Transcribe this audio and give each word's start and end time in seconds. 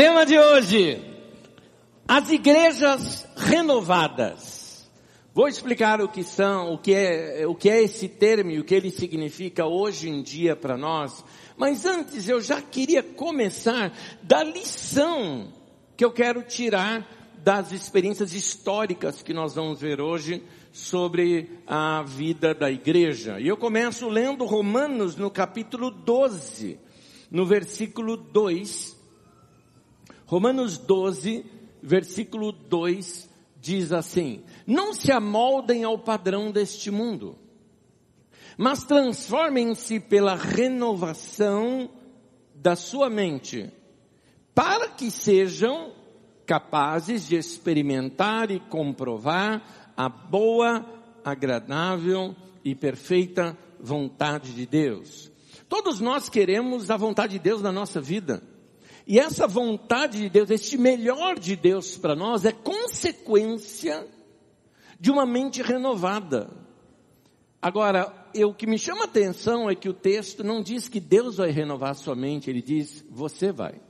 Tema 0.00 0.24
de 0.24 0.38
hoje: 0.38 0.98
as 2.08 2.30
igrejas 2.30 3.28
renovadas. 3.36 4.90
Vou 5.34 5.46
explicar 5.46 6.00
o 6.00 6.08
que 6.08 6.24
são, 6.24 6.72
o 6.72 6.78
que 6.78 6.94
é, 6.94 7.46
o 7.46 7.54
que 7.54 7.68
é 7.68 7.82
esse 7.82 8.08
termo 8.08 8.50
e 8.50 8.58
o 8.58 8.64
que 8.64 8.74
ele 8.74 8.90
significa 8.90 9.66
hoje 9.66 10.08
em 10.08 10.22
dia 10.22 10.56
para 10.56 10.78
nós. 10.78 11.22
Mas 11.54 11.84
antes 11.84 12.26
eu 12.30 12.40
já 12.40 12.62
queria 12.62 13.02
começar 13.02 13.92
da 14.22 14.42
lição 14.42 15.52
que 15.98 16.02
eu 16.02 16.10
quero 16.10 16.44
tirar 16.44 17.06
das 17.44 17.70
experiências 17.70 18.32
históricas 18.32 19.22
que 19.22 19.34
nós 19.34 19.54
vamos 19.54 19.82
ver 19.82 20.00
hoje 20.00 20.42
sobre 20.72 21.60
a 21.66 22.02
vida 22.04 22.54
da 22.54 22.70
igreja. 22.70 23.38
E 23.38 23.46
eu 23.46 23.56
começo 23.58 24.08
lendo 24.08 24.46
Romanos 24.46 25.14
no 25.16 25.30
capítulo 25.30 25.90
12, 25.90 26.78
no 27.30 27.44
versículo 27.44 28.16
2. 28.16 28.98
Romanos 30.30 30.78
12, 30.78 31.44
versículo 31.82 32.52
2 32.52 33.28
diz 33.60 33.90
assim: 33.90 34.44
Não 34.64 34.94
se 34.94 35.10
amoldem 35.10 35.82
ao 35.82 35.98
padrão 35.98 36.52
deste 36.52 36.88
mundo, 36.88 37.36
mas 38.56 38.84
transformem-se 38.84 39.98
pela 39.98 40.36
renovação 40.36 41.90
da 42.54 42.76
sua 42.76 43.10
mente, 43.10 43.72
para 44.54 44.90
que 44.90 45.10
sejam 45.10 45.94
capazes 46.46 47.26
de 47.26 47.34
experimentar 47.34 48.52
e 48.52 48.60
comprovar 48.60 49.92
a 49.96 50.08
boa, 50.08 50.86
agradável 51.24 52.36
e 52.64 52.72
perfeita 52.76 53.58
vontade 53.80 54.54
de 54.54 54.64
Deus. 54.64 55.28
Todos 55.68 55.98
nós 55.98 56.28
queremos 56.28 56.88
a 56.88 56.96
vontade 56.96 57.32
de 57.32 57.40
Deus 57.40 57.60
na 57.60 57.72
nossa 57.72 58.00
vida. 58.00 58.40
E 59.10 59.18
essa 59.18 59.48
vontade 59.48 60.18
de 60.18 60.28
Deus, 60.28 60.50
este 60.50 60.78
melhor 60.78 61.36
de 61.36 61.56
Deus 61.56 61.98
para 61.98 62.14
nós 62.14 62.44
é 62.44 62.52
consequência 62.52 64.06
de 65.00 65.10
uma 65.10 65.26
mente 65.26 65.62
renovada. 65.62 66.48
Agora, 67.60 68.30
o 68.36 68.54
que 68.54 68.68
me 68.68 68.78
chama 68.78 69.00
a 69.00 69.06
atenção 69.06 69.68
é 69.68 69.74
que 69.74 69.88
o 69.88 69.92
texto 69.92 70.44
não 70.44 70.62
diz 70.62 70.88
que 70.88 71.00
Deus 71.00 71.38
vai 71.38 71.50
renovar 71.50 71.90
a 71.90 71.94
sua 71.94 72.14
mente, 72.14 72.48
ele 72.48 72.62
diz, 72.62 73.04
você 73.10 73.50
vai. 73.50 73.80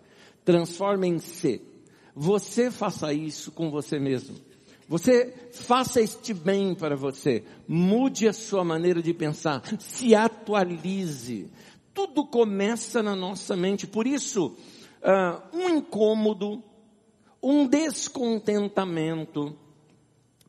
Transformem-se. 0.42 1.60
Você 2.16 2.70
faça 2.70 3.12
isso 3.12 3.52
com 3.52 3.70
você 3.70 3.98
mesmo. 3.98 4.38
Você 4.88 5.34
faça 5.52 6.00
este 6.00 6.32
bem 6.32 6.74
para 6.74 6.96
você. 6.96 7.44
Mude 7.68 8.26
a 8.26 8.32
sua 8.32 8.64
maneira 8.64 9.02
de 9.02 9.12
pensar. 9.12 9.62
Se 9.80 10.14
atualize. 10.14 11.50
Tudo 11.92 12.24
começa 12.24 13.02
na 13.02 13.14
nossa 13.14 13.54
mente. 13.54 13.86
Por 13.86 14.06
isso, 14.06 14.56
uh, 15.02 15.56
um 15.56 15.68
incômodo, 15.68 16.62
um 17.42 17.66
descontentamento, 17.66 19.56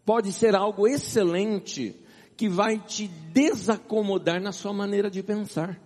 pode 0.06 0.32
ser 0.34 0.56
algo 0.56 0.88
excelente 0.88 1.96
que 2.36 2.50
vai 2.50 2.80
te 2.80 3.08
desacomodar 3.08 4.42
na 4.42 4.52
sua 4.52 4.74
maneira 4.74 5.10
de 5.10 5.22
pensar. 5.22 5.80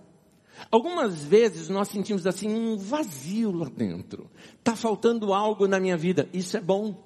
Algumas 0.71 1.23
vezes 1.23 1.69
nós 1.69 1.89
sentimos 1.89 2.25
assim 2.25 2.47
um 2.47 2.77
vazio 2.77 3.51
lá 3.51 3.67
dentro. 3.67 4.29
Está 4.57 4.75
faltando 4.75 5.33
algo 5.33 5.67
na 5.67 5.79
minha 5.79 5.97
vida. 5.97 6.29
Isso 6.33 6.55
é 6.55 6.61
bom. 6.61 7.03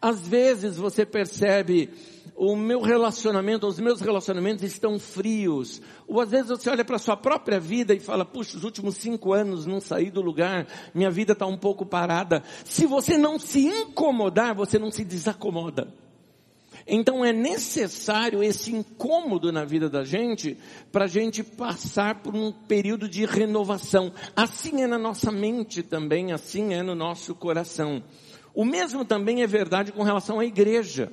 Às 0.00 0.26
vezes 0.26 0.76
você 0.76 1.06
percebe 1.06 1.90
o 2.36 2.56
meu 2.56 2.80
relacionamento, 2.80 3.66
os 3.66 3.78
meus 3.78 4.00
relacionamentos 4.00 4.64
estão 4.64 4.98
frios. 4.98 5.82
Ou 6.08 6.20
às 6.20 6.30
vezes 6.30 6.48
você 6.48 6.70
olha 6.70 6.84
para 6.84 6.96
a 6.96 6.98
sua 6.98 7.16
própria 7.16 7.60
vida 7.60 7.94
e 7.94 8.00
fala, 8.00 8.24
puxa, 8.24 8.56
os 8.56 8.64
últimos 8.64 8.96
cinco 8.96 9.32
anos 9.32 9.66
não 9.66 9.80
saí 9.80 10.10
do 10.10 10.22
lugar, 10.22 10.66
minha 10.94 11.10
vida 11.10 11.32
está 11.32 11.46
um 11.46 11.58
pouco 11.58 11.84
parada. 11.84 12.42
Se 12.64 12.86
você 12.86 13.18
não 13.18 13.38
se 13.38 13.66
incomodar, 13.66 14.54
você 14.54 14.78
não 14.78 14.90
se 14.90 15.04
desacomoda. 15.04 15.92
Então 16.86 17.24
é 17.24 17.32
necessário 17.32 18.42
esse 18.42 18.74
incômodo 18.74 19.52
na 19.52 19.64
vida 19.64 19.88
da 19.88 20.02
gente 20.02 20.56
para 20.90 21.04
a 21.04 21.08
gente 21.08 21.42
passar 21.42 22.22
por 22.22 22.34
um 22.34 22.50
período 22.50 23.08
de 23.08 23.24
renovação. 23.24 24.12
Assim 24.34 24.82
é 24.82 24.86
na 24.86 24.98
nossa 24.98 25.30
mente 25.30 25.82
também, 25.82 26.32
assim 26.32 26.74
é 26.74 26.82
no 26.82 26.94
nosso 26.94 27.34
coração. 27.34 28.02
O 28.54 28.64
mesmo 28.64 29.04
também 29.04 29.42
é 29.42 29.46
verdade 29.46 29.92
com 29.92 30.02
relação 30.02 30.40
à 30.40 30.44
igreja. 30.44 31.12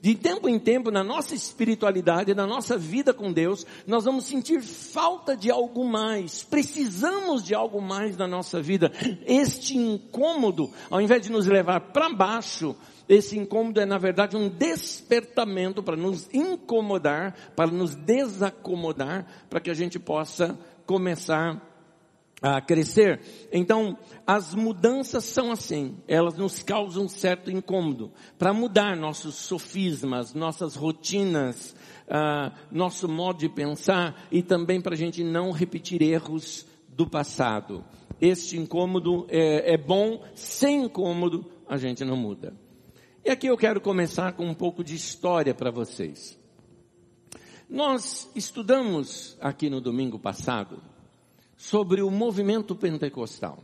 De 0.00 0.14
tempo 0.14 0.48
em 0.48 0.58
tempo, 0.58 0.90
na 0.90 1.02
nossa 1.02 1.34
espiritualidade, 1.34 2.34
na 2.34 2.46
nossa 2.46 2.76
vida 2.76 3.14
com 3.14 3.32
Deus, 3.32 3.66
nós 3.86 4.04
vamos 4.04 4.26
sentir 4.26 4.60
falta 4.60 5.36
de 5.36 5.50
algo 5.50 5.84
mais. 5.84 6.44
Precisamos 6.44 7.42
de 7.42 7.54
algo 7.54 7.80
mais 7.80 8.16
na 8.16 8.28
nossa 8.28 8.60
vida. 8.60 8.92
Este 9.26 9.76
incômodo, 9.76 10.70
ao 10.90 11.00
invés 11.00 11.22
de 11.22 11.32
nos 11.32 11.46
levar 11.46 11.80
para 11.92 12.10
baixo, 12.10 12.76
esse 13.08 13.38
incômodo 13.38 13.80
é 13.80 13.86
na 13.86 13.98
verdade 13.98 14.36
um 14.36 14.48
despertamento 14.48 15.82
para 15.82 15.96
nos 15.96 16.28
incomodar, 16.32 17.34
para 17.56 17.70
nos 17.70 17.94
desacomodar, 17.94 19.26
para 19.48 19.60
que 19.60 19.70
a 19.70 19.74
gente 19.74 19.98
possa 19.98 20.58
começar 20.84 21.60
a 22.40 22.60
crescer. 22.60 23.20
Então, 23.52 23.96
as 24.26 24.54
mudanças 24.54 25.24
são 25.24 25.50
assim, 25.50 25.96
elas 26.06 26.36
nos 26.36 26.62
causam 26.62 27.08
certo 27.08 27.50
incômodo. 27.50 28.12
Para 28.38 28.52
mudar 28.52 28.96
nossos 28.96 29.36
sofismas, 29.36 30.34
nossas 30.34 30.74
rotinas, 30.74 31.74
uh, 32.06 32.52
nosso 32.70 33.08
modo 33.08 33.38
de 33.38 33.48
pensar 33.48 34.26
e 34.30 34.42
também 34.42 34.80
para 34.80 34.94
a 34.94 34.98
gente 34.98 35.24
não 35.24 35.50
repetir 35.50 36.02
erros 36.02 36.66
do 36.88 37.08
passado. 37.08 37.84
Este 38.20 38.56
incômodo 38.56 39.26
é, 39.28 39.74
é 39.74 39.76
bom, 39.76 40.22
sem 40.34 40.84
incômodo 40.84 41.50
a 41.68 41.76
gente 41.76 42.04
não 42.04 42.16
muda. 42.16 42.54
E 43.24 43.30
aqui 43.30 43.46
eu 43.48 43.56
quero 43.56 43.80
começar 43.80 44.32
com 44.32 44.46
um 44.46 44.54
pouco 44.54 44.84
de 44.84 44.94
história 44.94 45.54
para 45.54 45.70
vocês. 45.70 46.38
Nós 47.68 48.30
estudamos 48.36 49.36
aqui 49.40 49.68
no 49.68 49.80
domingo 49.80 50.18
passado 50.18 50.80
sobre 51.66 52.00
o 52.00 52.10
movimento 52.10 52.76
pentecostal. 52.76 53.58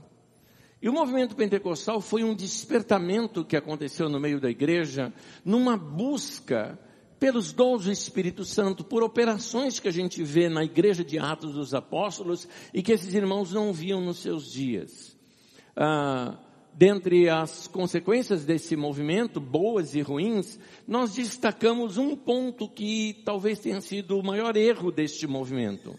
E 0.80 0.88
o 0.88 0.92
movimento 0.92 1.36
pentecostal 1.36 2.00
foi 2.00 2.24
um 2.24 2.34
despertamento 2.34 3.44
que 3.44 3.56
aconteceu 3.56 4.08
no 4.08 4.18
meio 4.18 4.40
da 4.40 4.50
igreja, 4.50 5.12
numa 5.44 5.76
busca 5.76 6.76
pelos 7.20 7.52
dons 7.52 7.84
do 7.84 7.92
Espírito 7.92 8.44
Santo, 8.44 8.82
por 8.82 9.04
operações 9.04 9.78
que 9.78 9.86
a 9.86 9.92
gente 9.92 10.24
vê 10.24 10.48
na 10.48 10.64
igreja 10.64 11.04
de 11.04 11.16
Atos 11.20 11.54
dos 11.54 11.72
Apóstolos 11.72 12.48
e 12.74 12.82
que 12.82 12.90
esses 12.90 13.14
irmãos 13.14 13.52
não 13.52 13.72
viam 13.72 14.00
nos 14.00 14.18
seus 14.18 14.50
dias. 14.50 15.16
Ah, 15.76 16.36
dentre 16.74 17.28
as 17.28 17.68
consequências 17.68 18.44
desse 18.44 18.74
movimento, 18.74 19.40
boas 19.40 19.94
e 19.94 20.00
ruins, 20.00 20.58
nós 20.88 21.14
destacamos 21.14 21.98
um 21.98 22.16
ponto 22.16 22.68
que 22.68 23.22
talvez 23.24 23.60
tenha 23.60 23.80
sido 23.80 24.18
o 24.18 24.24
maior 24.24 24.56
erro 24.56 24.90
deste 24.90 25.28
movimento 25.28 25.94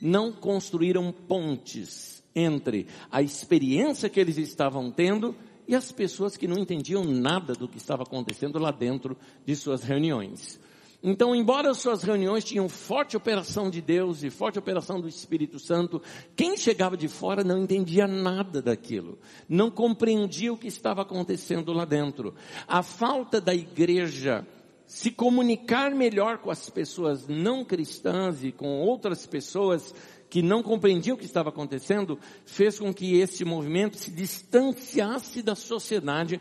não 0.00 0.32
construíram 0.32 1.12
pontes 1.12 2.22
entre 2.34 2.86
a 3.10 3.20
experiência 3.22 4.08
que 4.08 4.20
eles 4.20 4.38
estavam 4.38 4.90
tendo 4.90 5.34
e 5.66 5.74
as 5.74 5.92
pessoas 5.92 6.36
que 6.36 6.48
não 6.48 6.58
entendiam 6.58 7.04
nada 7.04 7.52
do 7.52 7.68
que 7.68 7.76
estava 7.76 8.02
acontecendo 8.02 8.58
lá 8.58 8.70
dentro 8.70 9.16
de 9.44 9.54
suas 9.54 9.82
reuniões. 9.82 10.58
Então, 11.00 11.34
embora 11.34 11.72
suas 11.74 12.02
reuniões 12.02 12.42
tinham 12.42 12.68
forte 12.68 13.16
operação 13.16 13.70
de 13.70 13.80
Deus 13.80 14.24
e 14.24 14.30
forte 14.30 14.58
operação 14.58 15.00
do 15.00 15.06
Espírito 15.06 15.60
Santo, 15.60 16.02
quem 16.34 16.56
chegava 16.56 16.96
de 16.96 17.06
fora 17.06 17.44
não 17.44 17.62
entendia 17.62 18.08
nada 18.08 18.60
daquilo, 18.60 19.16
não 19.48 19.70
compreendia 19.70 20.52
o 20.52 20.56
que 20.56 20.66
estava 20.66 21.02
acontecendo 21.02 21.72
lá 21.72 21.84
dentro. 21.84 22.34
A 22.66 22.82
falta 22.82 23.40
da 23.40 23.54
igreja 23.54 24.44
se 24.88 25.10
comunicar 25.10 25.94
melhor 25.94 26.38
com 26.38 26.50
as 26.50 26.70
pessoas 26.70 27.28
não 27.28 27.62
cristãs 27.62 28.42
e 28.42 28.50
com 28.50 28.80
outras 28.80 29.26
pessoas 29.26 29.94
que 30.30 30.40
não 30.40 30.62
compreendiam 30.62 31.14
o 31.14 31.18
que 31.18 31.26
estava 31.26 31.50
acontecendo, 31.50 32.18
fez 32.46 32.78
com 32.78 32.92
que 32.92 33.18
esse 33.20 33.44
movimento 33.44 33.98
se 33.98 34.10
distanciasse 34.10 35.42
da 35.42 35.54
sociedade, 35.54 36.40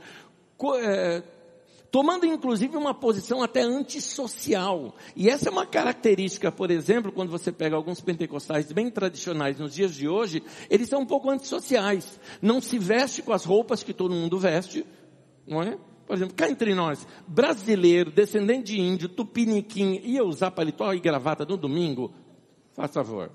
é, 0.82 1.24
tomando 1.92 2.26
inclusive 2.26 2.78
uma 2.78 2.94
posição 2.94 3.44
até 3.44 3.62
antissocial. 3.62 4.96
E 5.14 5.30
essa 5.30 5.50
é 5.50 5.52
uma 5.52 5.66
característica, 5.66 6.50
por 6.50 6.72
exemplo, 6.72 7.12
quando 7.12 7.30
você 7.30 7.52
pega 7.52 7.76
alguns 7.76 8.00
pentecostais 8.00 8.72
bem 8.72 8.90
tradicionais 8.90 9.60
nos 9.60 9.74
dias 9.74 9.94
de 9.94 10.08
hoje, 10.08 10.42
eles 10.70 10.88
são 10.88 11.02
um 11.02 11.06
pouco 11.06 11.30
antissociais. 11.30 12.18
Não 12.42 12.62
se 12.62 12.80
veste 12.80 13.22
com 13.22 13.34
as 13.34 13.44
roupas 13.44 13.84
que 13.84 13.94
todo 13.94 14.16
mundo 14.16 14.40
veste, 14.40 14.86
não 15.46 15.62
é? 15.62 15.78
Por 16.08 16.16
exemplo, 16.16 16.36
cá 16.36 16.50
entre 16.50 16.74
nós, 16.74 17.06
brasileiro, 17.28 18.10
descendente 18.10 18.74
de 18.74 18.80
índio, 18.80 19.10
tupiniquim, 19.10 20.00
ia 20.04 20.24
usar 20.24 20.52
paletó 20.52 20.94
e 20.94 21.02
gravata 21.02 21.46
no 21.46 21.58
domingo? 21.58 22.14
Faz 22.74 22.94
favor. 22.94 23.30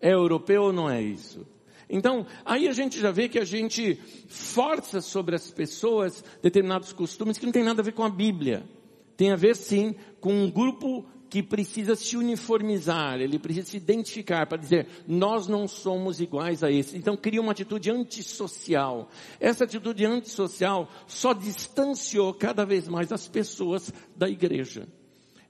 É 0.00 0.12
europeu 0.12 0.62
ou 0.62 0.72
não 0.72 0.88
é 0.88 1.02
isso? 1.02 1.44
Então, 1.90 2.24
aí 2.44 2.68
a 2.68 2.72
gente 2.72 2.98
já 3.00 3.10
vê 3.10 3.28
que 3.28 3.40
a 3.40 3.44
gente 3.44 3.96
força 4.28 5.00
sobre 5.00 5.34
as 5.34 5.50
pessoas 5.50 6.24
determinados 6.40 6.92
costumes 6.92 7.38
que 7.38 7.44
não 7.44 7.52
tem 7.52 7.64
nada 7.64 7.82
a 7.82 7.84
ver 7.84 7.92
com 7.92 8.04
a 8.04 8.08
Bíblia. 8.08 8.64
Tem 9.16 9.32
a 9.32 9.36
ver 9.36 9.56
sim 9.56 9.94
com 10.20 10.32
um 10.32 10.50
grupo 10.50 11.04
que 11.32 11.42
precisa 11.42 11.96
se 11.96 12.14
uniformizar, 12.14 13.18
ele 13.18 13.38
precisa 13.38 13.70
se 13.70 13.78
identificar 13.78 14.46
para 14.46 14.58
dizer, 14.58 14.86
nós 15.08 15.48
não 15.48 15.66
somos 15.66 16.20
iguais 16.20 16.62
a 16.62 16.70
esse. 16.70 16.94
Então 16.94 17.16
cria 17.16 17.40
uma 17.40 17.52
atitude 17.52 17.90
antissocial. 17.90 19.08
Essa 19.40 19.64
atitude 19.64 20.04
antissocial 20.04 20.90
só 21.06 21.32
distanciou 21.32 22.34
cada 22.34 22.66
vez 22.66 22.86
mais 22.86 23.10
as 23.10 23.28
pessoas 23.28 23.90
da 24.14 24.28
igreja. 24.28 24.86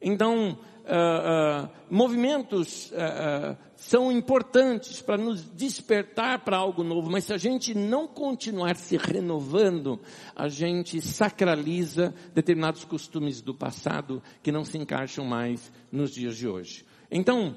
Então, 0.00 0.56
uh, 0.84 1.64
uh, 1.64 1.70
movimentos 1.90 2.90
uh, 2.90 3.56
são 3.76 4.11
importantes 4.11 5.00
para 5.00 5.17
nos 5.17 5.44
despertar 5.44 6.44
para 6.44 6.56
algo 6.56 6.82
novo, 6.82 7.11
mas 7.11 7.25
se 7.25 7.32
a 7.32 7.38
gente 7.38 7.75
não 7.75 8.06
continuar 8.06 8.76
se 8.76 8.96
renovando, 8.96 10.00
a 10.34 10.49
gente 10.49 11.00
sacraliza 11.00 12.14
determinados 12.34 12.84
costumes 12.84 13.40
do 13.40 13.55
passado 13.55 14.23
que 14.43 14.52
não 14.52 14.64
se 14.64 14.79
encaixam 14.79 15.25
mais 15.25 15.73
nos 15.90 16.11
dias 16.12 16.37
de 16.37 16.49
hoje. 16.49 16.84
Então, 17.11 17.55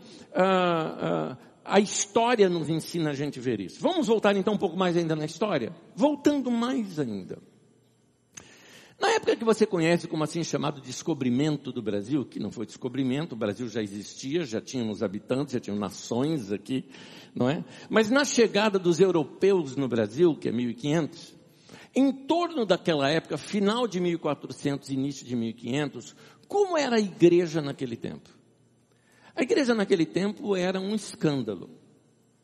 a 1.63 1.79
história 1.79 2.49
nos 2.49 2.69
ensina 2.69 3.11
a 3.11 3.13
gente 3.13 3.39
ver 3.39 3.59
isso. 3.61 3.79
Vamos 3.81 4.07
voltar 4.07 4.35
então 4.35 4.53
um 4.53 4.57
pouco 4.57 4.75
mais 4.75 4.97
ainda 4.97 5.15
na 5.15 5.25
história? 5.25 5.71
Voltando 5.95 6.51
mais 6.51 6.99
ainda. 6.99 7.39
Na 8.99 9.09
época 9.11 9.35
que 9.35 9.43
você 9.43 9.65
conhece 9.65 10.07
como 10.07 10.23
assim 10.23 10.43
chamado 10.43 10.79
descobrimento 10.79 11.71
do 11.71 11.81
Brasil, 11.81 12.25
que 12.25 12.39
não 12.39 12.49
foi 12.49 12.65
descobrimento, 12.65 13.33
o 13.33 13.37
Brasil 13.37 13.67
já 13.67 13.81
existia, 13.81 14.45
já 14.45 14.61
tínhamos 14.61 15.03
habitantes, 15.03 15.53
já 15.53 15.59
tinham 15.59 15.77
nações 15.77 16.51
aqui, 16.51 16.85
não 17.33 17.49
é? 17.49 17.63
Mas 17.89 18.09
na 18.09 18.23
chegada 18.23 18.79
dos 18.79 18.99
europeus 18.99 19.75
no 19.75 19.87
Brasil, 19.87 20.35
que 20.35 20.47
é 20.47 20.51
1500, 20.51 21.35
em 21.93 22.11
torno 22.11 22.65
daquela 22.65 23.09
época, 23.09 23.37
final 23.37 23.87
de 23.87 23.99
1400, 23.99 24.89
início 24.89 25.25
de 25.25 25.35
1500, 25.35 26.15
como 26.47 26.77
era 26.77 26.95
a 26.95 26.99
igreja 26.99 27.61
naquele 27.61 27.97
tempo? 27.97 28.29
A 29.35 29.43
igreja 29.43 29.75
naquele 29.75 30.05
tempo 30.05 30.55
era 30.55 30.79
um 30.79 30.95
escândalo. 30.95 31.69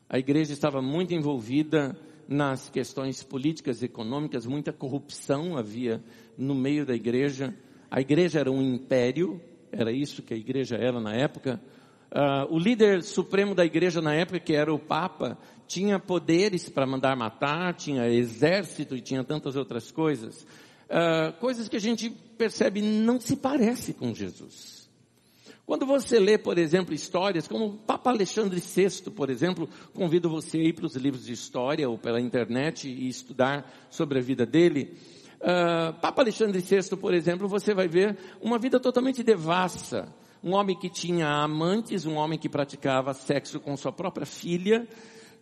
A 0.08 0.18
igreja 0.18 0.52
estava 0.52 0.82
muito 0.82 1.14
envolvida 1.14 1.98
nas 2.28 2.68
questões 2.68 3.22
políticas 3.22 3.82
econômicas, 3.82 4.46
muita 4.46 4.72
corrupção 4.72 5.56
havia 5.56 6.02
no 6.36 6.54
meio 6.54 6.84
da 6.86 6.94
igreja. 6.94 7.54
A 7.90 8.00
igreja 8.00 8.40
era 8.40 8.50
um 8.50 8.62
império, 8.62 9.40
era 9.70 9.92
isso 9.92 10.22
que 10.22 10.34
a 10.34 10.36
igreja 10.36 10.76
era 10.76 11.00
na 11.00 11.14
época. 11.14 11.60
Uh, 12.10 12.54
o 12.54 12.58
líder 12.58 13.02
supremo 13.02 13.54
da 13.54 13.64
igreja 13.64 14.02
na 14.02 14.14
época, 14.14 14.38
que 14.38 14.52
era 14.52 14.72
o 14.72 14.78
Papa, 14.78 15.38
tinha 15.66 15.98
poderes 15.98 16.68
para 16.68 16.86
mandar 16.86 17.16
matar, 17.16 17.74
tinha 17.74 18.06
exército 18.06 18.94
e 18.94 19.00
tinha 19.00 19.24
tantas 19.24 19.56
outras 19.56 19.90
coisas. 19.90 20.46
Uh, 20.90 21.32
coisas 21.40 21.68
que 21.68 21.76
a 21.76 21.80
gente 21.80 22.10
percebe 22.10 22.82
não 22.82 23.18
se 23.18 23.36
parece 23.36 23.94
com 23.94 24.14
Jesus. 24.14 24.82
Quando 25.64 25.86
você 25.86 26.18
lê, 26.18 26.36
por 26.36 26.58
exemplo, 26.58 26.92
histórias 26.92 27.48
como 27.48 27.66
o 27.66 27.78
Papa 27.78 28.10
Alexandre 28.10 28.60
VI, 28.60 29.10
por 29.10 29.30
exemplo, 29.30 29.66
convido 29.94 30.28
você 30.28 30.58
a 30.58 30.64
ir 30.64 30.74
para 30.74 30.84
os 30.84 30.96
livros 30.96 31.24
de 31.24 31.32
história 31.32 31.88
ou 31.88 31.96
pela 31.96 32.20
internet 32.20 32.88
e 32.88 33.08
estudar 33.08 33.72
sobre 33.88 34.18
a 34.18 34.22
vida 34.22 34.44
dele. 34.44 34.98
Uh, 35.42 35.92
Papa 36.00 36.22
Alexandre 36.22 36.60
VI, 36.60 36.96
por 36.96 37.12
exemplo, 37.12 37.48
você 37.48 37.74
vai 37.74 37.88
ver 37.88 38.16
uma 38.40 38.58
vida 38.58 38.78
totalmente 38.78 39.24
devassa. 39.24 40.08
Um 40.42 40.54
homem 40.54 40.78
que 40.78 40.88
tinha 40.88 41.28
amantes, 41.28 42.06
um 42.06 42.14
homem 42.14 42.38
que 42.38 42.48
praticava 42.48 43.12
sexo 43.12 43.58
com 43.58 43.76
sua 43.76 43.92
própria 43.92 44.24
filha, 44.24 44.86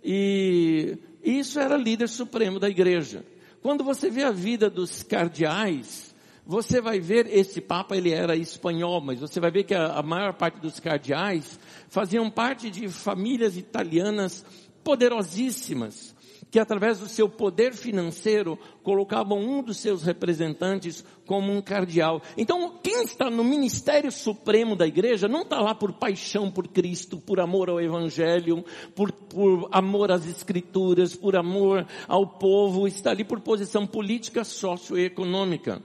e 0.02 0.98
isso 1.22 1.60
era 1.60 1.76
líder 1.76 2.08
supremo 2.08 2.58
da 2.58 2.68
igreja. 2.68 3.24
Quando 3.62 3.84
você 3.84 4.10
vê 4.10 4.22
a 4.22 4.30
vida 4.30 4.70
dos 4.70 5.02
cardeais, 5.02 6.14
você 6.46 6.80
vai 6.80 6.98
ver, 6.98 7.26
esse 7.26 7.60
Papa 7.60 7.96
ele 7.96 8.10
era 8.10 8.34
espanhol, 8.34 9.00
mas 9.00 9.20
você 9.20 9.38
vai 9.38 9.50
ver 9.50 9.64
que 9.64 9.74
a, 9.74 9.98
a 9.98 10.02
maior 10.02 10.32
parte 10.32 10.58
dos 10.60 10.80
cardeais 10.80 11.60
faziam 11.88 12.30
parte 12.30 12.70
de 12.70 12.88
famílias 12.88 13.56
italianas 13.56 14.44
poderosíssimas, 14.82 16.14
que 16.50 16.58
através 16.58 16.98
do 16.98 17.08
seu 17.08 17.28
poder 17.28 17.74
financeiro 17.74 18.58
colocavam 18.82 19.38
um 19.38 19.62
dos 19.62 19.78
seus 19.78 20.02
representantes 20.02 21.04
como 21.24 21.52
um 21.52 21.62
cardeal. 21.62 22.20
Então, 22.36 22.78
quem 22.82 23.04
está 23.04 23.30
no 23.30 23.44
ministério 23.44 24.10
supremo 24.10 24.74
da 24.74 24.86
igreja 24.86 25.28
não 25.28 25.42
está 25.42 25.60
lá 25.60 25.74
por 25.74 25.92
paixão 25.92 26.50
por 26.50 26.66
Cristo, 26.66 27.18
por 27.18 27.38
amor 27.38 27.70
ao 27.70 27.80
Evangelho, 27.80 28.64
por, 28.94 29.12
por 29.12 29.68
amor 29.70 30.10
às 30.10 30.26
Escrituras, 30.26 31.14
por 31.14 31.36
amor 31.36 31.86
ao 32.08 32.26
povo, 32.26 32.88
está 32.88 33.10
ali 33.10 33.24
por 33.24 33.40
posição 33.40 33.86
política, 33.86 34.42
socioeconômica. 34.42 35.80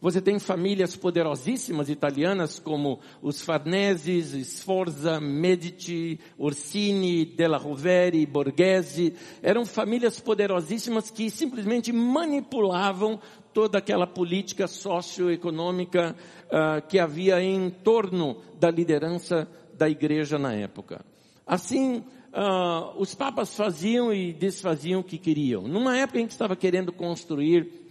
Você 0.00 0.20
tem 0.20 0.38
famílias 0.38 0.94
poderosíssimas 0.94 1.88
italianas 1.88 2.60
como 2.60 3.00
os 3.20 3.42
Farneses, 3.42 4.46
Sforza, 4.46 5.20
Medici, 5.20 6.20
Orsini, 6.38 7.24
Della 7.24 7.56
Rovere, 7.56 8.24
Borghese. 8.24 9.14
Eram 9.42 9.66
famílias 9.66 10.20
poderosíssimas 10.20 11.10
que 11.10 11.28
simplesmente 11.28 11.92
manipulavam 11.92 13.18
toda 13.52 13.78
aquela 13.78 14.06
política 14.06 14.68
socioeconômica 14.68 16.14
uh, 16.44 16.86
que 16.86 17.00
havia 17.00 17.42
em 17.42 17.68
torno 17.68 18.36
da 18.56 18.70
liderança 18.70 19.48
da 19.76 19.88
igreja 19.88 20.38
na 20.38 20.52
época. 20.52 21.04
Assim, 21.44 22.04
uh, 22.32 22.96
os 23.00 23.16
papas 23.16 23.56
faziam 23.56 24.14
e 24.14 24.32
desfaziam 24.32 25.00
o 25.00 25.04
que 25.04 25.18
queriam. 25.18 25.66
Numa 25.66 25.96
época 25.98 26.20
em 26.20 26.26
que 26.26 26.32
estava 26.32 26.54
querendo 26.54 26.92
construir 26.92 27.87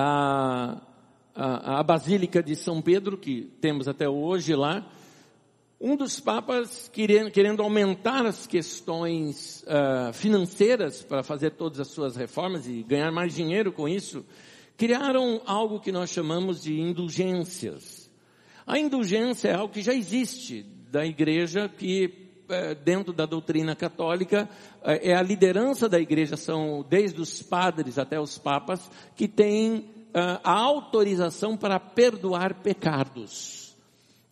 a, 0.00 0.80
a, 1.34 1.80
a 1.80 1.82
Basílica 1.82 2.40
de 2.40 2.54
São 2.54 2.80
Pedro, 2.80 3.18
que 3.18 3.50
temos 3.60 3.88
até 3.88 4.08
hoje 4.08 4.54
lá, 4.54 4.86
um 5.80 5.96
dos 5.96 6.20
papas 6.20 6.88
querendo, 6.92 7.32
querendo 7.32 7.62
aumentar 7.62 8.24
as 8.24 8.46
questões 8.46 9.64
uh, 9.64 10.12
financeiras 10.12 11.02
para 11.02 11.24
fazer 11.24 11.50
todas 11.50 11.80
as 11.80 11.88
suas 11.88 12.14
reformas 12.14 12.68
e 12.68 12.84
ganhar 12.84 13.10
mais 13.10 13.34
dinheiro 13.34 13.72
com 13.72 13.88
isso, 13.88 14.24
criaram 14.76 15.42
algo 15.44 15.80
que 15.80 15.90
nós 15.90 16.10
chamamos 16.10 16.62
de 16.62 16.80
indulgências. 16.80 18.08
A 18.64 18.78
indulgência 18.78 19.48
é 19.48 19.54
algo 19.54 19.74
que 19.74 19.82
já 19.82 19.94
existe 19.94 20.64
da 20.92 21.04
igreja 21.04 21.68
que 21.68 22.27
dentro 22.84 23.12
da 23.12 23.26
doutrina 23.26 23.76
católica, 23.76 24.48
eh, 24.82 25.10
é 25.10 25.14
a 25.14 25.22
liderança 25.22 25.88
da 25.88 26.00
igreja, 26.00 26.36
são 26.36 26.84
desde 26.88 27.20
os 27.20 27.42
padres 27.42 27.98
até 27.98 28.20
os 28.20 28.38
papas, 28.38 28.90
que 29.14 29.28
têm 29.28 29.90
eh, 30.14 30.40
a 30.42 30.52
autorização 30.52 31.56
para 31.56 31.78
perdoar 31.78 32.62
pecados. 32.62 33.76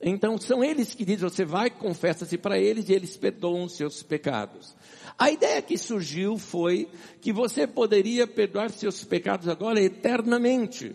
Então 0.00 0.38
são 0.38 0.62
eles 0.62 0.94
que 0.94 1.04
dizem, 1.04 1.28
você 1.28 1.44
vai, 1.44 1.70
confessa-se 1.70 2.36
para 2.36 2.58
eles 2.58 2.88
e 2.88 2.92
eles 2.92 3.16
perdoam 3.16 3.68
seus 3.68 4.02
pecados. 4.02 4.74
A 5.18 5.30
ideia 5.30 5.62
que 5.62 5.78
surgiu 5.78 6.36
foi 6.36 6.88
que 7.22 7.32
você 7.32 7.66
poderia 7.66 8.26
perdoar 8.26 8.70
seus 8.70 9.02
pecados 9.02 9.48
agora 9.48 9.80
eternamente 9.80 10.94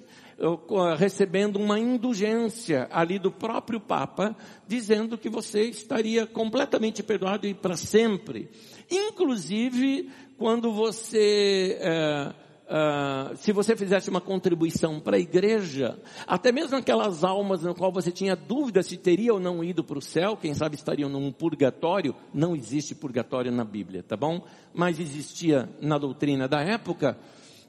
recebendo 0.98 1.57
uma 1.57 1.79
indulgência 1.79 2.88
ali 2.91 3.19
do 3.19 3.31
próprio 3.31 3.79
Papa, 3.79 4.36
dizendo 4.67 5.17
que 5.17 5.29
você 5.29 5.63
estaria 5.63 6.25
completamente 6.25 7.03
perdoado 7.03 7.45
e 7.45 7.53
para 7.53 7.75
sempre. 7.75 8.50
Inclusive, 8.89 10.10
quando 10.38 10.71
você, 10.71 11.77
é, 11.79 12.33
é, 12.67 13.36
se 13.36 13.51
você 13.51 13.75
fizesse 13.75 14.10
uma 14.10 14.19
contribuição 14.19 15.00
para 15.00 15.17
a 15.17 15.19
igreja, 15.19 16.00
até 16.25 16.51
mesmo 16.51 16.75
aquelas 16.75 17.24
almas 17.24 17.62
no 17.62 17.75
qual 17.75 17.91
você 17.91 18.12
tinha 18.12 18.36
dúvida 18.36 18.81
se 18.81 18.98
teria 18.98 19.33
ou 19.33 19.39
não 19.39 19.63
ido 19.63 19.83
para 19.83 20.00
o 20.00 20.01
céu, 20.01 20.36
quem 20.36 20.55
sabe 20.55 20.75
estariam 20.75 21.10
num 21.10 21.31
purgatório, 21.31 22.15
não 22.33 22.55
existe 22.55 22.95
purgatório 22.95 23.51
na 23.51 23.63
Bíblia, 23.63 24.01
tá 24.01 24.17
bom? 24.17 24.43
Mas 24.74 25.00
existia 25.00 25.69
na 25.79 26.00
doutrina 26.00 26.48
da 26.48 26.62
época, 26.62 27.17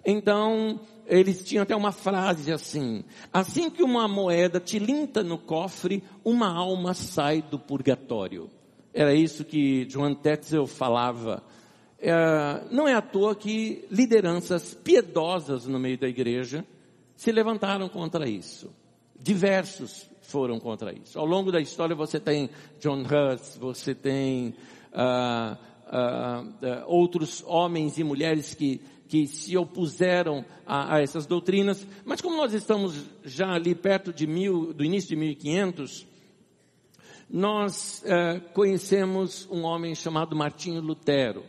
então, 0.04 0.80
eles 1.06 1.44
tinham 1.44 1.62
até 1.62 1.74
uma 1.76 1.92
frase 1.92 2.52
assim: 2.52 3.04
assim 3.32 3.70
que 3.70 3.82
uma 3.82 4.08
moeda 4.08 4.58
tilinta 4.60 5.22
no 5.22 5.38
cofre, 5.38 6.02
uma 6.24 6.52
alma 6.52 6.94
sai 6.94 7.42
do 7.42 7.58
purgatório. 7.58 8.50
Era 8.92 9.14
isso 9.14 9.44
que 9.44 9.88
Joan 9.88 10.14
Tetzel 10.14 10.66
falava. 10.66 11.42
É, 11.98 12.12
não 12.70 12.88
é 12.88 12.94
à 12.94 13.00
toa 13.00 13.34
que 13.34 13.84
lideranças 13.90 14.74
piedosas 14.74 15.66
no 15.66 15.78
meio 15.78 15.96
da 15.96 16.08
igreja 16.08 16.64
se 17.14 17.30
levantaram 17.30 17.88
contra 17.88 18.28
isso. 18.28 18.70
Diversos 19.18 20.10
foram 20.20 20.58
contra 20.58 20.92
isso. 20.92 21.18
Ao 21.18 21.24
longo 21.24 21.52
da 21.52 21.60
história 21.60 21.94
você 21.94 22.18
tem 22.18 22.50
John 22.80 23.02
Hus, 23.02 23.56
você 23.56 23.94
tem 23.94 24.54
uh, 24.92 25.56
uh, 25.86 26.48
uh, 26.48 26.84
outros 26.86 27.44
homens 27.46 27.98
e 27.98 28.04
mulheres 28.04 28.54
que 28.54 28.80
que 29.12 29.26
se 29.26 29.58
opuseram 29.58 30.42
a, 30.64 30.94
a, 30.94 31.02
essas 31.02 31.26
doutrinas. 31.26 31.86
Mas 32.02 32.22
como 32.22 32.34
nós 32.34 32.54
estamos 32.54 32.94
já 33.22 33.52
ali 33.52 33.74
perto 33.74 34.10
de 34.10 34.26
mil, 34.26 34.72
do 34.72 34.82
início 34.82 35.10
de 35.10 35.16
1500, 35.16 36.06
nós 37.28 38.02
é, 38.06 38.40
conhecemos 38.54 39.46
um 39.50 39.64
homem 39.64 39.94
chamado 39.94 40.34
Martinho 40.34 40.80
Lutero, 40.80 41.44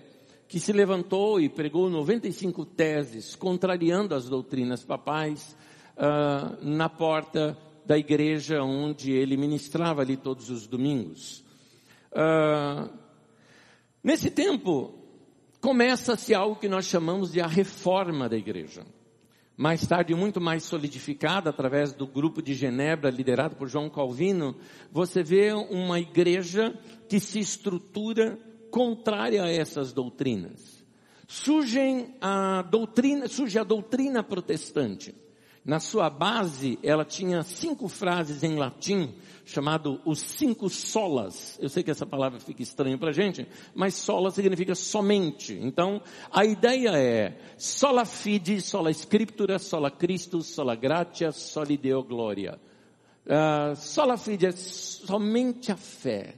que 0.46 0.60
se 0.60 0.74
levantou 0.74 1.40
e 1.40 1.48
pregou 1.48 1.90
95 1.90 2.66
teses 2.66 3.34
contrariando 3.34 4.14
as 4.14 4.28
doutrinas 4.28 4.84
papais 4.84 5.56
uh, 5.96 6.58
na 6.62 6.90
porta 6.90 7.58
da 7.86 7.98
igreja 7.98 8.62
onde 8.62 9.14
ele 9.14 9.38
ministrava 9.38 10.02
ali 10.02 10.18
todos 10.18 10.50
os 10.50 10.68
domingos. 10.68 11.46
Uh, 12.12 12.90
nesse 14.04 14.30
tempo, 14.30 15.03
começa-se 15.64 16.36
algo 16.36 16.58
que 16.58 16.68
nós 16.68 16.86
chamamos 16.86 17.32
de 17.32 17.40
a 17.40 17.48
reforma 17.48 18.28
da 18.28 18.36
igreja. 18.36 18.86
Mais 19.56 19.88
tarde, 19.88 20.14
muito 20.14 20.42
mais 20.42 20.64
solidificada 20.64 21.50
através 21.50 21.94
do 21.94 22.06
grupo 22.06 22.42
de 22.42 22.54
Genebra, 22.54 23.10
liderado 23.10 23.56
por 23.56 23.70
João 23.70 23.90
Calvino, 23.90 24.58
você 24.92 25.24
vê 25.24 25.54
uma 25.54 26.02
igreja 26.02 26.78
que 27.08 27.18
se 27.18 27.40
estrutura 27.40 28.38
contrária 28.70 29.42
a 29.42 29.50
essas 29.50 29.94
doutrinas. 29.94 30.86
Surgem 31.30 32.14
a 32.20 32.62
doutrina, 32.64 33.30
surge 33.30 33.58
a 33.58 33.64
doutrina 33.64 34.22
protestante. 34.22 35.16
Na 35.66 35.80
sua 35.80 36.10
base, 36.10 36.78
ela 36.84 37.06
tinha 37.06 37.42
cinco 37.42 37.88
frases 37.88 38.44
em 38.44 38.58
latim, 38.58 39.16
chamado 39.46 40.02
os 40.04 40.20
cinco 40.20 40.70
solas. 40.70 41.58
Eu 41.62 41.70
sei 41.70 41.82
que 41.82 41.90
essa 41.90 42.06
palavra 42.06 42.38
fica 42.38 42.62
estranha 42.62 42.98
para 42.98 43.14
gente, 43.14 43.48
mas 43.74 43.96
sola 43.96 44.30
significa 44.30 44.76
somente. 44.76 45.54
Então, 45.54 46.02
a 46.30 46.44
ideia 46.44 46.98
é 46.98 47.38
sola 47.58 48.04
fide, 48.04 48.60
sola 48.60 48.92
scriptura, 48.92 49.58
sola 49.58 49.90
Christus, 49.90 50.48
sola 50.48 50.76
gratia, 50.76 51.32
soli 51.32 51.78
deo 51.78 52.04
gloria. 52.04 52.60
Uh, 53.26 53.74
sola 53.78 54.18
fide 54.18 54.48
é 54.48 54.52
somente 54.52 55.72
a 55.72 55.78
fé. 55.78 56.36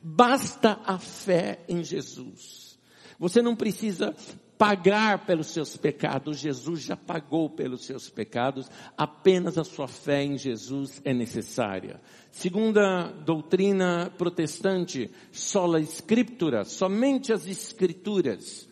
Basta 0.00 0.80
a 0.84 0.96
fé 0.96 1.64
em 1.68 1.82
Jesus. 1.82 2.78
Você 3.18 3.42
não 3.42 3.56
precisa 3.56 4.14
pagar 4.60 5.24
pelos 5.24 5.46
seus 5.46 5.74
pecados, 5.74 6.38
Jesus 6.38 6.82
já 6.82 6.94
pagou 6.94 7.48
pelos 7.48 7.86
seus 7.86 8.10
pecados, 8.10 8.70
apenas 8.94 9.56
a 9.56 9.64
sua 9.64 9.88
fé 9.88 10.22
em 10.22 10.36
Jesus 10.36 11.00
é 11.02 11.14
necessária. 11.14 11.98
Segunda 12.30 13.06
doutrina 13.24 14.12
protestante, 14.18 15.10
sola 15.32 15.80
escritura, 15.80 16.66
somente 16.66 17.32
as 17.32 17.46
escrituras. 17.46 18.68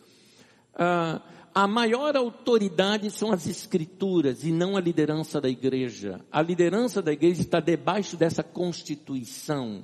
Ah, 0.75 1.23
a 1.55 1.67
maior 1.67 2.15
autoridade 2.15 3.09
são 3.09 3.31
as 3.31 3.47
escrituras 3.47 4.43
e 4.43 4.51
não 4.51 4.77
a 4.77 4.79
liderança 4.79 5.41
da 5.41 5.49
igreja. 5.49 6.23
A 6.31 6.39
liderança 6.39 7.01
da 7.01 7.11
igreja 7.11 7.41
está 7.41 7.59
debaixo 7.59 8.15
dessa 8.15 8.43
constituição. 8.43 9.83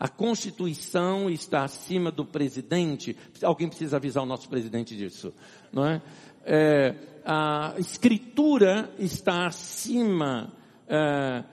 A 0.00 0.08
Constituição 0.08 1.28
está 1.28 1.62
acima 1.62 2.10
do 2.10 2.24
presidente. 2.24 3.14
Alguém 3.42 3.68
precisa 3.68 3.98
avisar 3.98 4.22
o 4.22 4.26
nosso 4.26 4.48
presidente 4.48 4.96
disso, 4.96 5.30
não 5.70 5.84
é? 5.84 6.02
é 6.42 6.94
a 7.22 7.74
Escritura 7.78 8.90
está 8.98 9.46
acima 9.46 10.50
é, 10.88 11.44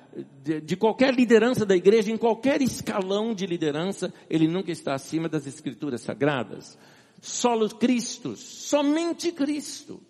de, 0.42 0.62
de 0.62 0.76
qualquer 0.78 1.14
liderança 1.14 1.66
da 1.66 1.76
igreja, 1.76 2.10
em 2.10 2.18
qualquer 2.18 2.62
escalão 2.62 3.36
de 3.36 3.46
liderança, 3.46 4.14
ele 4.30 4.48
nunca 4.48 4.72
está 4.72 4.96
acima 4.96 5.28
das 5.28 5.46
Escrituras 5.46 6.02
sagradas. 6.02 6.78
Solo 7.22 7.70
Cristo, 7.70 8.36
somente 8.36 9.32
Cristo. 9.32 10.02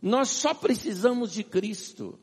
Nós 0.00 0.30
só 0.30 0.54
precisamos 0.54 1.30
de 1.32 1.44
Cristo. 1.44 2.18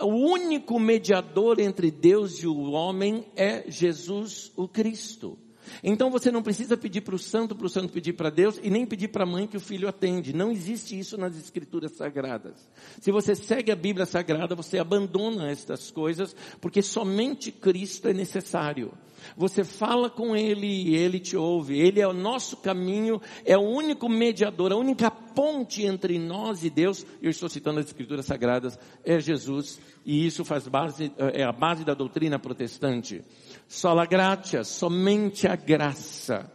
O 0.00 0.06
único 0.06 0.78
mediador 0.78 1.60
entre 1.60 1.90
Deus 1.90 2.42
e 2.42 2.46
o 2.46 2.70
homem 2.70 3.26
é 3.36 3.70
Jesus 3.70 4.52
o 4.56 4.66
Cristo. 4.66 5.38
Então 5.82 6.10
você 6.10 6.30
não 6.30 6.42
precisa 6.42 6.76
pedir 6.76 7.00
para 7.00 7.14
o 7.14 7.18
santo, 7.18 7.54
para 7.54 7.66
o 7.66 7.70
santo 7.70 7.92
pedir 7.92 8.12
para 8.14 8.30
Deus 8.30 8.58
e 8.62 8.70
nem 8.70 8.86
pedir 8.86 9.08
para 9.08 9.24
a 9.24 9.26
mãe 9.26 9.46
que 9.46 9.56
o 9.56 9.60
filho 9.60 9.88
atende. 9.88 10.32
Não 10.32 10.50
existe 10.50 10.98
isso 10.98 11.16
nas 11.16 11.36
escrituras 11.36 11.92
sagradas. 11.92 12.68
Se 13.00 13.10
você 13.10 13.34
segue 13.34 13.70
a 13.70 13.76
Bíblia 13.76 14.06
Sagrada, 14.06 14.54
você 14.54 14.78
abandona 14.78 15.50
estas 15.50 15.90
coisas, 15.90 16.34
porque 16.60 16.82
somente 16.82 17.50
Cristo 17.50 18.08
é 18.08 18.12
necessário. 18.12 18.92
Você 19.36 19.64
fala 19.64 20.08
com 20.08 20.34
Ele 20.34 20.66
e 20.66 20.96
Ele 20.96 21.18
te 21.18 21.36
ouve. 21.36 21.78
Ele 21.78 22.00
é 22.00 22.06
o 22.06 22.12
nosso 22.12 22.56
caminho, 22.56 23.20
é 23.44 23.56
o 23.56 23.60
único 23.60 24.08
mediador, 24.08 24.72
a 24.72 24.76
única 24.76 25.10
ponte 25.10 25.84
entre 25.84 26.18
nós 26.18 26.64
e 26.64 26.70
Deus. 26.70 27.06
Eu 27.22 27.30
estou 27.30 27.48
citando 27.48 27.80
as 27.80 27.86
Escrituras 27.86 28.26
Sagradas, 28.26 28.78
é 29.04 29.20
Jesus. 29.20 29.80
E 30.04 30.26
isso 30.26 30.44
faz 30.44 30.66
base, 30.66 31.12
é 31.18 31.44
a 31.44 31.52
base 31.52 31.84
da 31.84 31.94
doutrina 31.94 32.38
protestante. 32.38 33.22
Sola 33.70 34.04
gratia, 34.04 34.64
somente 34.64 35.46
a 35.46 35.54
graça. 35.54 36.50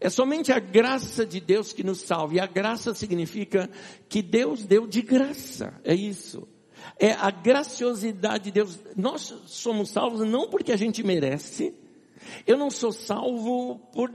É 0.00 0.08
somente 0.08 0.52
a 0.52 0.60
graça 0.60 1.26
de 1.26 1.40
Deus 1.40 1.72
que 1.72 1.82
nos 1.82 2.02
salva. 2.02 2.34
E 2.34 2.40
a 2.40 2.46
graça 2.46 2.94
significa 2.94 3.68
que 4.08 4.22
Deus 4.22 4.64
deu 4.64 4.86
de 4.86 5.02
graça. 5.02 5.74
É 5.82 5.92
isso. 5.92 6.46
É 7.00 7.10
a 7.10 7.32
graciosidade 7.32 8.44
de 8.44 8.50
Deus. 8.52 8.78
Nós 8.96 9.34
somos 9.46 9.90
salvos 9.90 10.20
não 10.20 10.48
porque 10.48 10.70
a 10.70 10.76
gente 10.76 11.02
merece, 11.02 11.74
eu 12.46 12.56
não 12.56 12.70
sou 12.70 12.92
salvo 12.92 13.80
por, 13.92 14.08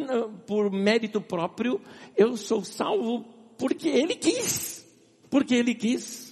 por 0.47 0.71
mérito 0.71 1.19
próprio, 1.19 1.81
eu 2.15 2.37
sou 2.37 2.63
salvo 2.63 3.25
porque 3.57 3.89
Ele 3.89 4.15
quis. 4.15 4.87
Porque 5.29 5.53
Ele 5.53 5.75
quis. 5.75 6.30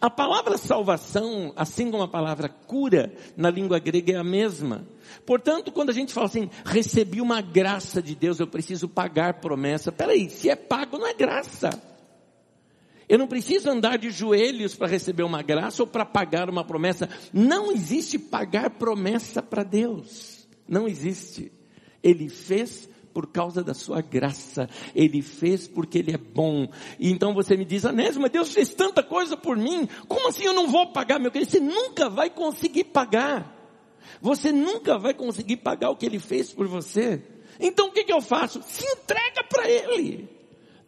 A 0.00 0.10
palavra 0.10 0.56
salvação, 0.58 1.52
assim 1.56 1.90
como 1.90 2.02
a 2.02 2.08
palavra 2.08 2.48
cura, 2.48 3.12
na 3.36 3.50
língua 3.50 3.78
grega 3.78 4.12
é 4.12 4.16
a 4.16 4.24
mesma. 4.24 4.86
Portanto, 5.26 5.70
quando 5.72 5.90
a 5.90 5.92
gente 5.92 6.12
fala 6.12 6.26
assim, 6.26 6.50
recebi 6.64 7.20
uma 7.20 7.40
graça 7.40 8.02
de 8.02 8.14
Deus, 8.14 8.40
eu 8.40 8.46
preciso 8.46 8.88
pagar 8.88 9.40
promessa. 9.40 9.92
Peraí, 9.92 10.30
se 10.30 10.48
é 10.48 10.56
pago, 10.56 10.98
não 10.98 11.06
é 11.06 11.14
graça. 11.14 11.70
Eu 13.08 13.18
não 13.18 13.26
preciso 13.26 13.68
andar 13.68 13.98
de 13.98 14.10
joelhos 14.10 14.74
para 14.74 14.88
receber 14.88 15.22
uma 15.22 15.42
graça 15.42 15.82
ou 15.82 15.86
para 15.86 16.04
pagar 16.04 16.48
uma 16.48 16.64
promessa. 16.64 17.08
Não 17.32 17.70
existe 17.72 18.18
pagar 18.18 18.70
promessa 18.70 19.42
para 19.42 19.62
Deus. 19.62 20.48
Não 20.66 20.88
existe. 20.88 21.52
Ele 22.02 22.28
fez 22.28 22.88
por 23.12 23.26
causa 23.26 23.62
da 23.62 23.74
sua 23.74 24.00
graça. 24.00 24.68
Ele 24.94 25.22
fez 25.22 25.68
porque 25.68 25.98
ele 25.98 26.12
é 26.12 26.18
bom. 26.18 26.68
E 26.98 27.10
então 27.10 27.34
você 27.34 27.56
me 27.56 27.64
diz, 27.64 27.84
Anésio, 27.84 28.20
mas 28.20 28.30
Deus 28.30 28.52
fez 28.52 28.72
tanta 28.74 29.02
coisa 29.02 29.36
por 29.36 29.56
mim. 29.56 29.88
Como 30.08 30.28
assim 30.28 30.44
eu 30.44 30.54
não 30.54 30.68
vou 30.68 30.92
pagar, 30.92 31.18
meu 31.18 31.30
querido? 31.30 31.50
Você 31.50 31.60
nunca 31.60 32.08
vai 32.08 32.30
conseguir 32.30 32.84
pagar. 32.84 33.60
Você 34.20 34.52
nunca 34.52 34.98
vai 34.98 35.14
conseguir 35.14 35.58
pagar 35.58 35.90
o 35.90 35.96
que 35.96 36.06
ele 36.06 36.18
fez 36.18 36.52
por 36.52 36.66
você. 36.66 37.22
Então 37.60 37.88
o 37.88 37.92
que, 37.92 38.04
que 38.04 38.12
eu 38.12 38.20
faço? 38.20 38.62
Se 38.62 38.84
entrega 38.84 39.44
para 39.48 39.68
ele. 39.68 40.28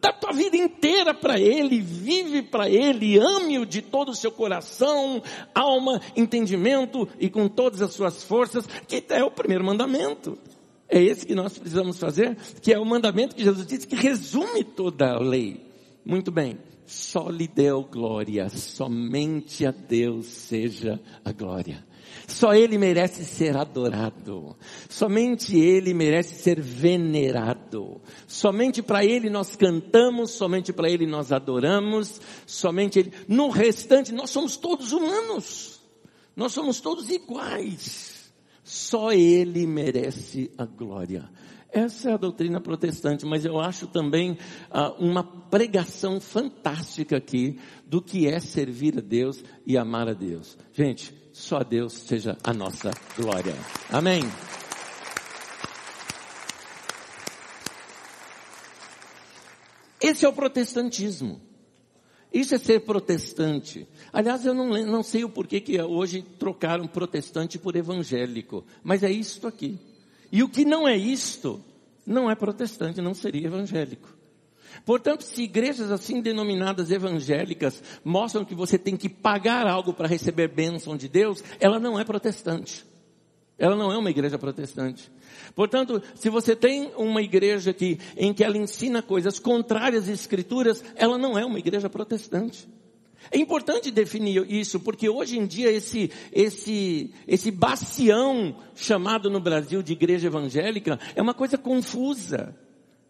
Dá 0.05 0.13
tua 0.13 0.33
vida 0.33 0.55
inteira 0.55 1.15
para 1.15 1.39
ele, 1.39 1.81
vive 1.81 2.43
para 2.43 2.69
ele, 2.69 3.17
ame-o 3.17 3.65
de 3.65 3.81
todo 3.81 4.09
o 4.09 4.15
seu 4.15 4.31
coração, 4.31 5.19
alma, 5.53 5.99
entendimento 6.15 7.07
e 7.19 7.27
com 7.27 7.47
todas 7.47 7.81
as 7.81 7.91
suas 7.93 8.23
forças, 8.23 8.67
que 8.87 9.03
é 9.09 9.23
o 9.23 9.31
primeiro 9.31 9.63
mandamento. 9.63 10.37
É 10.87 11.01
esse 11.01 11.25
que 11.25 11.35
nós 11.35 11.57
precisamos 11.57 11.99
fazer, 11.99 12.37
que 12.61 12.73
é 12.73 12.79
o 12.79 12.85
mandamento 12.85 13.35
que 13.35 13.43
Jesus 13.43 13.65
disse 13.65 13.87
que 13.87 13.95
resume 13.95 14.63
toda 14.63 15.13
a 15.13 15.19
lei. 15.19 15.65
Muito 16.05 16.31
bem. 16.31 16.57
Só 16.85 17.29
lhe 17.29 17.47
deu 17.47 17.83
glória, 17.83 18.47
somente 18.49 19.65
a 19.65 19.71
Deus 19.71 20.27
seja 20.27 20.99
a 21.23 21.31
glória. 21.31 21.83
Só 22.27 22.53
Ele 22.53 22.77
merece 22.77 23.25
ser 23.25 23.57
adorado. 23.57 24.55
Somente 24.87 25.57
Ele 25.57 25.93
merece 25.93 26.35
ser 26.35 26.61
venerado. 26.61 28.01
Somente 28.27 28.81
para 28.81 29.03
Ele 29.03 29.29
nós 29.29 29.55
cantamos, 29.55 30.31
somente 30.31 30.71
para 30.71 30.89
Ele 30.89 31.07
nós 31.07 31.31
adoramos, 31.31 32.21
somente 32.45 32.99
Ele. 32.99 33.13
No 33.27 33.49
restante, 33.49 34.11
nós 34.11 34.29
somos 34.29 34.55
todos 34.55 34.91
humanos. 34.91 35.79
Nós 36.35 36.51
somos 36.51 36.79
todos 36.79 37.09
iguais. 37.09 38.04
Só 38.65 39.11
Ele 39.13 39.67
merece 39.67 40.51
a 40.57 40.65
glória. 40.65 41.29
Essa 41.71 42.09
é 42.09 42.13
a 42.13 42.17
doutrina 42.17 42.59
protestante, 42.59 43.25
mas 43.25 43.45
eu 43.45 43.59
acho 43.59 43.85
também 43.85 44.39
ah, 44.71 44.91
uma 44.97 45.23
pregação 45.23 46.19
fantástica 46.19 47.17
aqui 47.17 47.59
do 47.85 48.01
que 48.01 48.27
é 48.27 48.39
servir 48.39 48.97
a 48.97 49.01
Deus 49.01 49.43
e 49.67 49.77
amar 49.77 50.09
a 50.09 50.13
Deus. 50.13 50.57
Gente, 50.73 51.13
só 51.31 51.57
a 51.57 51.63
Deus 51.63 51.93
seja 51.93 52.37
a 52.43 52.53
nossa 52.53 52.91
glória. 53.15 53.53
Amém. 53.91 54.23
Esse 60.01 60.25
é 60.25 60.29
o 60.29 60.33
protestantismo. 60.33 61.39
Isso 62.35 62.53
é 62.53 62.57
ser 62.57 62.81
protestante. 62.81 63.87
Aliás, 64.11 64.45
eu 64.45 64.53
não, 64.53 64.67
não 64.85 65.01
sei 65.01 65.23
o 65.23 65.29
porquê 65.29 65.61
que 65.61 65.81
hoje 65.81 66.21
trocaram 66.37 66.85
protestante 66.85 67.57
por 67.57 67.77
evangélico, 67.77 68.65
mas 68.83 69.03
é 69.03 69.09
isto 69.09 69.47
aqui. 69.47 69.79
E 70.29 70.43
o 70.43 70.49
que 70.49 70.65
não 70.65 70.85
é 70.85 70.97
isto, 70.97 71.63
não 72.05 72.29
é 72.29 72.35
protestante, 72.35 72.99
não 72.99 73.13
seria 73.13 73.47
evangélico. 73.47 74.13
Portanto, 74.85 75.21
se 75.21 75.43
igrejas 75.43 75.89
assim 75.89 76.19
denominadas 76.19 76.91
evangélicas 76.91 77.81
mostram 78.03 78.43
que 78.43 78.53
você 78.53 78.77
tem 78.77 78.97
que 78.97 79.07
pagar 79.07 79.65
algo 79.65 79.93
para 79.93 80.05
receber 80.05 80.49
bênção 80.49 80.97
de 80.97 81.07
Deus, 81.07 81.41
ela 81.57 81.79
não 81.79 81.97
é 81.97 82.03
protestante. 82.03 82.85
Ela 83.57 83.75
não 83.75 83.91
é 83.91 83.97
uma 83.97 84.09
igreja 84.09 84.37
protestante. 84.37 85.09
Portanto, 85.55 86.01
se 86.13 86.29
você 86.29 86.55
tem 86.55 86.91
uma 86.97 87.21
igreja 87.21 87.73
que, 87.73 87.99
em 88.17 88.33
que 88.33 88.43
ela 88.43 88.57
ensina 88.57 89.01
coisas 89.01 89.39
contrárias 89.39 90.03
às 90.03 90.09
escrituras, 90.09 90.83
ela 90.95 91.17
não 91.17 91.37
é 91.37 91.45
uma 91.45 91.59
igreja 91.59 91.89
protestante. 91.89 92.67
É 93.31 93.39
importante 93.39 93.89
definir 93.91 94.45
isso, 94.51 94.79
porque 94.79 95.09
hoje 95.09 95.37
em 95.37 95.45
dia 95.45 95.71
esse, 95.71 96.11
esse, 96.31 97.11
esse 97.27 97.49
bastião 97.49 98.55
chamado 98.75 99.29
no 99.29 99.39
Brasil 99.39 99.81
de 99.81 99.93
igreja 99.93 100.27
evangélica 100.27 100.99
é 101.15 101.21
uma 101.21 101.33
coisa 101.33 101.57
confusa, 101.57 102.55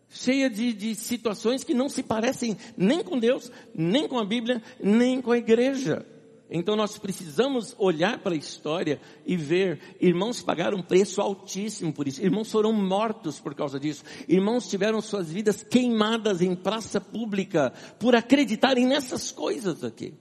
cheia 0.10 0.50
de, 0.50 0.72
de 0.72 0.96
situações 0.96 1.64
que 1.64 1.74
não 1.74 1.90
se 1.90 2.02
parecem 2.02 2.56
nem 2.78 3.04
com 3.04 3.20
Deus, 3.20 3.52
nem 3.74 4.08
com 4.08 4.18
a 4.18 4.26
Bíblia, 4.26 4.62
nem 4.82 5.22
com 5.22 5.32
a 5.32 5.38
igreja. 5.38 6.06
Então 6.50 6.76
nós 6.76 6.98
precisamos 6.98 7.76
olhar 7.78 8.20
para 8.20 8.34
a 8.34 8.38
história 8.38 9.02
e 9.26 9.36
ver, 9.36 9.80
irmãos 10.00 10.44
pagaram 10.44 10.78
um 10.78 10.84
preço 10.84 11.20
altíssimo 11.20 11.92
por 11.92 12.08
isso, 12.08 12.22
irmãos 12.22 12.52
foram 12.52 12.72
mortos 12.72 13.40
por 13.40 13.56
causa 13.56 13.80
disso, 13.80 14.04
irmãos 14.28 14.70
tiveram 14.70 15.02
suas 15.02 15.32
vidas 15.32 15.64
queimadas 15.64 16.42
em 16.42 16.56
praça 16.56 17.02
pública 17.02 17.74
por 18.00 18.16
acreditarem 18.16 18.86
nessas 18.86 19.32
coisas 19.32 19.84
aqui. 19.84 20.14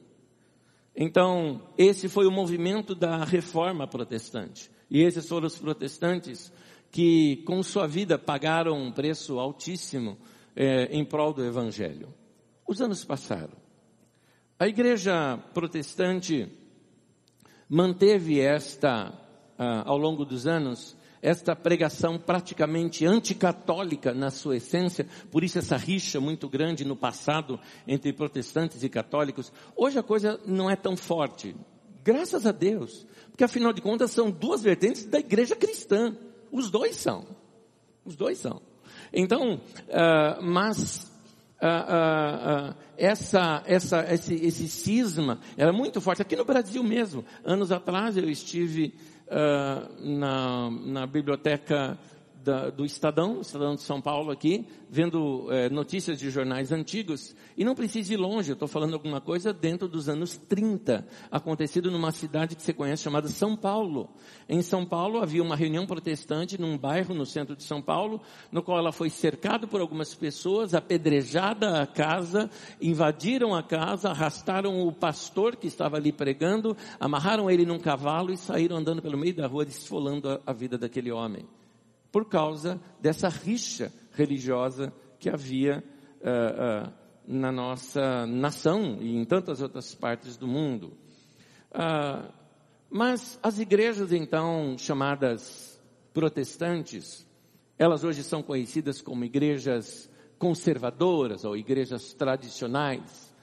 Então, 0.96 1.60
esse 1.76 2.08
foi 2.08 2.26
o 2.26 2.30
movimento 2.30 2.94
da 2.94 3.24
reforma 3.24 3.86
protestante. 3.86 4.70
E 4.88 5.02
esses 5.02 5.28
foram 5.28 5.48
os 5.48 5.58
protestantes 5.58 6.52
que, 6.90 7.38
com 7.46 7.60
sua 7.64 7.88
vida, 7.88 8.16
pagaram 8.16 8.80
um 8.80 8.92
preço 8.92 9.40
altíssimo 9.40 10.16
é, 10.54 10.84
em 10.96 11.04
prol 11.04 11.32
do 11.32 11.44
Evangelho. 11.44 12.14
Os 12.66 12.80
anos 12.80 13.04
passaram. 13.04 13.63
A 14.56 14.68
igreja 14.68 15.36
protestante 15.52 16.48
manteve 17.68 18.40
esta, 18.40 19.12
ah, 19.58 19.82
ao 19.84 19.98
longo 19.98 20.24
dos 20.24 20.46
anos, 20.46 20.96
esta 21.20 21.56
pregação 21.56 22.18
praticamente 22.18 23.04
anticatólica 23.04 24.14
na 24.14 24.30
sua 24.30 24.58
essência, 24.58 25.08
por 25.32 25.42
isso 25.42 25.58
essa 25.58 25.76
rixa 25.76 26.20
muito 26.20 26.48
grande 26.48 26.84
no 26.84 26.94
passado 26.94 27.58
entre 27.84 28.12
protestantes 28.12 28.84
e 28.84 28.88
católicos. 28.88 29.52
Hoje 29.74 29.98
a 29.98 30.04
coisa 30.04 30.38
não 30.46 30.70
é 30.70 30.76
tão 30.76 30.96
forte. 30.96 31.56
Graças 32.04 32.46
a 32.46 32.52
Deus. 32.52 33.04
Porque 33.30 33.42
afinal 33.42 33.72
de 33.72 33.82
contas 33.82 34.12
são 34.12 34.30
duas 34.30 34.62
vertentes 34.62 35.04
da 35.04 35.18
igreja 35.18 35.56
cristã. 35.56 36.16
Os 36.52 36.70
dois 36.70 36.94
são. 36.94 37.26
Os 38.04 38.14
dois 38.14 38.38
são. 38.38 38.62
Então, 39.12 39.54
uh, 39.54 40.42
mas 40.42 41.10
uh, 41.64 42.70
uh, 42.70 42.74
essa, 42.96 43.62
essa, 43.66 44.12
esse, 44.12 44.34
esse 44.34 44.68
cisma 44.68 45.38
era 45.56 45.72
muito 45.72 46.00
forte. 46.00 46.22
Aqui 46.22 46.36
no 46.36 46.44
Brasil 46.44 46.82
mesmo, 46.82 47.24
anos 47.44 47.72
atrás 47.72 48.16
eu 48.16 48.28
estive 48.28 48.94
na, 50.00 50.70
na 50.70 51.06
biblioteca 51.06 51.98
da, 52.44 52.68
do 52.68 52.84
Estadão, 52.84 53.40
Estadão 53.40 53.74
de 53.74 53.80
São 53.80 54.00
Paulo 54.00 54.30
aqui, 54.30 54.66
vendo 54.90 55.50
é, 55.50 55.70
notícias 55.70 56.18
de 56.18 56.30
jornais 56.30 56.70
antigos, 56.70 57.34
e 57.56 57.64
não 57.64 57.74
precisa 57.74 58.12
ir 58.12 58.18
longe, 58.18 58.50
eu 58.50 58.54
estou 58.54 58.68
falando 58.68 58.92
alguma 58.92 59.20
coisa 59.20 59.52
dentro 59.52 59.88
dos 59.88 60.08
anos 60.08 60.36
30, 60.36 61.06
acontecido 61.30 61.90
numa 61.90 62.12
cidade 62.12 62.54
que 62.54 62.62
você 62.62 62.74
conhece 62.74 63.02
chamada 63.02 63.28
São 63.28 63.56
Paulo. 63.56 64.10
Em 64.46 64.60
São 64.60 64.84
Paulo 64.84 65.20
havia 65.20 65.42
uma 65.42 65.56
reunião 65.56 65.86
protestante 65.86 66.60
num 66.60 66.76
bairro 66.76 67.14
no 67.14 67.24
centro 67.24 67.56
de 67.56 67.62
São 67.62 67.80
Paulo, 67.80 68.20
no 68.52 68.62
qual 68.62 68.78
ela 68.78 68.92
foi 68.92 69.08
cercada 69.08 69.66
por 69.66 69.80
algumas 69.80 70.14
pessoas, 70.14 70.74
apedrejada 70.74 71.80
a 71.80 71.86
casa, 71.86 72.50
invadiram 72.78 73.54
a 73.54 73.62
casa, 73.62 74.10
arrastaram 74.10 74.86
o 74.86 74.92
pastor 74.92 75.56
que 75.56 75.66
estava 75.66 75.96
ali 75.96 76.12
pregando, 76.12 76.76
amarraram 77.00 77.50
ele 77.50 77.64
num 77.64 77.78
cavalo 77.78 78.30
e 78.30 78.36
saíram 78.36 78.76
andando 78.76 79.00
pelo 79.00 79.16
meio 79.16 79.34
da 79.34 79.46
rua, 79.46 79.64
desfolando 79.64 80.28
a, 80.28 80.40
a 80.46 80.52
vida 80.52 80.76
daquele 80.76 81.10
homem 81.10 81.46
por 82.14 82.26
causa 82.26 82.80
dessa 83.00 83.28
rixa 83.28 83.92
religiosa 84.12 84.94
que 85.18 85.28
havia 85.28 85.82
uh, 86.20 86.86
uh, 86.86 86.92
na 87.26 87.50
nossa 87.50 88.24
nação 88.24 88.98
e 89.00 89.16
em 89.16 89.24
tantas 89.24 89.60
outras 89.60 89.96
partes 89.96 90.36
do 90.36 90.46
mundo. 90.46 90.96
Uh, 91.72 92.32
mas 92.88 93.36
as 93.42 93.58
igrejas 93.58 94.12
então 94.12 94.78
chamadas 94.78 95.76
protestantes, 96.12 97.26
elas 97.76 98.04
hoje 98.04 98.22
são 98.22 98.44
conhecidas 98.44 99.02
como 99.02 99.24
igrejas 99.24 100.08
conservadoras 100.38 101.44
ou 101.44 101.56
igrejas 101.56 102.14
tradicionais. 102.14 103.34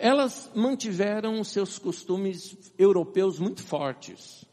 elas 0.00 0.50
mantiveram 0.54 1.44
seus 1.44 1.78
costumes 1.78 2.72
europeus 2.78 3.38
muito 3.38 3.62
fortes. 3.62 4.50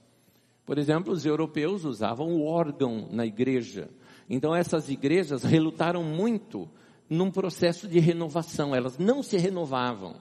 Por 0.69 0.77
exemplo, 0.77 1.11
os 1.11 1.25
europeus 1.25 1.83
usavam 1.83 2.27
o 2.27 2.45
órgão 2.45 3.09
na 3.11 3.25
igreja. 3.25 3.89
Então 4.29 4.55
essas 4.55 4.87
igrejas 4.87 5.41
relutaram 5.41 6.03
muito 6.03 6.69
num 7.09 7.31
processo 7.31 7.87
de 7.87 7.97
renovação, 7.97 8.75
elas 8.75 8.95
não 8.99 9.23
se 9.23 9.35
renovavam. 9.35 10.17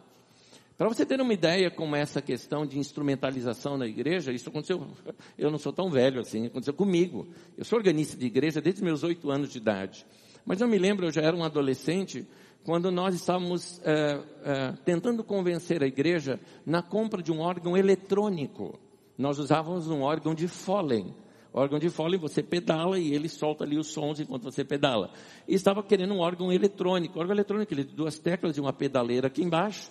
Para 0.79 0.89
você 0.89 1.05
ter 1.05 1.21
uma 1.21 1.35
ideia 1.35 1.71
como 1.71 1.95
essa 1.95 2.23
questão 2.23 2.65
de 2.65 2.79
instrumentalização 2.79 3.77
na 3.77 3.87
igreja, 3.87 4.33
isso 4.33 4.49
aconteceu, 4.49 4.89
eu 5.37 5.51
não 5.51 5.59
sou 5.59 5.71
tão 5.71 5.91
velho 5.91 6.19
assim, 6.19 6.47
aconteceu 6.47 6.73
comigo. 6.73 7.27
Eu 7.55 7.67
sou 7.67 7.77
organista 7.79 8.17
de 8.17 8.25
igreja 8.25 8.59
desde 8.59 8.83
meus 8.83 9.03
oito 9.03 9.31
anos 9.31 9.51
de 9.53 9.59
idade. 9.59 10.07
Mas 10.47 10.63
eu 10.63 10.67
me 10.67 10.79
lembro, 10.79 11.09
eu 11.09 11.13
já 11.13 11.21
era 11.21 11.37
um 11.37 11.45
adolescente, 11.45 12.27
quando 12.65 12.91
nós 12.91 13.15
estávamos 13.15 13.83
é, 13.85 14.19
é, 14.45 14.73
tentando 14.83 15.23
convencer 15.23 15.83
a 15.83 15.87
igreja 15.87 16.41
na 16.65 16.81
compra 16.81 17.23
de 17.23 17.31
um 17.31 17.41
órgão 17.41 17.77
eletrônico 17.77 18.81
nós 19.19 19.41
usávamos 19.41 19.89
um 19.89 20.03
órgão 20.03 20.33
de 20.33 20.47
Follen. 20.47 21.13
Órgão 21.53 21.81
de 21.81 21.91
Follen 21.91 22.21
você 22.21 22.41
pedala 22.41 22.99
e 23.01 23.13
ele 23.13 23.29
solta 23.29 23.65
ali 23.65 23.77
os 23.77 23.89
sons 23.89 24.21
enquanto 24.21 24.45
você 24.45 24.65
pedala. 24.65 25.11
E 25.49 25.55
estava 25.55 25.83
querendo 25.83 26.15
um 26.15 26.21
órgão 26.21 26.53
eletrônico. 26.53 27.19
O 27.19 27.21
órgão 27.21 27.35
eletrônico, 27.35 27.75
ele 27.75 27.83
duas 27.83 28.17
teclas 28.17 28.57
e 28.57 28.61
uma 28.61 28.73
pedaleira 28.73 29.27
aqui 29.27 29.43
embaixo. 29.43 29.91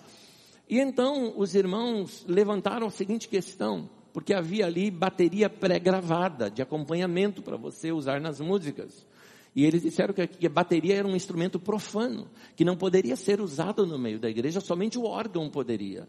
E 0.66 0.78
então 0.78 1.34
os 1.36 1.54
irmãos 1.54 2.24
levantaram 2.26 2.86
a 2.86 2.90
seguinte 2.90 3.28
questão, 3.28 3.90
porque 4.14 4.32
havia 4.32 4.64
ali 4.64 4.90
bateria 4.90 5.50
pré-gravada 5.50 6.50
de 6.50 6.62
acompanhamento 6.62 7.42
para 7.42 7.56
você 7.56 7.92
usar 7.92 8.20
nas 8.20 8.40
músicas. 8.40 9.06
E 9.54 9.64
eles 9.64 9.82
disseram 9.82 10.14
que 10.14 10.46
a 10.46 10.50
bateria 10.50 10.96
era 10.96 11.08
um 11.08 11.16
instrumento 11.16 11.58
profano, 11.58 12.28
que 12.54 12.64
não 12.64 12.76
poderia 12.76 13.16
ser 13.16 13.40
usado 13.40 13.86
no 13.86 13.98
meio 13.98 14.18
da 14.18 14.28
igreja, 14.30 14.60
somente 14.60 14.98
o 14.98 15.04
órgão 15.04 15.50
poderia. 15.50 16.06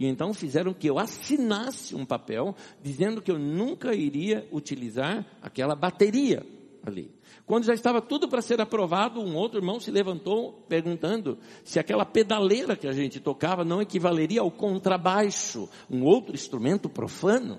E 0.00 0.06
então 0.06 0.32
fizeram 0.32 0.72
que 0.72 0.88
eu 0.88 0.98
assinasse 0.98 1.94
um 1.94 2.06
papel 2.06 2.56
dizendo 2.82 3.20
que 3.20 3.30
eu 3.30 3.38
nunca 3.38 3.94
iria 3.94 4.48
utilizar 4.50 5.26
aquela 5.42 5.74
bateria 5.76 6.42
ali. 6.82 7.10
Quando 7.44 7.64
já 7.64 7.74
estava 7.74 8.00
tudo 8.00 8.26
para 8.26 8.40
ser 8.40 8.62
aprovado, 8.62 9.20
um 9.20 9.36
outro 9.36 9.58
irmão 9.58 9.78
se 9.78 9.90
levantou 9.90 10.64
perguntando 10.66 11.36
se 11.62 11.78
aquela 11.78 12.06
pedaleira 12.06 12.74
que 12.76 12.88
a 12.88 12.92
gente 12.92 13.20
tocava 13.20 13.62
não 13.62 13.82
equivaleria 13.82 14.40
ao 14.40 14.50
contrabaixo, 14.50 15.68
um 15.90 16.02
outro 16.02 16.34
instrumento 16.34 16.88
profano. 16.88 17.58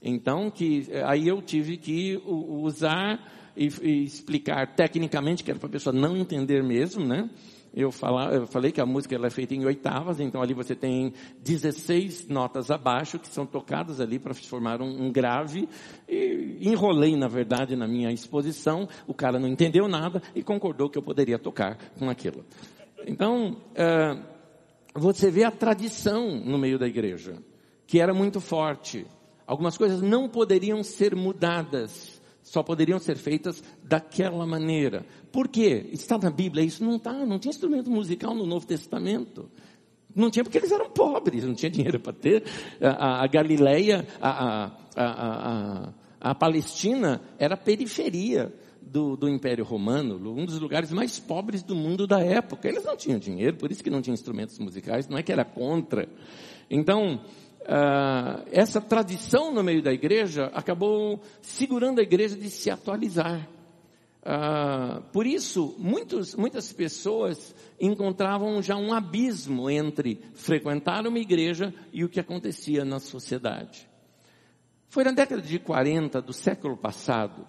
Então, 0.00 0.52
que 0.52 0.86
aí 1.04 1.26
eu 1.26 1.42
tive 1.42 1.76
que 1.76 2.22
usar 2.24 3.50
e, 3.56 3.68
e 3.82 4.04
explicar 4.04 4.76
tecnicamente, 4.76 5.42
que 5.42 5.50
era 5.50 5.58
para 5.58 5.70
a 5.70 5.72
pessoa 5.72 5.92
não 5.92 6.16
entender 6.16 6.62
mesmo, 6.62 7.04
né? 7.04 7.28
Eu, 7.74 7.90
falar, 7.90 8.32
eu 8.32 8.46
falei 8.46 8.70
que 8.70 8.80
a 8.80 8.86
música 8.86 9.16
ela 9.16 9.26
é 9.26 9.30
feita 9.30 9.54
em 9.54 9.64
oitavas, 9.64 10.20
então 10.20 10.40
ali 10.40 10.54
você 10.54 10.76
tem 10.76 11.12
16 11.40 12.28
notas 12.28 12.70
abaixo 12.70 13.18
que 13.18 13.26
são 13.26 13.44
tocadas 13.44 14.00
ali 14.00 14.18
para 14.18 14.32
formar 14.32 14.80
um, 14.80 15.06
um, 15.06 15.12
grave. 15.12 15.68
E 16.08 16.58
enrolei, 16.60 17.16
na 17.16 17.26
verdade, 17.26 17.74
na 17.74 17.88
minha 17.88 18.12
exposição. 18.12 18.88
O 19.08 19.14
cara 19.14 19.40
não 19.40 19.48
entendeu 19.48 19.88
nada 19.88 20.22
e 20.34 20.42
concordou 20.42 20.88
que 20.88 20.96
eu 20.96 21.02
poderia 21.02 21.38
tocar 21.38 21.76
com 21.98 22.08
aquilo. 22.08 22.44
Então, 23.06 23.56
uh, 23.72 24.22
você 24.94 25.28
vê 25.28 25.42
a 25.42 25.50
tradição 25.50 26.30
no 26.30 26.56
meio 26.56 26.78
da 26.78 26.86
igreja, 26.86 27.42
que 27.88 27.98
era 27.98 28.14
muito 28.14 28.40
forte. 28.40 29.04
Algumas 29.46 29.76
coisas 29.76 30.00
não 30.00 30.28
poderiam 30.28 30.82
ser 30.84 31.16
mudadas 31.16 32.13
só 32.44 32.62
poderiam 32.62 32.98
ser 32.98 33.16
feitas 33.16 33.64
daquela 33.82 34.46
maneira. 34.46 35.04
Por 35.32 35.48
quê? 35.48 35.88
Está 35.92 36.18
na 36.18 36.30
Bíblia, 36.30 36.62
isso 36.62 36.84
não 36.84 36.96
está, 36.96 37.12
não 37.24 37.38
tinha 37.38 37.50
instrumento 37.50 37.90
musical 37.90 38.34
no 38.34 38.46
Novo 38.46 38.66
Testamento. 38.66 39.50
Não 40.14 40.30
tinha 40.30 40.44
porque 40.44 40.58
eles 40.58 40.70
eram 40.70 40.90
pobres, 40.90 41.42
não 41.42 41.54
tinha 41.54 41.70
dinheiro 41.70 41.98
para 41.98 42.12
ter. 42.12 42.44
A, 42.80 43.24
a 43.24 43.26
Galileia, 43.26 44.06
a, 44.20 44.70
a, 44.94 45.92
a, 46.20 46.34
Palestina 46.34 47.20
era 47.38 47.54
a 47.54 47.56
periferia 47.56 48.54
do, 48.80 49.16
do 49.16 49.28
Império 49.28 49.64
Romano, 49.64 50.16
um 50.16 50.44
dos 50.44 50.60
lugares 50.60 50.92
mais 50.92 51.18
pobres 51.18 51.62
do 51.62 51.74
mundo 51.74 52.06
da 52.06 52.20
época. 52.20 52.68
Eles 52.68 52.84
não 52.84 52.96
tinham 52.96 53.18
dinheiro, 53.18 53.56
por 53.56 53.72
isso 53.72 53.82
que 53.82 53.90
não 53.90 54.02
tinham 54.02 54.14
instrumentos 54.14 54.58
musicais, 54.58 55.08
não 55.08 55.16
é 55.16 55.22
que 55.22 55.32
era 55.32 55.46
contra. 55.46 56.06
Então, 56.70 57.20
uh, 57.64 58.46
essa 58.50 58.80
tradição 58.80 59.52
no 59.52 59.62
meio 59.62 59.82
da 59.82 59.92
igreja 59.92 60.50
acabou 60.54 61.20
segurando 61.40 61.98
a 61.98 62.02
igreja 62.02 62.36
de 62.36 62.50
se 62.50 62.70
atualizar. 62.70 63.48
Uh, 64.22 65.02
por 65.12 65.26
isso, 65.26 65.74
muitos, 65.78 66.34
muitas 66.34 66.72
pessoas 66.72 67.54
encontravam 67.80 68.62
já 68.62 68.76
um 68.76 68.92
abismo 68.92 69.68
entre 69.68 70.20
frequentar 70.34 71.06
uma 71.06 71.18
igreja 71.18 71.74
e 71.92 72.04
o 72.04 72.08
que 72.08 72.20
acontecia 72.20 72.84
na 72.84 72.98
sociedade. 72.98 73.86
Foi 74.88 75.04
na 75.04 75.12
década 75.12 75.42
de 75.42 75.58
40 75.58 76.22
do 76.22 76.32
século 76.32 76.76
passado 76.76 77.46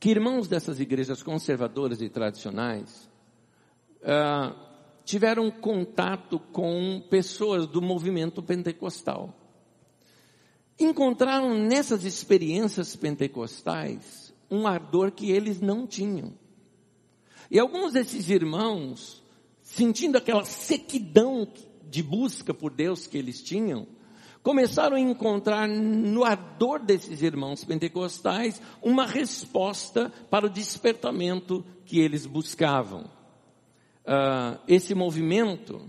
que 0.00 0.10
irmãos 0.10 0.48
dessas 0.48 0.80
igrejas 0.80 1.22
conservadoras 1.22 2.02
e 2.02 2.08
tradicionais 2.08 3.08
uh, 4.02 4.71
tiveram 5.04 5.50
contato 5.50 6.38
com 6.38 7.02
pessoas 7.10 7.66
do 7.66 7.82
movimento 7.82 8.42
pentecostal. 8.42 9.34
Encontraram 10.78 11.54
nessas 11.54 12.04
experiências 12.04 12.96
pentecostais 12.96 14.32
um 14.50 14.66
ardor 14.66 15.12
que 15.12 15.30
eles 15.30 15.60
não 15.60 15.86
tinham. 15.86 16.34
E 17.50 17.58
alguns 17.58 17.92
desses 17.92 18.28
irmãos, 18.30 19.22
sentindo 19.62 20.16
aquela 20.16 20.44
sequidão 20.44 21.46
de 21.88 22.02
busca 22.02 22.54
por 22.54 22.72
Deus 22.72 23.06
que 23.06 23.18
eles 23.18 23.42
tinham, 23.42 23.86
começaram 24.42 24.96
a 24.96 25.00
encontrar 25.00 25.68
no 25.68 26.24
ardor 26.24 26.80
desses 26.80 27.22
irmãos 27.22 27.64
pentecostais 27.64 28.60
uma 28.82 29.06
resposta 29.06 30.10
para 30.30 30.46
o 30.46 30.50
despertamento 30.50 31.64
que 31.84 32.00
eles 32.00 32.26
buscavam. 32.26 33.21
Uh, 34.04 34.58
esse 34.66 34.94
movimento 34.94 35.88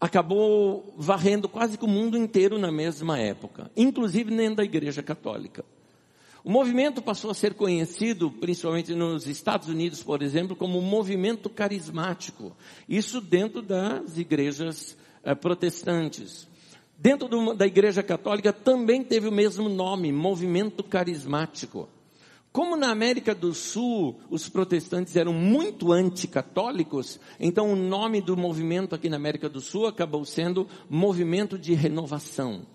acabou 0.00 0.94
varrendo 0.96 1.48
quase 1.48 1.76
que 1.76 1.84
o 1.84 1.88
mundo 1.88 2.16
inteiro 2.16 2.58
na 2.58 2.70
mesma 2.70 3.18
época, 3.18 3.70
inclusive 3.76 4.34
dentro 4.34 4.56
da 4.56 4.64
Igreja 4.64 5.02
Católica. 5.02 5.64
O 6.44 6.50
movimento 6.50 7.02
passou 7.02 7.30
a 7.30 7.34
ser 7.34 7.54
conhecido, 7.54 8.30
principalmente 8.30 8.94
nos 8.94 9.26
Estados 9.26 9.68
Unidos, 9.68 10.02
por 10.02 10.22
exemplo, 10.22 10.56
como 10.56 10.80
movimento 10.80 11.50
carismático. 11.50 12.56
Isso 12.88 13.20
dentro 13.20 13.60
das 13.60 14.16
igrejas 14.16 14.96
eh, 15.24 15.34
protestantes. 15.34 16.48
Dentro 16.96 17.28
do, 17.28 17.54
da 17.54 17.66
Igreja 17.66 18.02
Católica 18.02 18.52
também 18.52 19.02
teve 19.02 19.28
o 19.28 19.32
mesmo 19.32 19.68
nome, 19.68 20.12
movimento 20.12 20.82
carismático. 20.82 21.88
Como 22.58 22.76
na 22.76 22.90
América 22.90 23.36
do 23.36 23.54
Sul 23.54 24.18
os 24.28 24.48
protestantes 24.48 25.14
eram 25.14 25.32
muito 25.32 25.92
anticatólicos, 25.92 27.20
então 27.38 27.72
o 27.72 27.76
nome 27.76 28.20
do 28.20 28.36
movimento 28.36 28.96
aqui 28.96 29.08
na 29.08 29.14
América 29.14 29.48
do 29.48 29.60
Sul 29.60 29.86
acabou 29.86 30.24
sendo 30.24 30.66
movimento 30.90 31.56
de 31.56 31.72
renovação. 31.72 32.66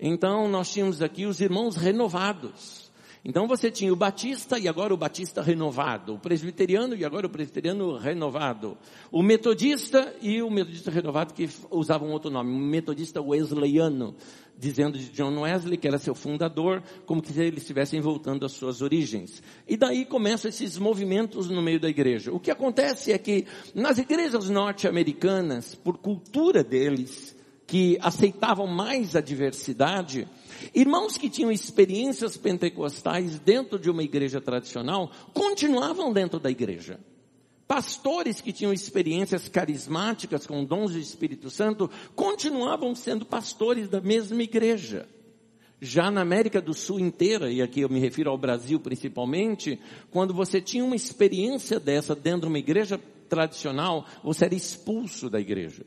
Então 0.00 0.48
nós 0.48 0.72
tínhamos 0.72 1.00
aqui 1.00 1.26
os 1.26 1.40
irmãos 1.40 1.76
renovados. 1.76 2.89
Então 3.22 3.46
você 3.46 3.70
tinha 3.70 3.92
o 3.92 3.96
batista 3.96 4.58
e 4.58 4.66
agora 4.66 4.94
o 4.94 4.96
batista 4.96 5.42
renovado, 5.42 6.14
o 6.14 6.18
presbiteriano 6.18 6.94
e 6.94 7.04
agora 7.04 7.26
o 7.26 7.30
presbiteriano 7.30 7.96
renovado, 7.98 8.78
o 9.12 9.22
metodista 9.22 10.14
e 10.22 10.40
o 10.40 10.50
metodista 10.50 10.90
renovado 10.90 11.34
que 11.34 11.48
usavam 11.70 12.10
outro 12.12 12.30
nome, 12.30 12.50
o 12.50 12.58
metodista 12.58 13.20
wesleyano, 13.20 14.14
dizendo 14.58 14.98
de 14.98 15.10
John 15.10 15.38
Wesley 15.38 15.76
que 15.76 15.86
era 15.86 15.98
seu 15.98 16.14
fundador, 16.14 16.82
como 17.04 17.20
que 17.20 17.38
eles 17.38 17.60
estivessem 17.62 18.00
voltando 18.00 18.46
às 18.46 18.52
suas 18.52 18.80
origens. 18.80 19.42
E 19.68 19.76
daí 19.76 20.06
começam 20.06 20.48
esses 20.48 20.78
movimentos 20.78 21.50
no 21.50 21.60
meio 21.60 21.78
da 21.78 21.90
igreja. 21.90 22.32
O 22.32 22.40
que 22.40 22.50
acontece 22.50 23.12
é 23.12 23.18
que 23.18 23.46
nas 23.74 23.98
igrejas 23.98 24.48
norte-americanas, 24.48 25.74
por 25.74 25.98
cultura 25.98 26.64
deles, 26.64 27.36
que 27.70 27.96
aceitavam 28.02 28.66
mais 28.66 29.14
a 29.14 29.20
diversidade, 29.20 30.26
Irmãos 30.74 31.16
que 31.16 31.30
tinham 31.30 31.50
experiências 31.50 32.36
pentecostais 32.36 33.38
dentro 33.38 33.78
de 33.78 33.90
uma 33.90 34.02
igreja 34.02 34.42
tradicional 34.42 35.10
continuavam 35.32 36.12
dentro 36.12 36.38
da 36.38 36.50
igreja. 36.50 37.00
Pastores 37.66 38.40
que 38.40 38.52
tinham 38.52 38.72
experiências 38.72 39.48
carismáticas 39.48 40.46
com 40.46 40.64
dons 40.64 40.92
do 40.92 40.98
Espírito 40.98 41.48
Santo 41.48 41.90
continuavam 42.14 42.94
sendo 42.94 43.24
pastores 43.24 43.88
da 43.88 44.02
mesma 44.02 44.42
igreja. 44.42 45.08
Já 45.80 46.10
na 46.10 46.20
América 46.20 46.60
do 46.60 46.74
Sul 46.74 47.00
inteira, 47.00 47.50
e 47.50 47.62
aqui 47.62 47.80
eu 47.80 47.88
me 47.88 47.98
refiro 47.98 48.30
ao 48.30 48.36
Brasil 48.36 48.78
principalmente, 48.78 49.80
quando 50.10 50.34
você 50.34 50.60
tinha 50.60 50.84
uma 50.84 50.96
experiência 50.96 51.80
dessa 51.80 52.14
dentro 52.14 52.42
de 52.42 52.48
uma 52.48 52.58
igreja 52.58 53.00
tradicional, 53.30 54.04
você 54.22 54.44
era 54.44 54.54
expulso 54.54 55.30
da 55.30 55.40
igreja. 55.40 55.86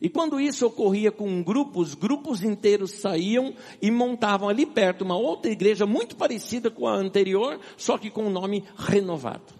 E 0.00 0.08
quando 0.08 0.40
isso 0.40 0.66
ocorria 0.66 1.10
com 1.10 1.42
grupos, 1.42 1.94
grupos 1.94 2.42
inteiros 2.42 2.92
saíam 2.92 3.54
e 3.80 3.90
montavam 3.90 4.48
ali 4.48 4.66
perto 4.66 5.02
uma 5.02 5.16
outra 5.16 5.50
igreja 5.50 5.86
muito 5.86 6.16
parecida 6.16 6.70
com 6.70 6.86
a 6.86 6.94
anterior, 6.94 7.58
só 7.76 7.96
que 7.96 8.10
com 8.10 8.24
um 8.24 8.30
nome 8.30 8.64
renovado. 8.76 9.54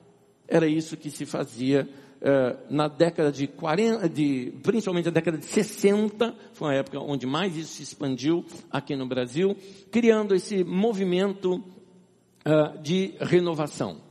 Era 0.49 0.67
isso 0.67 0.97
que 0.97 1.11
se 1.11 1.27
fazia 1.27 1.89
uh, 2.17 2.59
na 2.71 2.89
década 2.89 3.33
de 3.33 3.47
40, 3.47 4.09
de, 4.09 4.53
principalmente 4.63 5.07
na 5.07 5.11
década 5.11 5.39
de 5.39 5.47
60, 5.47 6.35
foi 6.53 6.75
a 6.75 6.79
época 6.79 7.01
onde 7.01 7.27
mais 7.27 7.57
isso 7.57 7.75
se 7.75 7.83
expandiu 7.83 8.45
aqui 8.71 8.95
no 8.95 9.07
Brasil, 9.07 9.57
criando 9.91 10.35
esse 10.35 10.63
movimento 10.63 11.55
uh, 11.55 12.79
de 12.83 13.15
renovação. 13.21 14.05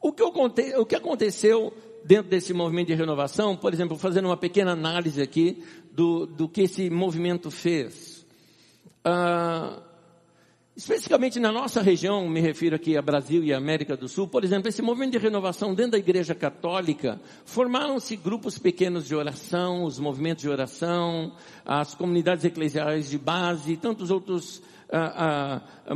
O 0.00 0.12
que, 0.12 0.22
o 0.22 0.84
que 0.84 0.96
aconteceu 0.96 1.72
dentro 2.04 2.30
desse 2.30 2.52
movimento 2.52 2.88
de 2.88 2.94
renovação, 2.94 3.56
por 3.56 3.72
exemplo, 3.72 3.96
fazendo 3.96 4.26
uma 4.26 4.36
pequena 4.36 4.72
análise 4.72 5.20
aqui 5.20 5.62
do, 5.92 6.26
do 6.26 6.48
que 6.48 6.62
esse 6.62 6.90
movimento 6.90 7.50
fez. 7.50 8.26
Ah, 9.04 9.80
especificamente 10.74 11.38
na 11.38 11.52
nossa 11.52 11.82
região, 11.82 12.28
me 12.28 12.40
refiro 12.40 12.76
aqui 12.76 12.96
a 12.96 13.02
Brasil 13.02 13.44
e 13.44 13.52
América 13.52 13.96
do 13.96 14.08
Sul, 14.08 14.26
por 14.26 14.42
exemplo, 14.42 14.68
esse 14.68 14.80
movimento 14.80 15.12
de 15.12 15.18
renovação 15.18 15.74
dentro 15.74 15.92
da 15.92 15.98
Igreja 15.98 16.34
Católica, 16.34 17.20
formaram-se 17.44 18.16
grupos 18.16 18.58
pequenos 18.58 19.06
de 19.06 19.14
oração, 19.14 19.84
os 19.84 19.98
movimentos 19.98 20.42
de 20.42 20.48
oração, 20.48 21.32
as 21.64 21.94
comunidades 21.94 22.44
eclesiais 22.44 23.10
de 23.10 23.18
base 23.18 23.76
tantos 23.76 24.10
outros 24.10 24.62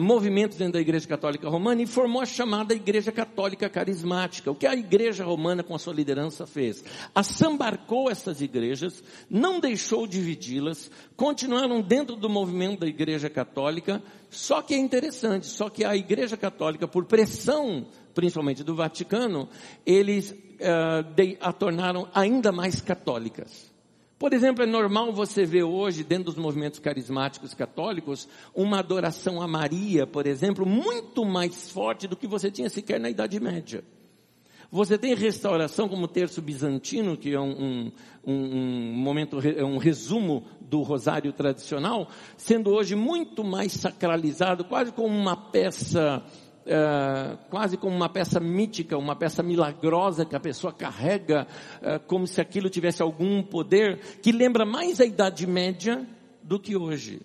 movimentos 0.00 0.56
dentro 0.56 0.74
da 0.74 0.80
Igreja 0.80 1.06
Católica 1.06 1.50
Romana 1.50 1.82
e 1.82 1.86
formou 1.86 2.22
a 2.22 2.26
chamada 2.26 2.74
Igreja 2.74 3.12
Católica 3.12 3.68
Carismática. 3.68 4.50
O 4.50 4.54
que 4.54 4.66
a 4.66 4.74
Igreja 4.74 5.22
Romana, 5.22 5.62
com 5.62 5.74
a 5.74 5.78
sua 5.78 5.92
liderança, 5.92 6.46
fez? 6.46 6.82
Assambarcou 7.14 8.10
essas 8.10 8.40
igrejas, 8.40 9.04
não 9.28 9.60
deixou 9.60 10.06
dividi-las, 10.06 10.90
continuaram 11.14 11.82
dentro 11.82 12.16
do 12.16 12.30
movimento 12.30 12.80
da 12.80 12.86
Igreja 12.86 13.28
Católica, 13.28 14.02
só 14.30 14.62
que 14.62 14.74
é 14.74 14.78
interessante, 14.78 15.46
só 15.46 15.68
que 15.68 15.84
a 15.84 15.96
Igreja 15.96 16.36
Católica, 16.36 16.86
por 16.88 17.04
pressão, 17.04 17.86
principalmente 18.14 18.64
do 18.64 18.74
Vaticano, 18.74 19.48
eles 19.84 20.30
uh, 20.30 21.02
de, 21.14 21.36
a 21.40 21.52
tornaram 21.52 22.08
ainda 22.14 22.50
mais 22.52 22.80
católicas. 22.80 23.74
Por 24.18 24.32
exemplo, 24.32 24.64
é 24.64 24.66
normal 24.66 25.12
você 25.12 25.44
ver 25.44 25.64
hoje, 25.64 26.02
dentro 26.02 26.24
dos 26.24 26.36
movimentos 26.36 26.80
carismáticos 26.80 27.52
católicos, 27.52 28.26
uma 28.54 28.78
adoração 28.78 29.42
a 29.42 29.46
Maria, 29.46 30.06
por 30.06 30.26
exemplo, 30.26 30.64
muito 30.64 31.24
mais 31.24 31.70
forte 31.70 32.08
do 32.08 32.16
que 32.16 32.26
você 32.26 32.50
tinha 32.50 32.70
sequer 32.70 32.98
na 32.98 33.10
Idade 33.10 33.38
Média. 33.38 33.84
Você 34.70 34.98
tem 34.98 35.14
restauração 35.14 35.88
como 35.88 36.04
o 36.04 36.08
terço 36.08 36.42
bizantino, 36.42 37.16
que 37.16 37.32
é 37.32 37.40
um, 37.40 37.92
um, 38.26 38.32
um, 38.32 38.92
momento, 38.94 39.38
é 39.40 39.64
um 39.64 39.76
resumo 39.76 40.44
do 40.68 40.82
rosário 40.82 41.32
tradicional, 41.32 42.08
sendo 42.36 42.70
hoje 42.70 42.94
muito 42.94 43.44
mais 43.44 43.72
sacralizado, 43.72 44.64
quase 44.64 44.92
como 44.92 45.14
uma 45.14 45.36
peça 45.36 46.22
é, 46.66 47.36
quase 47.48 47.76
como 47.76 47.94
uma 47.94 48.08
peça 48.08 48.40
mítica, 48.40 48.98
uma 48.98 49.14
peça 49.14 49.40
milagrosa 49.42 50.24
que 50.24 50.34
a 50.34 50.40
pessoa 50.40 50.72
carrega, 50.72 51.46
é, 51.80 51.98
como 52.00 52.26
se 52.26 52.40
aquilo 52.40 52.68
tivesse 52.68 53.00
algum 53.00 53.40
poder, 53.42 54.00
que 54.20 54.32
lembra 54.32 54.66
mais 54.66 55.00
a 55.00 55.04
Idade 55.04 55.46
Média 55.46 56.04
do 56.42 56.58
que 56.58 56.76
hoje. 56.76 57.20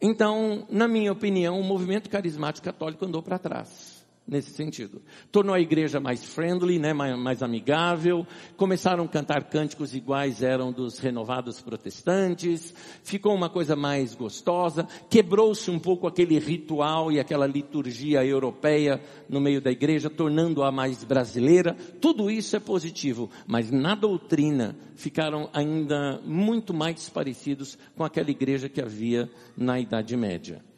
Então, 0.00 0.64
na 0.70 0.86
minha 0.86 1.12
opinião, 1.12 1.60
o 1.60 1.64
movimento 1.64 2.08
carismático 2.08 2.64
católico 2.64 3.04
andou 3.04 3.22
para 3.22 3.38
trás 3.38 3.81
nesse 4.26 4.50
sentido. 4.50 5.02
Tornou 5.30 5.54
a 5.54 5.60
igreja 5.60 6.00
mais 6.00 6.24
friendly, 6.24 6.78
né, 6.78 6.92
mais, 6.92 7.18
mais, 7.18 7.42
amigável, 7.42 8.26
começaram 8.56 9.04
a 9.04 9.08
cantar 9.08 9.44
cânticos 9.44 9.94
iguais 9.94 10.42
eram 10.42 10.72
dos 10.72 10.98
renovados 10.98 11.60
protestantes, 11.60 12.74
ficou 13.02 13.34
uma 13.34 13.50
coisa 13.50 13.74
mais 13.74 14.14
gostosa, 14.14 14.86
quebrou-se 15.10 15.70
um 15.70 15.78
pouco 15.78 16.06
aquele 16.06 16.38
ritual 16.38 17.10
e 17.10 17.18
aquela 17.18 17.46
liturgia 17.46 18.24
europeia 18.24 19.00
no 19.28 19.40
meio 19.40 19.60
da 19.60 19.70
igreja, 19.70 20.08
tornando-a 20.08 20.70
mais 20.70 21.02
brasileira. 21.04 21.74
Tudo 22.00 22.30
isso 22.30 22.56
é 22.56 22.60
positivo, 22.60 23.28
mas 23.46 23.70
na 23.70 23.94
doutrina 23.94 24.76
ficaram 24.94 25.50
ainda 25.52 26.20
muito 26.24 26.72
mais 26.72 27.08
parecidos 27.08 27.76
com 27.96 28.04
aquela 28.04 28.30
igreja 28.30 28.68
que 28.68 28.80
havia 28.80 29.28
na 29.56 29.80
Idade 29.80 30.16
Média. 30.16 30.71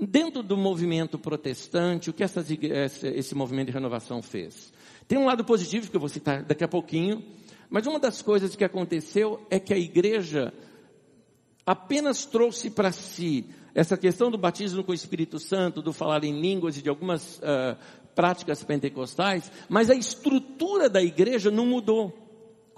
Dentro 0.00 0.42
do 0.42 0.56
movimento 0.56 1.18
protestante, 1.18 2.08
o 2.08 2.12
que 2.12 2.22
essas, 2.22 2.46
esse 3.02 3.34
movimento 3.34 3.66
de 3.66 3.72
renovação 3.72 4.22
fez? 4.22 4.72
Tem 5.06 5.18
um 5.18 5.26
lado 5.26 5.44
positivo 5.44 5.90
que 5.90 5.96
eu 5.96 6.00
vou 6.00 6.08
citar 6.08 6.42
daqui 6.42 6.64
a 6.64 6.68
pouquinho, 6.68 7.22
mas 7.68 7.86
uma 7.86 7.98
das 7.98 8.22
coisas 8.22 8.56
que 8.56 8.64
aconteceu 8.64 9.46
é 9.50 9.60
que 9.60 9.74
a 9.74 9.78
igreja 9.78 10.54
apenas 11.66 12.24
trouxe 12.24 12.70
para 12.70 12.92
si 12.92 13.44
essa 13.74 13.96
questão 13.96 14.30
do 14.30 14.38
batismo 14.38 14.82
com 14.82 14.92
o 14.92 14.94
Espírito 14.94 15.38
Santo, 15.38 15.82
do 15.82 15.92
falar 15.92 16.24
em 16.24 16.40
línguas 16.40 16.76
e 16.76 16.82
de 16.82 16.88
algumas 16.88 17.38
uh, 17.38 17.76
práticas 18.14 18.64
pentecostais, 18.64 19.50
mas 19.68 19.90
a 19.90 19.94
estrutura 19.94 20.88
da 20.88 21.02
igreja 21.02 21.50
não 21.50 21.66
mudou. 21.66 22.19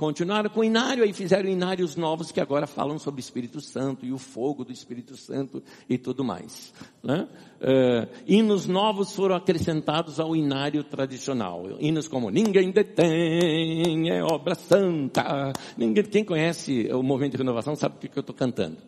Continuaram 0.03 0.51
com 0.51 0.59
o 0.59 0.65
inário, 0.65 1.05
aí 1.05 1.13
fizeram 1.13 1.49
inários 1.49 1.95
novos 1.95 2.33
que 2.33 2.41
agora 2.41 2.67
falam 2.67 2.99
sobre 2.99 3.21
o 3.21 3.23
Espírito 3.23 3.61
Santo 3.61 4.05
e 4.05 4.13
o 4.13 4.19
fogo 4.19 4.65
do 4.65 4.73
Espírito 4.73 5.17
Santo 5.17 5.63
e 5.89 5.97
tudo 5.97 6.25
mais. 6.25 6.75
Né? 7.01 7.29
Uh, 7.61 8.09
hinos 8.27 8.67
novos 8.67 9.15
foram 9.15 9.37
acrescentados 9.37 10.19
ao 10.19 10.35
inário 10.35 10.83
tradicional. 10.83 11.69
Hinos 11.79 12.09
como 12.09 12.31
Ninguém 12.31 12.73
detém, 12.73 14.11
é 14.11 14.25
obra 14.25 14.57
santa. 14.57 15.53
Ninguém, 15.77 16.03
quem 16.03 16.25
conhece 16.25 16.89
o 16.93 17.01
movimento 17.01 17.33
de 17.33 17.39
renovação 17.39 17.77
sabe 17.77 17.95
o 17.95 17.99
que, 18.01 18.09
que 18.09 18.19
eu 18.19 18.23
estou 18.23 18.35
cantando. 18.35 18.79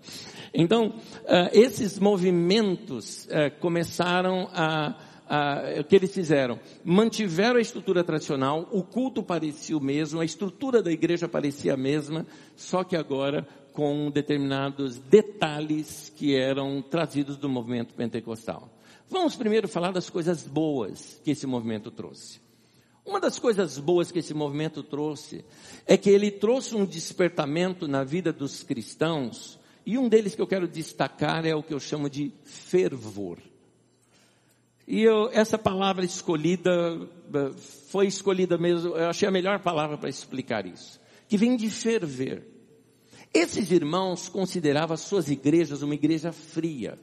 Então, 0.53 0.89
uh, 0.89 1.49
esses 1.53 1.97
movimentos 1.97 3.27
uh, 3.27 3.57
começaram 3.61 4.49
a 4.53 4.97
ah, 5.29 5.63
o 5.81 5.85
que 5.85 5.97
eles 5.97 6.13
fizeram? 6.13 6.61
Mantiveram 6.85 7.57
a 7.57 7.63
estrutura 7.63 8.05
tradicional, 8.05 8.69
o 8.71 8.83
culto 8.83 9.23
parecia 9.23 9.77
o 9.77 9.81
mesmo, 9.81 10.21
a 10.21 10.25
estrutura 10.25 10.83
da 10.83 10.93
igreja 10.93 11.29
parecia 11.29 11.75
a 11.75 11.77
mesma, 11.77 12.27
só 12.57 12.85
que 12.85 12.97
agora 12.97 13.47
com 13.73 14.11
determinados 14.11 14.99
detalhes 14.99 16.13
que 16.15 16.37
eram 16.37 16.81
trazidos 16.81 17.37
do 17.37 17.49
movimento 17.49 17.95
pentecostal. 17.95 18.71
Vamos 19.09 19.37
primeiro 19.37 19.67
falar 19.67 19.91
das 19.91 20.09
coisas 20.09 20.47
boas 20.47 21.21
que 21.25 21.33
esse 21.33 21.47
movimento 21.47 21.91
trouxe. 21.91 22.41
Uma 23.05 23.21
das 23.21 23.39
coisas 23.39 23.79
boas 23.79 24.11
que 24.11 24.21
esse 24.21 24.33
movimento 24.33 24.83
trouxe 24.83 25.45
é 25.87 25.97
que 25.97 26.09
ele 26.09 26.31
trouxe 26.31 26.75
um 26.75 26.87
despertamento 26.87 27.87
na 27.87 28.03
vida 28.03 28.33
dos 28.33 28.63
cristãos, 28.63 29.59
e 29.85 29.99
um 29.99 30.09
deles 30.09 30.35
que 30.35 30.41
eu 30.41 30.47
quero 30.47 30.67
destacar 30.67 31.45
é 31.45 31.55
o 31.55 31.63
que 31.63 31.75
eu 31.75 31.81
chamo 31.81 32.09
de 32.09 32.33
fervor. 32.45 33.39
E 34.87 35.03
eu, 35.03 35.31
essa 35.33 35.57
palavra 35.57 36.05
escolhida, 36.05 36.71
eh, 37.33 37.51
foi 37.89 38.07
escolhida 38.07 38.59
mesmo, 38.59 38.95
eu 38.95 39.09
achei 39.09 39.27
a 39.27 39.31
melhor 39.31 39.61
palavra 39.61 39.97
para 39.97 40.11
explicar 40.11 40.67
isso. 40.67 41.01
Que 41.27 41.39
vem 41.39 41.57
de 41.57 41.71
ferver. 41.71 42.47
Esses 43.33 43.71
irmãos 43.71 44.29
consideravam 44.29 44.95
as 44.95 45.01
suas 45.01 45.31
igrejas 45.31 45.83
uma 45.83 45.95
igreja 45.95 46.33
fria. 46.33 46.99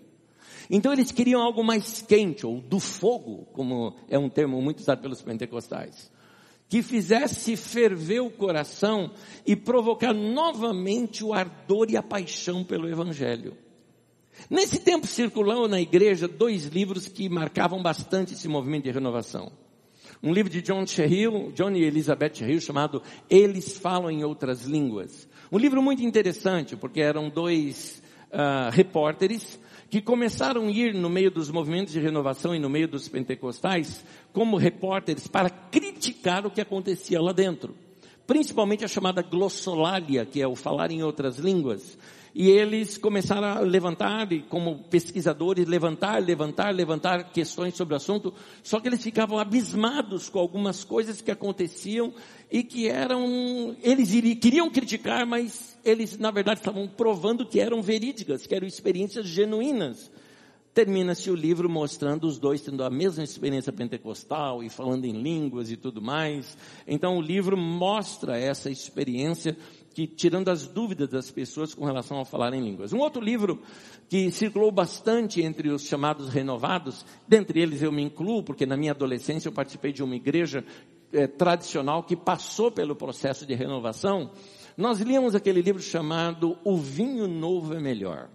Então 0.69 0.93
eles 0.93 1.11
queriam 1.11 1.41
algo 1.41 1.63
mais 1.63 2.01
quente, 2.01 2.45
ou 2.45 2.61
do 2.61 2.79
fogo, 2.79 3.47
como 3.51 3.95
é 4.07 4.17
um 4.17 4.29
termo 4.29 4.61
muito 4.61 4.79
usado 4.79 5.01
pelos 5.01 5.21
pentecostais. 5.21 6.09
Que 6.69 6.81
fizesse 6.81 7.57
ferver 7.57 8.21
o 8.21 8.29
coração 8.29 9.11
e 9.45 9.55
provocar 9.55 10.13
novamente 10.13 11.23
o 11.23 11.33
ardor 11.33 11.87
e 11.89 11.97
a 11.97 12.03
paixão 12.03 12.63
pelo 12.63 12.87
Evangelho. 12.87 13.57
Nesse 14.49 14.79
tempo 14.79 15.07
circulou 15.07 15.67
na 15.67 15.79
igreja 15.79 16.27
dois 16.27 16.65
livros 16.65 17.07
que 17.07 17.29
marcavam 17.29 17.81
bastante 17.81 18.33
esse 18.33 18.47
movimento 18.47 18.85
de 18.85 18.91
renovação. 18.91 19.51
Um 20.23 20.33
livro 20.33 20.51
de 20.51 20.61
John 20.61 20.85
Sherrill, 20.85 21.51
John 21.53 21.71
e 21.71 21.83
Elizabeth 21.83 22.35
Sherrill, 22.35 22.61
chamado 22.61 23.01
Eles 23.29 23.77
Falam 23.77 24.11
em 24.11 24.23
Outras 24.23 24.65
Línguas. 24.65 25.27
Um 25.51 25.57
livro 25.57 25.81
muito 25.81 26.03
interessante, 26.03 26.75
porque 26.75 27.01
eram 27.01 27.29
dois 27.29 28.01
uh, 28.31 28.69
repórteres 28.71 29.59
que 29.89 30.01
começaram 30.01 30.67
a 30.67 30.71
ir 30.71 30.93
no 30.93 31.09
meio 31.09 31.29
dos 31.29 31.49
movimentos 31.49 31.91
de 31.91 31.99
renovação 31.99 32.55
e 32.55 32.59
no 32.59 32.69
meio 32.69 32.87
dos 32.87 33.09
pentecostais 33.09 34.05
como 34.31 34.57
repórteres 34.57 35.27
para 35.27 35.49
criticar 35.49 36.45
o 36.45 36.51
que 36.51 36.61
acontecia 36.61 37.21
lá 37.21 37.33
dentro. 37.33 37.75
Principalmente 38.25 38.85
a 38.85 38.87
chamada 38.87 39.21
glossolalia, 39.21 40.25
que 40.25 40.41
é 40.41 40.47
o 40.47 40.55
falar 40.55 40.91
em 40.91 41.03
outras 41.03 41.37
línguas 41.37 41.97
e 42.33 42.49
eles 42.49 42.97
começaram 42.97 43.47
a 43.47 43.59
levantar, 43.59 44.27
como 44.47 44.79
pesquisadores, 44.89 45.67
levantar, 45.67 46.23
levantar, 46.23 46.73
levantar 46.73 47.31
questões 47.31 47.75
sobre 47.75 47.93
o 47.93 47.97
assunto, 47.97 48.33
só 48.63 48.79
que 48.79 48.87
eles 48.87 49.03
ficavam 49.03 49.37
abismados 49.37 50.29
com 50.29 50.39
algumas 50.39 50.83
coisas 50.83 51.21
que 51.21 51.31
aconteciam 51.31 52.13
e 52.49 52.63
que 52.63 52.87
eram, 52.87 53.75
eles 53.83 54.11
queriam 54.39 54.69
criticar, 54.69 55.25
mas 55.25 55.77
eles 55.83 56.17
na 56.17 56.31
verdade 56.31 56.59
estavam 56.59 56.87
provando 56.87 57.45
que 57.45 57.59
eram 57.59 57.81
verídicas, 57.81 58.47
que 58.47 58.55
eram 58.55 58.67
experiências 58.67 59.25
genuínas. 59.27 60.09
Termina-se 60.73 61.29
o 61.29 61.35
livro 61.35 61.69
mostrando 61.69 62.25
os 62.25 62.39
dois 62.39 62.61
tendo 62.61 62.81
a 62.81 62.89
mesma 62.89 63.25
experiência 63.25 63.73
pentecostal 63.73 64.63
e 64.63 64.69
falando 64.69 65.03
em 65.03 65.21
línguas 65.21 65.69
e 65.69 65.75
tudo 65.75 66.01
mais. 66.01 66.57
Então 66.87 67.17
o 67.17 67.21
livro 67.21 67.57
mostra 67.57 68.37
essa 68.37 68.69
experiência 68.69 69.57
que 69.93 70.07
tirando 70.07 70.49
as 70.49 70.67
dúvidas 70.67 71.09
das 71.09 71.29
pessoas 71.29 71.73
com 71.73 71.85
relação 71.85 72.19
a 72.19 72.25
falar 72.25 72.53
em 72.53 72.61
línguas. 72.61 72.93
Um 72.93 72.99
outro 72.99 73.21
livro 73.21 73.61
que 74.09 74.31
circulou 74.31 74.71
bastante 74.71 75.41
entre 75.41 75.69
os 75.69 75.83
chamados 75.83 76.29
renovados, 76.29 77.05
dentre 77.27 77.61
eles 77.61 77.81
eu 77.81 77.91
me 77.91 78.01
incluo, 78.01 78.43
porque 78.43 78.65
na 78.65 78.77
minha 78.77 78.91
adolescência 78.91 79.49
eu 79.49 79.53
participei 79.53 79.91
de 79.91 80.03
uma 80.03 80.15
igreja 80.15 80.63
eh, 81.13 81.27
tradicional 81.27 82.03
que 82.03 82.15
passou 82.15 82.71
pelo 82.71 82.95
processo 82.95 83.45
de 83.45 83.53
renovação. 83.53 84.31
Nós 84.77 84.99
líamos 84.99 85.35
aquele 85.35 85.61
livro 85.61 85.81
chamado 85.81 86.57
O 86.63 86.77
Vinho 86.77 87.27
Novo 87.27 87.73
é 87.73 87.79
Melhor. 87.79 88.29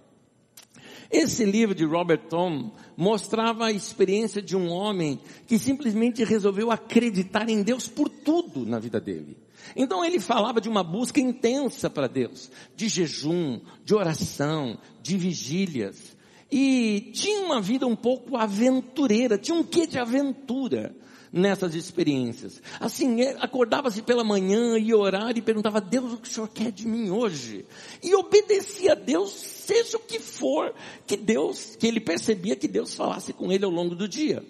Esse 1.10 1.44
livro 1.44 1.74
de 1.74 1.84
Robert 1.84 2.26
Tom 2.28 2.72
mostrava 2.96 3.66
a 3.66 3.72
experiência 3.72 4.42
de 4.42 4.56
um 4.56 4.68
homem 4.68 5.20
que 5.46 5.58
simplesmente 5.58 6.24
resolveu 6.24 6.70
acreditar 6.70 7.48
em 7.48 7.62
Deus 7.62 7.86
por 7.86 8.08
tudo 8.08 8.66
na 8.66 8.78
vida 8.78 9.00
dele. 9.00 9.36
Então 9.74 10.04
ele 10.04 10.20
falava 10.20 10.60
de 10.60 10.68
uma 10.68 10.82
busca 10.82 11.20
intensa 11.20 11.88
para 11.90 12.06
Deus, 12.06 12.50
de 12.76 12.88
jejum, 12.88 13.60
de 13.84 13.94
oração, 13.94 14.78
de 15.02 15.16
vigílias. 15.16 16.16
E 16.50 17.10
tinha 17.12 17.40
uma 17.40 17.60
vida 17.60 17.86
um 17.86 17.96
pouco 17.96 18.36
aventureira, 18.36 19.36
tinha 19.36 19.56
um 19.56 19.64
quê 19.64 19.86
de 19.86 19.98
aventura 19.98 20.94
nessas 21.32 21.74
experiências. 21.74 22.62
Assim, 22.80 23.20
é, 23.22 23.36
acordava-se 23.40 24.00
pela 24.02 24.24
manhã 24.24 24.78
e 24.78 24.94
orar 24.94 25.36
e 25.36 25.42
perguntava, 25.42 25.80
Deus, 25.80 26.12
o 26.12 26.18
que 26.18 26.28
o 26.28 26.32
Senhor 26.32 26.48
quer 26.48 26.72
de 26.72 26.86
mim 26.86 27.10
hoje? 27.10 27.64
E 28.02 28.14
obedecia 28.14 28.92
a 28.92 28.94
Deus, 28.94 29.32
seja 29.32 29.96
o 29.96 30.00
que 30.00 30.18
for, 30.18 30.74
que 31.06 31.16
Deus, 31.16 31.76
que 31.76 31.86
ele 31.86 32.00
percebia 32.00 32.56
que 32.56 32.68
Deus 32.68 32.94
falasse 32.94 33.32
com 33.32 33.52
ele 33.52 33.64
ao 33.64 33.70
longo 33.70 33.94
do 33.94 34.08
dia. 34.08 34.42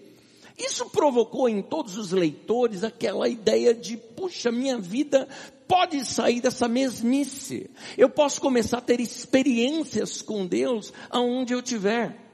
Isso 0.59 0.87
provocou 0.87 1.49
em 1.49 1.61
todos 1.61 1.99
os 1.99 2.12
leitores 2.12 2.83
aquela 2.83 3.29
ideia 3.29 3.75
de, 3.75 3.97
puxa, 3.97 4.51
minha 4.51 4.79
vida 4.79 5.29
pode 5.69 6.05
sair 6.05 6.40
dessa 6.40 6.66
mesmice. 6.66 7.69
Eu 7.99 8.09
posso 8.09 8.40
começar 8.40 8.79
a 8.79 8.83
ter 8.83 9.01
experiências 9.01 10.23
com 10.23 10.47
Deus 10.47 10.92
aonde 11.11 11.53
eu 11.53 11.59
estiver. 11.59 12.27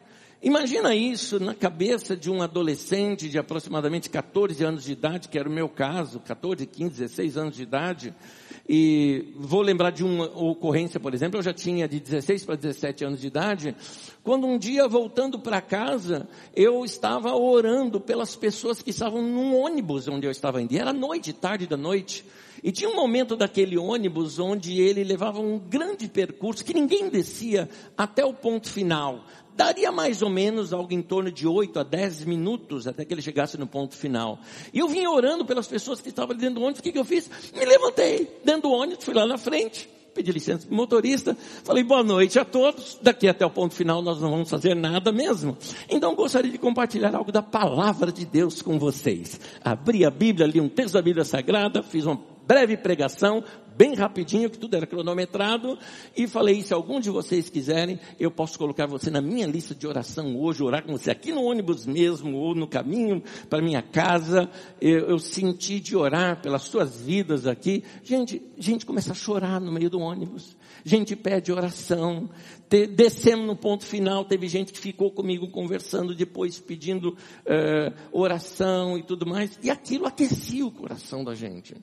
Imagina 0.42 0.92
isso 0.92 1.38
na 1.38 1.54
cabeça 1.54 2.16
de 2.16 2.28
um 2.28 2.42
adolescente 2.42 3.28
de 3.28 3.38
aproximadamente 3.38 4.10
14 4.10 4.64
anos 4.64 4.82
de 4.82 4.92
idade, 4.92 5.28
que 5.28 5.38
era 5.38 5.48
o 5.48 5.52
meu 5.52 5.68
caso, 5.68 6.18
14, 6.18 6.66
15, 6.66 6.90
16 6.90 7.36
anos 7.36 7.56
de 7.56 7.62
idade. 7.62 8.14
E 8.68 9.32
vou 9.36 9.60
lembrar 9.60 9.90
de 9.90 10.04
uma 10.04 10.24
ocorrência, 10.24 11.00
por 11.00 11.12
exemplo, 11.12 11.38
eu 11.38 11.42
já 11.42 11.52
tinha 11.52 11.88
de 11.88 11.98
16 11.98 12.44
para 12.44 12.54
17 12.54 13.04
anos 13.04 13.20
de 13.20 13.26
idade, 13.26 13.74
quando 14.22 14.46
um 14.46 14.56
dia 14.56 14.86
voltando 14.86 15.38
para 15.38 15.60
casa, 15.60 16.28
eu 16.54 16.84
estava 16.84 17.34
orando 17.34 18.00
pelas 18.00 18.36
pessoas 18.36 18.80
que 18.80 18.90
estavam 18.90 19.20
num 19.20 19.56
ônibus 19.56 20.06
onde 20.06 20.26
eu 20.26 20.30
estava 20.30 20.62
indo. 20.62 20.72
E 20.72 20.78
era 20.78 20.92
noite, 20.92 21.32
tarde 21.32 21.66
da 21.66 21.76
noite. 21.76 22.24
E 22.62 22.70
tinha 22.70 22.88
um 22.88 22.94
momento 22.94 23.34
daquele 23.34 23.76
ônibus 23.76 24.38
onde 24.38 24.80
ele 24.80 25.02
levava 25.02 25.40
um 25.40 25.58
grande 25.58 26.08
percurso 26.08 26.64
que 26.64 26.72
ninguém 26.72 27.08
descia 27.08 27.68
até 27.98 28.24
o 28.24 28.32
ponto 28.32 28.68
final 28.68 29.24
daria 29.56 29.92
mais 29.92 30.22
ou 30.22 30.30
menos 30.30 30.72
algo 30.72 30.92
em 30.92 31.02
torno 31.02 31.30
de 31.30 31.46
8 31.46 31.80
a 31.80 31.82
10 31.82 32.24
minutos 32.24 32.86
até 32.86 33.04
que 33.04 33.12
ele 33.12 33.22
chegasse 33.22 33.58
no 33.58 33.66
ponto 33.66 33.96
final. 33.96 34.38
E 34.72 34.78
eu 34.78 34.88
vim 34.88 35.06
orando 35.06 35.44
pelas 35.44 35.66
pessoas 35.66 36.00
que 36.00 36.08
estavam 36.08 36.32
ali 36.32 36.40
dentro 36.40 36.56
do 36.56 36.62
ônibus, 36.62 36.80
o 36.80 36.82
que, 36.82 36.92
que 36.92 36.98
eu 36.98 37.04
fiz? 37.04 37.30
Me 37.54 37.64
levantei 37.64 38.28
dentro 38.44 38.62
do 38.62 38.70
ônibus, 38.70 39.04
fui 39.04 39.14
lá 39.14 39.26
na 39.26 39.36
frente, 39.36 39.88
pedi 40.14 40.30
licença 40.30 40.66
para 40.66 40.72
o 40.72 40.76
motorista, 40.76 41.36
falei 41.64 41.82
boa 41.82 42.02
noite 42.02 42.38
a 42.38 42.44
todos, 42.44 42.98
daqui 43.00 43.28
até 43.28 43.44
o 43.44 43.50
ponto 43.50 43.74
final 43.74 44.02
nós 44.02 44.20
não 44.20 44.30
vamos 44.30 44.50
fazer 44.50 44.74
nada 44.74 45.12
mesmo. 45.12 45.56
Então 45.88 46.14
gostaria 46.14 46.50
de 46.50 46.58
compartilhar 46.58 47.14
algo 47.14 47.32
da 47.32 47.42
palavra 47.42 48.12
de 48.12 48.24
Deus 48.24 48.62
com 48.62 48.78
vocês. 48.78 49.40
Abri 49.64 50.04
a 50.04 50.10
Bíblia, 50.10 50.46
li 50.46 50.60
um 50.60 50.68
texto 50.68 50.94
da 50.94 51.02
Bíblia 51.02 51.24
Sagrada, 51.24 51.82
fiz 51.82 52.04
uma 52.04 52.20
breve 52.46 52.76
pregação, 52.76 53.42
bem 53.76 53.94
rapidinho, 53.94 54.50
que 54.50 54.58
tudo 54.58 54.76
era 54.76 54.86
cronometrado, 54.86 55.78
e 56.16 56.26
falei, 56.26 56.62
se 56.62 56.72
algum 56.72 57.00
de 57.00 57.10
vocês 57.10 57.48
quiserem, 57.48 57.98
eu 58.18 58.30
posso 58.30 58.58
colocar 58.58 58.86
você 58.86 59.10
na 59.10 59.20
minha 59.20 59.46
lista 59.46 59.74
de 59.74 59.86
oração 59.86 60.36
hoje, 60.38 60.62
orar 60.62 60.84
com 60.84 60.92
você 60.92 61.10
aqui 61.10 61.32
no 61.32 61.44
ônibus 61.44 61.86
mesmo, 61.86 62.36
ou 62.36 62.54
no 62.54 62.66
caminho 62.66 63.22
para 63.48 63.62
minha 63.62 63.82
casa, 63.82 64.50
eu, 64.80 65.08
eu 65.08 65.18
senti 65.18 65.80
de 65.80 65.96
orar 65.96 66.40
pelas 66.40 66.62
suas 66.62 67.00
vidas 67.00 67.46
aqui. 67.46 67.84
Gente, 68.02 68.42
gente 68.58 68.86
começa 68.86 69.12
a 69.12 69.14
chorar 69.14 69.60
no 69.60 69.72
meio 69.72 69.90
do 69.90 70.00
ônibus. 70.00 70.56
Gente 70.84 71.14
pede 71.14 71.52
oração. 71.52 72.28
Te, 72.68 72.86
descemos 72.86 73.46
no 73.46 73.56
ponto 73.56 73.84
final, 73.84 74.24
teve 74.24 74.48
gente 74.48 74.72
que 74.72 74.78
ficou 74.78 75.10
comigo 75.10 75.48
conversando 75.48 76.14
depois, 76.14 76.58
pedindo 76.58 77.10
uh, 77.10 77.94
oração 78.10 78.98
e 78.98 79.02
tudo 79.02 79.26
mais. 79.26 79.58
E 79.62 79.70
aquilo 79.70 80.06
aquecia 80.06 80.66
o 80.66 80.70
coração 80.70 81.22
da 81.22 81.34
gente. 81.34 81.74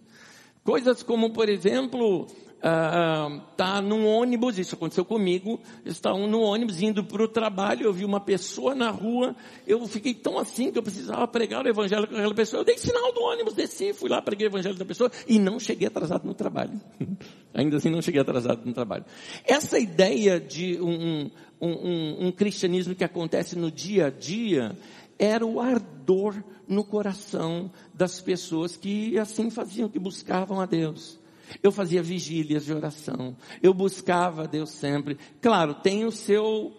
Coisas 0.63 1.01
como, 1.03 1.31
por 1.31 1.49
exemplo, 1.49 2.27
uh, 2.59 3.41
tá 3.55 3.81
num 3.81 4.05
ônibus, 4.05 4.57
isso 4.57 4.75
aconteceu 4.75 5.05
comigo, 5.05 5.59
estavam 5.85 6.27
no 6.27 6.41
ônibus 6.41 6.81
indo 6.81 7.03
para 7.03 7.23
o 7.23 7.27
trabalho, 7.27 7.85
eu 7.85 7.93
vi 7.93 8.05
uma 8.05 8.19
pessoa 8.19 8.75
na 8.75 8.89
rua, 8.89 9.35
eu 9.65 9.85
fiquei 9.87 10.13
tão 10.13 10.37
assim 10.37 10.71
que 10.71 10.77
eu 10.77 10.83
precisava 10.83 11.27
pregar 11.27 11.65
o 11.65 11.69
evangelho 11.69 12.07
com 12.07 12.15
aquela 12.15 12.33
pessoa, 12.33 12.61
eu 12.61 12.65
dei 12.65 12.77
sinal 12.77 13.13
do 13.13 13.21
ônibus, 13.21 13.53
desci, 13.53 13.93
fui 13.93 14.09
lá, 14.09 14.21
preguei 14.21 14.47
o 14.47 14.49
evangelho 14.49 14.75
da 14.75 14.85
pessoa 14.85 15.11
e 15.27 15.39
não 15.39 15.59
cheguei 15.59 15.87
atrasado 15.87 16.25
no 16.25 16.33
trabalho. 16.33 16.79
Ainda 17.53 17.77
assim 17.77 17.89
não 17.89 18.01
cheguei 18.01 18.21
atrasado 18.21 18.61
no 18.65 18.73
trabalho. 18.73 19.05
Essa 19.43 19.79
ideia 19.79 20.39
de 20.39 20.79
um, 20.79 21.29
um, 21.59 21.67
um, 21.67 22.27
um 22.27 22.31
cristianismo 22.31 22.93
que 22.93 23.03
acontece 23.03 23.57
no 23.57 23.71
dia 23.71 24.07
a 24.07 24.09
dia, 24.09 24.77
era 25.19 25.45
o 25.45 25.59
ardor 25.59 26.41
no 26.65 26.83
coração 26.83 27.69
das 27.93 28.21
pessoas 28.21 28.77
que 28.77 29.19
assim 29.19 29.51
faziam, 29.51 29.89
que 29.89 29.99
buscavam 29.99 30.61
a 30.61 30.65
Deus. 30.65 31.19
Eu 31.61 31.71
fazia 31.71 32.01
vigílias 32.01 32.63
de 32.63 32.73
oração. 32.73 33.35
Eu 33.61 33.73
buscava 33.73 34.43
a 34.43 34.47
Deus 34.47 34.69
sempre. 34.69 35.17
Claro, 35.41 35.73
tem 35.73 36.05
o 36.05 36.11
seu 36.11 36.71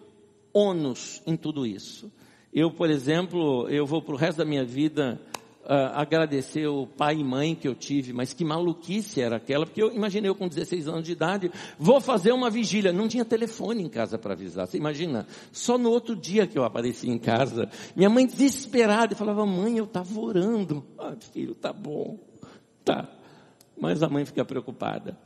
ônus 0.52 1.22
em 1.26 1.36
tudo 1.36 1.66
isso. 1.66 2.10
Eu, 2.52 2.70
por 2.70 2.88
exemplo, 2.88 3.68
eu 3.68 3.86
vou 3.86 4.00
para 4.00 4.14
o 4.14 4.18
resto 4.18 4.38
da 4.38 4.44
minha 4.44 4.64
vida 4.64 5.20
uh, 5.64 5.94
agradecer 5.94 6.66
o 6.66 6.86
pai 6.86 7.16
e 7.16 7.24
mãe 7.24 7.54
que 7.54 7.66
eu 7.66 7.74
tive, 7.74 8.12
mas 8.12 8.32
que 8.32 8.44
maluquice 8.44 9.20
era 9.20 9.36
aquela, 9.36 9.66
porque 9.66 9.82
eu 9.82 9.92
imaginei 9.92 10.30
eu 10.30 10.34
com 10.34 10.48
16 10.48 10.88
anos 10.88 11.04
de 11.04 11.12
idade, 11.12 11.50
vou 11.78 12.00
fazer 12.00 12.32
uma 12.32 12.50
vigília. 12.50 12.92
Não 12.92 13.08
tinha 13.08 13.24
telefone 13.24 13.82
em 13.82 13.88
casa 13.88 14.18
para 14.18 14.34
avisar. 14.34 14.66
Você 14.66 14.76
imagina? 14.76 15.26
Só 15.52 15.78
no 15.78 15.90
outro 15.90 16.16
dia 16.16 16.46
que 16.46 16.58
eu 16.58 16.64
apareci 16.64 17.08
em 17.08 17.18
casa, 17.18 17.68
minha 17.94 18.10
mãe 18.10 18.26
desesperada, 18.26 19.14
falava, 19.14 19.44
mãe, 19.46 19.78
eu 19.78 19.84
estava 19.84 20.20
orando. 20.20 20.84
Ah, 20.98 21.14
filho, 21.32 21.54
tá 21.54 21.72
bom. 21.72 22.18
Tá 22.84 23.08
mas 23.80 24.02
a 24.02 24.08
mãe 24.08 24.24
fica 24.24 24.44
preocupada. 24.44 25.16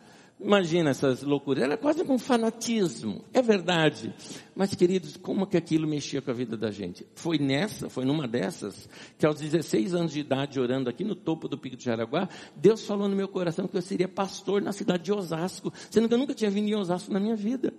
Imagina 0.41 0.91
essas 0.91 1.23
loucuras, 1.23 1.63
era 1.63 1.77
quase 1.77 2.03
um 2.03 2.19
fanatismo, 2.19 3.25
é 3.33 3.41
verdade. 3.41 4.13
Mas 4.55 4.75
queridos, 4.75 5.17
como 5.17 5.47
que 5.47 5.57
aquilo 5.57 5.87
mexia 5.87 6.21
com 6.21 6.31
a 6.31 6.35
vida 6.35 6.57
da 6.57 6.71
gente? 6.71 7.07
Foi 7.15 7.39
nessa, 7.39 7.89
foi 7.89 8.05
numa 8.05 8.27
dessas, 8.27 8.89
que 9.17 9.25
aos 9.25 9.39
16 9.41 9.95
anos 9.95 10.13
de 10.13 10.21
idade, 10.21 10.61
orando 10.61 10.91
aqui 10.91 11.05
no 11.05 11.15
topo 11.15 11.49
do 11.49 11.57
Pico 11.57 11.77
de 11.77 11.85
Jaraguá, 11.85 12.29
Deus 12.57 12.85
falou 12.85 13.09
no 13.09 13.15
meu 13.15 13.29
coração 13.29 13.69
que 13.69 13.77
eu 13.77 13.83
seria 13.83 14.09
pastor 14.09 14.61
na 14.61 14.73
cidade 14.73 15.05
de 15.05 15.13
Osasco, 15.13 15.73
sendo 15.89 16.09
que 16.09 16.15
eu 16.15 16.19
nunca 16.19 16.35
tinha 16.35 16.51
vindo 16.51 16.69
em 16.69 16.75
Osasco 16.75 17.13
na 17.13 17.21
minha 17.21 17.37
vida. 17.37 17.73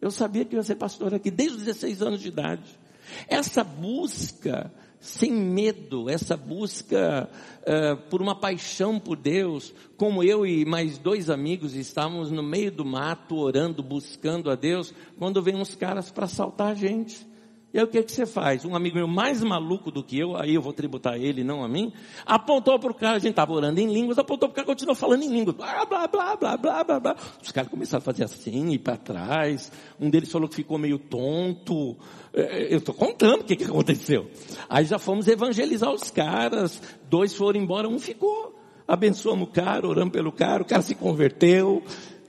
Eu 0.00 0.10
sabia 0.10 0.44
que 0.44 0.54
eu 0.54 0.58
ia 0.58 0.64
ser 0.64 0.74
pastor 0.74 1.14
aqui 1.14 1.30
desde 1.30 1.56
os 1.56 1.62
16 1.64 2.02
anos 2.02 2.20
de 2.20 2.28
idade. 2.28 2.78
Essa 3.26 3.64
busca 3.64 4.72
sem 5.02 5.32
medo, 5.32 6.08
essa 6.08 6.36
busca 6.36 7.28
uh, 7.62 7.96
por 8.08 8.22
uma 8.22 8.38
paixão 8.38 9.00
por 9.00 9.16
Deus, 9.16 9.74
como 9.96 10.22
eu 10.22 10.46
e 10.46 10.64
mais 10.64 10.96
dois 10.96 11.28
amigos 11.28 11.74
estávamos 11.74 12.30
no 12.30 12.42
meio 12.42 12.70
do 12.70 12.84
mato 12.84 13.36
orando, 13.36 13.82
buscando 13.82 14.48
a 14.48 14.54
Deus, 14.54 14.94
quando 15.18 15.42
vem 15.42 15.56
uns 15.56 15.74
caras 15.74 16.08
para 16.12 16.26
assaltar 16.26 16.68
a 16.68 16.74
gente. 16.74 17.26
E 17.72 17.78
aí 17.78 17.84
o 17.84 17.88
que, 17.88 18.02
que 18.02 18.12
você 18.12 18.26
faz? 18.26 18.64
Um 18.64 18.76
amigo 18.76 18.96
meu 18.96 19.08
mais 19.08 19.42
maluco 19.42 19.90
do 19.90 20.04
que 20.04 20.18
eu, 20.18 20.36
aí 20.36 20.54
eu 20.54 20.60
vou 20.60 20.74
tributar 20.74 21.16
ele, 21.16 21.42
não 21.42 21.64
a 21.64 21.68
mim, 21.68 21.90
apontou 22.26 22.78
para 22.78 22.90
o 22.90 22.94
cara, 22.94 23.16
a 23.16 23.18
gente 23.18 23.30
estava 23.30 23.52
orando 23.52 23.80
em 23.80 23.90
línguas, 23.90 24.18
apontou 24.18 24.48
para 24.48 24.52
o 24.52 24.56
cara 24.56 24.66
continuou 24.66 24.94
falando 24.94 25.22
em 25.22 25.28
línguas, 25.28 25.56
blá, 25.56 25.86
blá, 25.86 26.06
blá, 26.06 26.36
blá, 26.36 26.56
blá, 26.56 26.84
blá, 26.84 27.00
blá. 27.00 27.16
Os 27.42 27.50
caras 27.50 27.70
começaram 27.70 28.02
a 28.02 28.04
fazer 28.04 28.24
assim, 28.24 28.72
ir 28.72 28.78
para 28.78 28.98
trás. 28.98 29.72
Um 29.98 30.10
deles 30.10 30.30
falou 30.30 30.48
que 30.48 30.56
ficou 30.56 30.76
meio 30.76 30.98
tonto. 30.98 31.96
É, 32.34 32.74
eu 32.74 32.78
estou 32.78 32.94
contando 32.94 33.40
o 33.40 33.44
que, 33.44 33.56
que 33.56 33.64
aconteceu. 33.64 34.30
Aí 34.68 34.84
já 34.84 34.98
fomos 34.98 35.26
evangelizar 35.26 35.90
os 35.90 36.10
caras, 36.10 36.80
dois 37.08 37.34
foram 37.34 37.58
embora, 37.58 37.88
um 37.88 37.98
ficou. 37.98 38.58
Abençoamos 38.86 39.48
o 39.48 39.50
cara, 39.50 39.88
oramos 39.88 40.12
pelo 40.12 40.30
cara, 40.30 40.62
o 40.62 40.66
cara 40.66 40.82
se 40.82 40.94
converteu. 40.94 41.82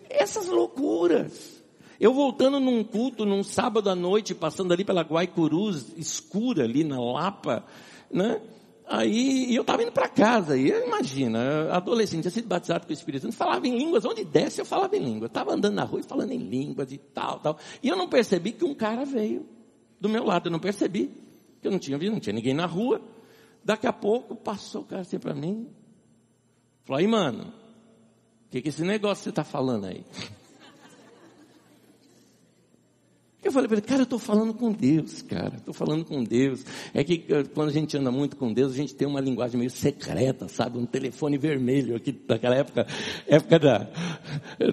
Essas 0.09 0.47
loucuras. 0.47 1.62
Eu 1.99 2.13
voltando 2.13 2.59
num 2.59 2.83
culto, 2.83 3.25
num 3.25 3.43
sábado 3.43 3.89
à 3.89 3.95
noite, 3.95 4.33
passando 4.33 4.73
ali 4.73 4.83
pela 4.83 5.01
Guaicurus, 5.01 5.93
escura 5.97 6.63
ali 6.63 6.83
na 6.83 6.99
Lapa, 6.99 7.63
né? 8.11 8.41
Aí 8.85 9.55
eu 9.55 9.61
estava 9.61 9.81
indo 9.81 9.91
para 9.91 10.09
casa, 10.09 10.57
e 10.57 10.67
imagina, 10.67 11.71
adolescente, 11.71 12.23
tinha 12.23 12.31
sido 12.31 12.47
batizado 12.47 12.85
com 12.85 12.91
o 12.91 12.93
Espírito 12.93 13.23
Santo, 13.23 13.35
falava 13.35 13.65
em 13.65 13.77
línguas, 13.77 14.03
onde 14.03 14.25
desce 14.25 14.59
eu 14.59 14.65
falava 14.65 14.95
em 14.95 14.99
línguas. 14.99 15.29
Estava 15.29 15.53
andando 15.53 15.75
na 15.75 15.83
rua 15.83 16.01
e 16.01 16.03
falando 16.03 16.31
em 16.31 16.37
línguas 16.37 16.91
e 16.91 16.97
tal, 16.97 17.39
tal. 17.39 17.57
E 17.81 17.87
eu 17.87 17.95
não 17.95 18.09
percebi 18.09 18.51
que 18.51 18.65
um 18.65 18.75
cara 18.75 19.05
veio 19.05 19.45
do 19.99 20.09
meu 20.09 20.23
lado, 20.23 20.47
eu 20.47 20.51
não 20.51 20.59
percebi, 20.59 21.09
que 21.61 21.67
eu 21.67 21.71
não 21.71 21.79
tinha 21.79 21.97
visto, 21.97 22.11
não 22.11 22.19
tinha 22.19 22.33
ninguém 22.33 22.53
na 22.53 22.65
rua. 22.65 23.01
Daqui 23.63 23.87
a 23.87 23.93
pouco 23.93 24.35
passou 24.35 24.81
o 24.81 24.85
cara 24.85 25.01
assim 25.03 25.17
para 25.17 25.33
mim, 25.33 25.69
falou, 26.83 26.99
aí 26.99 27.07
mano, 27.07 27.53
o 28.47 28.51
que, 28.51 28.61
que 28.61 28.67
esse 28.67 28.83
negócio 28.83 29.23
você 29.23 29.29
está 29.29 29.45
falando 29.45 29.85
aí? 29.85 30.03
Eu 33.43 33.51
falei 33.51 33.67
para 33.67 33.77
ele, 33.77 33.85
cara, 33.85 34.01
eu 34.01 34.05
estou 34.05 34.19
falando 34.19 34.53
com 34.53 34.71
Deus, 34.71 35.21
cara, 35.21 35.57
estou 35.57 35.73
falando 35.73 36.05
com 36.05 36.23
Deus. 36.23 36.63
É 36.93 37.03
que 37.03 37.25
eh, 37.27 37.43
quando 37.53 37.67
a 37.69 37.73
gente 37.73 37.97
anda 37.97 38.09
muito 38.09 38.37
com 38.37 38.53
Deus, 38.53 38.71
a 38.71 38.75
gente 38.75 38.95
tem 38.95 39.05
uma 39.05 39.19
linguagem 39.19 39.57
meio 39.59 39.69
secreta, 39.69 40.47
sabe? 40.47 40.77
Um 40.77 40.85
telefone 40.85 41.37
vermelho 41.37 41.93
aqui 41.93 42.13
daquela 42.13 42.55
época, 42.55 42.87
época 43.27 43.59
da, 43.59 43.89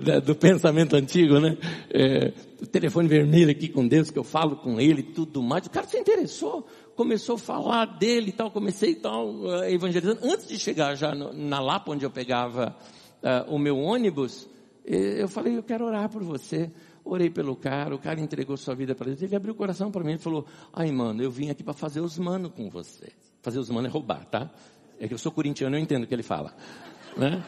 da 0.05 0.21
do 0.21 0.37
pensamento 0.37 0.95
antigo, 0.95 1.41
né? 1.41 1.59
É, 1.93 2.33
o 2.63 2.67
telefone 2.67 3.09
vermelho 3.09 3.51
aqui 3.51 3.69
com 3.69 3.89
Deus, 3.89 4.09
que 4.09 4.19
eu 4.19 4.23
falo 4.23 4.55
com 4.55 4.81
ele 4.81 5.01
e 5.01 5.15
tudo 5.15 5.43
mais. 5.43 5.67
O 5.67 5.71
cara 5.71 5.89
se 5.89 5.99
interessou, 5.99 6.65
começou 6.95 7.35
a 7.35 7.39
falar 7.39 7.99
dele 7.99 8.29
e 8.29 8.33
tal, 8.33 8.53
comecei 8.53 8.93
e 8.93 8.97
tal, 8.97 9.63
eh, 9.63 9.73
evangelizando. 9.73 10.21
Antes 10.23 10.47
de 10.47 10.57
chegar 10.57 10.95
já 10.95 11.13
na 11.13 11.59
Lapa, 11.59 11.91
onde 11.91 12.05
eu 12.05 12.11
pegava 12.11 12.77
uh, 13.21 13.53
o 13.53 13.59
meu 13.59 13.77
ônibus, 13.77 14.49
eu 14.85 15.29
falei, 15.29 15.57
eu 15.57 15.63
quero 15.63 15.85
orar 15.85 16.09
por 16.09 16.23
você. 16.23 16.71
Orei 17.11 17.29
pelo 17.29 17.57
cara, 17.57 17.93
o 17.93 17.99
cara 17.99 18.21
entregou 18.21 18.57
sua 18.57 18.73
vida 18.73 18.95
para 18.95 19.07
Deus. 19.07 19.21
Ele 19.21 19.35
abriu 19.35 19.53
o 19.53 19.57
coração 19.57 19.91
para 19.91 20.05
mim 20.05 20.13
e 20.13 20.19
falou: 20.19 20.47
Ai, 20.73 20.93
mano, 20.93 21.21
eu 21.21 21.29
vim 21.29 21.51
aqui 21.51 21.65
para 21.65 21.75
fazer 21.75 22.01
os 22.01 22.17
manos 22.17 22.53
com 22.53 22.71
você. 22.71 23.09
Fazer 23.43 23.59
os 23.59 23.69
manos 23.69 23.91
é 23.91 23.93
roubar, 23.93 24.25
tá? 24.27 24.49
É 24.97 25.09
que 25.09 25.15
eu 25.15 25.19
sou 25.19 25.33
corintiano, 25.33 25.75
eu 25.75 25.81
entendo 25.81 26.05
o 26.05 26.07
que 26.07 26.15
ele 26.15 26.23
fala. 26.23 26.55
Né? 27.17 27.45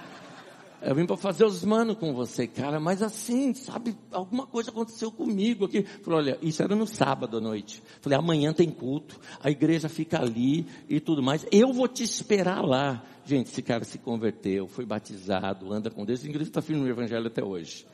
Eu 0.80 0.96
vim 0.96 1.06
para 1.06 1.16
fazer 1.16 1.44
os 1.44 1.64
manos 1.64 1.96
com 1.96 2.12
você, 2.12 2.48
cara, 2.48 2.80
mas 2.80 3.02
assim, 3.02 3.54
sabe, 3.54 3.96
alguma 4.10 4.48
coisa 4.48 4.70
aconteceu 4.70 5.12
comigo 5.12 5.66
aqui. 5.66 5.84
Falei, 6.02 6.18
olha, 6.18 6.38
isso 6.42 6.60
era 6.60 6.74
no 6.74 6.88
sábado 6.88 7.36
à 7.36 7.40
noite. 7.40 7.80
Falei, 8.00 8.18
amanhã 8.18 8.52
tem 8.52 8.68
culto, 8.68 9.20
a 9.40 9.48
igreja 9.48 9.88
fica 9.88 10.20
ali 10.20 10.66
e 10.88 10.98
tudo 10.98 11.22
mais. 11.22 11.46
Eu 11.52 11.72
vou 11.72 11.86
te 11.86 12.02
esperar 12.02 12.64
lá. 12.64 13.00
Gente, 13.24 13.48
esse 13.48 13.62
cara 13.62 13.84
se 13.84 13.96
converteu, 13.96 14.66
foi 14.66 14.84
batizado, 14.84 15.72
anda 15.72 15.88
com 15.88 16.04
Deus, 16.04 16.24
igreja 16.24 16.50
está 16.50 16.60
firme 16.60 16.82
no 16.82 16.88
evangelho 16.88 17.28
até 17.28 17.44
hoje. 17.44 17.86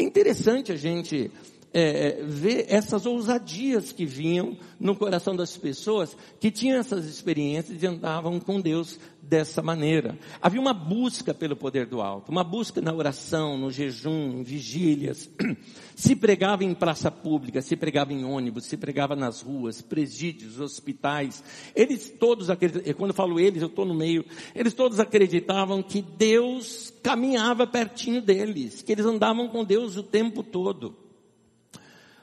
É 0.00 0.02
interessante 0.02 0.72
a 0.72 0.76
gente 0.76 1.30
é, 1.72 2.22
ver 2.24 2.66
essas 2.68 3.06
ousadias 3.06 3.92
que 3.92 4.04
vinham 4.04 4.56
no 4.78 4.96
coração 4.96 5.36
das 5.36 5.56
pessoas 5.56 6.16
que 6.40 6.50
tinham 6.50 6.78
essas 6.78 7.04
experiências 7.06 7.82
e 7.82 7.86
andavam 7.86 8.40
com 8.40 8.60
Deus 8.60 8.98
dessa 9.22 9.62
maneira. 9.62 10.18
Havia 10.42 10.60
uma 10.60 10.74
busca 10.74 11.32
pelo 11.32 11.54
poder 11.54 11.86
do 11.86 12.00
alto, 12.00 12.32
uma 12.32 12.42
busca 12.42 12.80
na 12.80 12.92
oração, 12.92 13.56
no 13.56 13.70
jejum, 13.70 14.40
em 14.40 14.42
vigílias. 14.42 15.30
Se 15.94 16.16
pregava 16.16 16.64
em 16.64 16.72
praça 16.74 17.10
pública, 17.10 17.60
se 17.60 17.76
pregava 17.76 18.10
em 18.10 18.24
ônibus, 18.24 18.64
se 18.64 18.74
pregava 18.74 19.14
nas 19.14 19.42
ruas, 19.42 19.82
presídios, 19.82 20.58
hospitais. 20.58 21.44
Eles 21.76 22.08
todos 22.18 22.46
quando 22.96 23.10
eu 23.10 23.14
falo 23.14 23.38
eles, 23.38 23.60
eu 23.60 23.68
estou 23.68 23.84
no 23.84 23.92
meio, 23.92 24.24
eles 24.54 24.72
todos 24.72 24.98
acreditavam 24.98 25.82
que 25.82 26.00
Deus 26.00 26.90
caminhava 27.02 27.66
pertinho 27.66 28.22
deles, 28.22 28.80
que 28.80 28.92
eles 28.92 29.04
andavam 29.04 29.46
com 29.48 29.62
Deus 29.62 29.98
o 29.98 30.02
tempo 30.02 30.42
todo. 30.42 31.09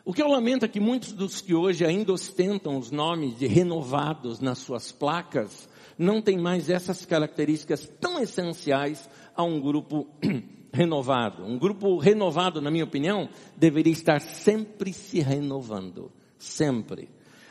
O 0.08 0.14
que 0.14 0.22
eu 0.22 0.30
lamento 0.30 0.64
é 0.64 0.70
que 0.70 0.80
muitos 0.80 1.12
dos 1.12 1.42
que 1.42 1.54
hoje 1.54 1.84
ainda 1.84 2.14
ostentam 2.14 2.78
os 2.78 2.92
nomes 2.92 3.38
de 3.38 3.46
renovados 3.46 4.40
nas 4.40 4.58
suas 4.60 4.90
placas, 4.90 5.68
não 5.98 6.22
têm 6.22 6.38
mais 6.38 6.70
essas 6.70 7.06
características 7.06 7.92
tão 8.00 8.18
essenciais 8.18 9.10
a 9.36 9.44
um 9.44 9.60
grupo 9.60 10.08
renovado. 10.72 11.44
Um 11.44 11.60
grupo 11.60 11.98
renovado, 11.98 12.62
na 12.62 12.72
minha 12.72 12.86
opinião, 12.86 13.28
deveria 13.58 13.92
estar 13.92 14.22
sempre 14.22 14.94
se 14.94 15.20
renovando. 15.20 16.10
Sempre. 16.40 17.10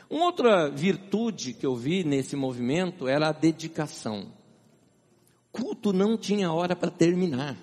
Uma 0.09 0.25
outra 0.25 0.67
virtude 0.67 1.53
que 1.53 1.63
eu 1.67 1.75
vi 1.75 2.03
nesse 2.03 2.35
movimento 2.35 3.07
era 3.07 3.27
a 3.29 3.33
dedicação. 3.33 4.31
Culto 5.51 5.93
não 5.93 6.17
tinha 6.17 6.51
hora 6.51 6.75
para 6.75 6.89
terminar. 6.89 7.55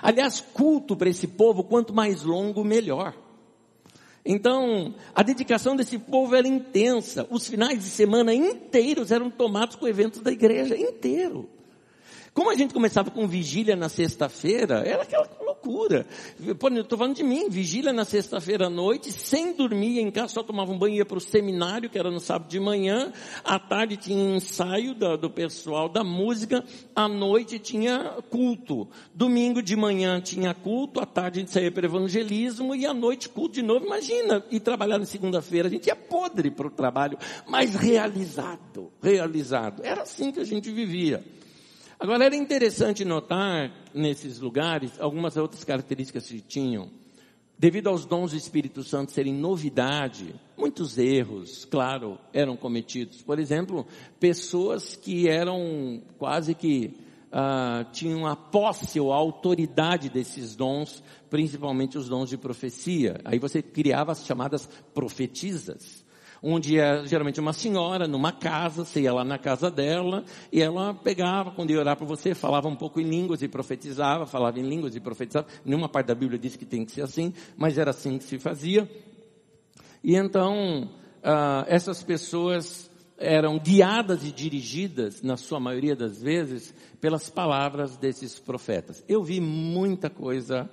Aliás, 0.00 0.40
culto 0.40 0.96
para 0.96 1.10
esse 1.10 1.28
povo, 1.28 1.62
quanto 1.62 1.92
mais 1.92 2.22
longo, 2.22 2.64
melhor. 2.64 3.14
Então, 4.24 4.94
a 5.14 5.22
dedicação 5.22 5.74
desse 5.74 5.98
povo 5.98 6.34
era 6.34 6.46
intensa. 6.46 7.26
Os 7.28 7.48
finais 7.48 7.78
de 7.78 7.90
semana 7.90 8.32
inteiros 8.32 9.10
eram 9.10 9.30
tomados 9.30 9.74
com 9.74 9.88
eventos 9.88 10.20
da 10.20 10.30
igreja 10.30 10.76
inteiro. 10.76 11.48
Como 12.32 12.50
a 12.50 12.54
gente 12.54 12.72
começava 12.72 13.10
com 13.10 13.26
vigília 13.26 13.76
na 13.76 13.88
sexta-feira, 13.88 14.82
era 14.86 15.02
aquela 15.02 15.26
loucura. 15.62 16.06
Estou 16.40 16.98
falando 16.98 17.14
de 17.14 17.22
mim, 17.22 17.48
vigília 17.48 17.92
na 17.92 18.04
sexta-feira 18.04 18.66
à 18.66 18.70
noite, 18.70 19.12
sem 19.12 19.54
dormir, 19.54 20.00
em 20.00 20.10
casa 20.10 20.34
só 20.34 20.42
tomava 20.42 20.72
um 20.72 20.78
banho, 20.78 20.96
ia 20.96 21.06
para 21.06 21.18
o 21.18 21.20
seminário, 21.20 21.88
que 21.88 21.98
era 21.98 22.10
no 22.10 22.18
sábado 22.18 22.48
de 22.48 22.58
manhã, 22.58 23.12
à 23.44 23.58
tarde 23.58 23.96
tinha 23.96 24.36
ensaio 24.36 24.94
do, 24.94 25.16
do 25.16 25.30
pessoal 25.30 25.88
da 25.88 26.02
música, 26.02 26.64
à 26.94 27.08
noite 27.08 27.58
tinha 27.58 28.16
culto. 28.28 28.88
Domingo 29.14 29.62
de 29.62 29.76
manhã 29.76 30.20
tinha 30.20 30.52
culto, 30.52 31.00
à 31.00 31.06
tarde 31.06 31.38
a 31.38 31.40
gente 31.42 31.52
saía 31.52 31.70
para 31.70 31.86
evangelismo 31.86 32.74
e 32.74 32.84
à 32.84 32.92
noite 32.92 33.28
culto 33.28 33.54
de 33.54 33.62
novo. 33.62 33.86
Imagina, 33.86 34.44
e 34.50 34.58
trabalhar 34.58 34.98
na 34.98 35.06
segunda-feira, 35.06 35.68
a 35.68 35.70
gente 35.70 35.86
ia 35.86 35.96
podre 35.96 36.50
para 36.50 36.66
o 36.66 36.70
trabalho, 36.70 37.16
mas 37.46 37.74
realizado, 37.74 38.90
realizado. 39.00 39.82
Era 39.84 40.02
assim 40.02 40.32
que 40.32 40.40
a 40.40 40.44
gente 40.44 40.70
vivia. 40.70 41.22
Agora 42.02 42.24
era 42.24 42.34
interessante 42.34 43.04
notar 43.04 43.70
nesses 43.94 44.40
lugares 44.40 45.00
algumas 45.00 45.36
outras 45.36 45.62
características 45.62 46.26
que 46.26 46.40
tinham. 46.40 46.90
Devido 47.56 47.88
aos 47.88 48.04
dons 48.04 48.32
do 48.32 48.36
Espírito 48.36 48.82
Santo 48.82 49.12
serem 49.12 49.32
novidade, 49.32 50.34
muitos 50.58 50.98
erros, 50.98 51.64
claro, 51.64 52.18
eram 52.32 52.56
cometidos. 52.56 53.22
Por 53.22 53.38
exemplo, 53.38 53.86
pessoas 54.18 54.96
que 54.96 55.28
eram 55.28 56.02
quase 56.18 56.56
que 56.56 56.92
uh, 57.28 57.88
tinham 57.92 58.26
a 58.26 58.34
posse 58.34 58.98
ou 58.98 59.12
a 59.12 59.16
autoridade 59.16 60.10
desses 60.10 60.56
dons, 60.56 61.04
principalmente 61.30 61.96
os 61.96 62.08
dons 62.08 62.28
de 62.28 62.36
profecia. 62.36 63.20
Aí 63.24 63.38
você 63.38 63.62
criava 63.62 64.10
as 64.10 64.26
chamadas 64.26 64.68
profetisas 64.92 66.02
onde 66.42 66.78
é 66.78 67.06
geralmente 67.06 67.38
uma 67.38 67.52
senhora 67.52 68.08
numa 68.08 68.32
casa, 68.32 68.84
você 68.84 69.02
ia 69.02 69.12
lá 69.12 69.24
na 69.24 69.38
casa 69.38 69.70
dela 69.70 70.24
e 70.50 70.60
ela 70.60 70.92
pegava, 70.92 71.52
quando 71.52 71.70
ia 71.70 71.78
orar 71.78 71.96
para 71.96 72.06
você, 72.06 72.34
falava 72.34 72.66
um 72.66 72.74
pouco 72.74 73.00
em 73.00 73.04
línguas 73.04 73.42
e 73.42 73.48
profetizava, 73.48 74.26
falava 74.26 74.58
em 74.58 74.68
línguas 74.68 74.96
e 74.96 75.00
profetizava. 75.00 75.46
Nenhuma 75.64 75.88
parte 75.88 76.08
da 76.08 76.14
Bíblia 76.14 76.38
diz 76.38 76.56
que 76.56 76.64
tem 76.64 76.84
que 76.84 76.92
ser 76.92 77.02
assim, 77.02 77.32
mas 77.56 77.78
era 77.78 77.90
assim 77.90 78.18
que 78.18 78.24
se 78.24 78.38
fazia. 78.38 78.90
E 80.02 80.16
então, 80.16 80.90
ah, 81.22 81.64
essas 81.68 82.02
pessoas 82.02 82.90
eram 83.16 83.56
guiadas 83.56 84.26
e 84.26 84.32
dirigidas, 84.32 85.22
na 85.22 85.36
sua 85.36 85.60
maioria 85.60 85.94
das 85.94 86.20
vezes, 86.20 86.74
pelas 87.00 87.30
palavras 87.30 87.96
desses 87.96 88.40
profetas. 88.40 89.04
Eu 89.08 89.22
vi 89.22 89.40
muita 89.40 90.10
coisa 90.10 90.68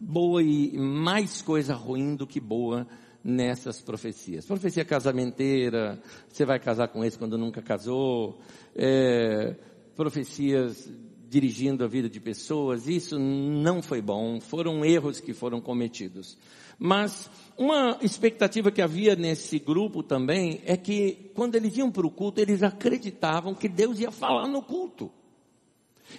boa 0.00 0.42
e 0.42 0.76
mais 0.76 1.40
coisa 1.40 1.74
ruim 1.74 2.16
do 2.16 2.26
que 2.26 2.40
boa 2.40 2.88
nessas 3.24 3.80
profecias. 3.80 4.44
Profecia 4.46 4.84
casamenteira, 4.84 6.00
você 6.28 6.44
vai 6.44 6.58
casar 6.58 6.88
com 6.88 7.04
esse 7.04 7.18
quando 7.18 7.38
nunca 7.38 7.62
casou, 7.62 8.38
é, 8.74 9.54
profecias 9.94 10.90
dirigindo 11.28 11.82
a 11.82 11.88
vida 11.88 12.10
de 12.10 12.20
pessoas, 12.20 12.86
isso 12.86 13.18
não 13.18 13.80
foi 13.80 14.02
bom, 14.02 14.38
foram 14.38 14.84
erros 14.84 15.18
que 15.18 15.32
foram 15.32 15.62
cometidos. 15.62 16.36
Mas 16.78 17.30
uma 17.56 17.96
expectativa 18.02 18.70
que 18.70 18.82
havia 18.82 19.16
nesse 19.16 19.58
grupo 19.58 20.02
também 20.02 20.60
é 20.66 20.76
que 20.76 21.30
quando 21.34 21.54
eles 21.54 21.74
iam 21.78 21.90
para 21.90 22.06
o 22.06 22.10
culto, 22.10 22.38
eles 22.38 22.62
acreditavam 22.62 23.54
que 23.54 23.66
Deus 23.66 23.98
ia 23.98 24.10
falar 24.10 24.46
no 24.46 24.60
culto. 24.60 25.10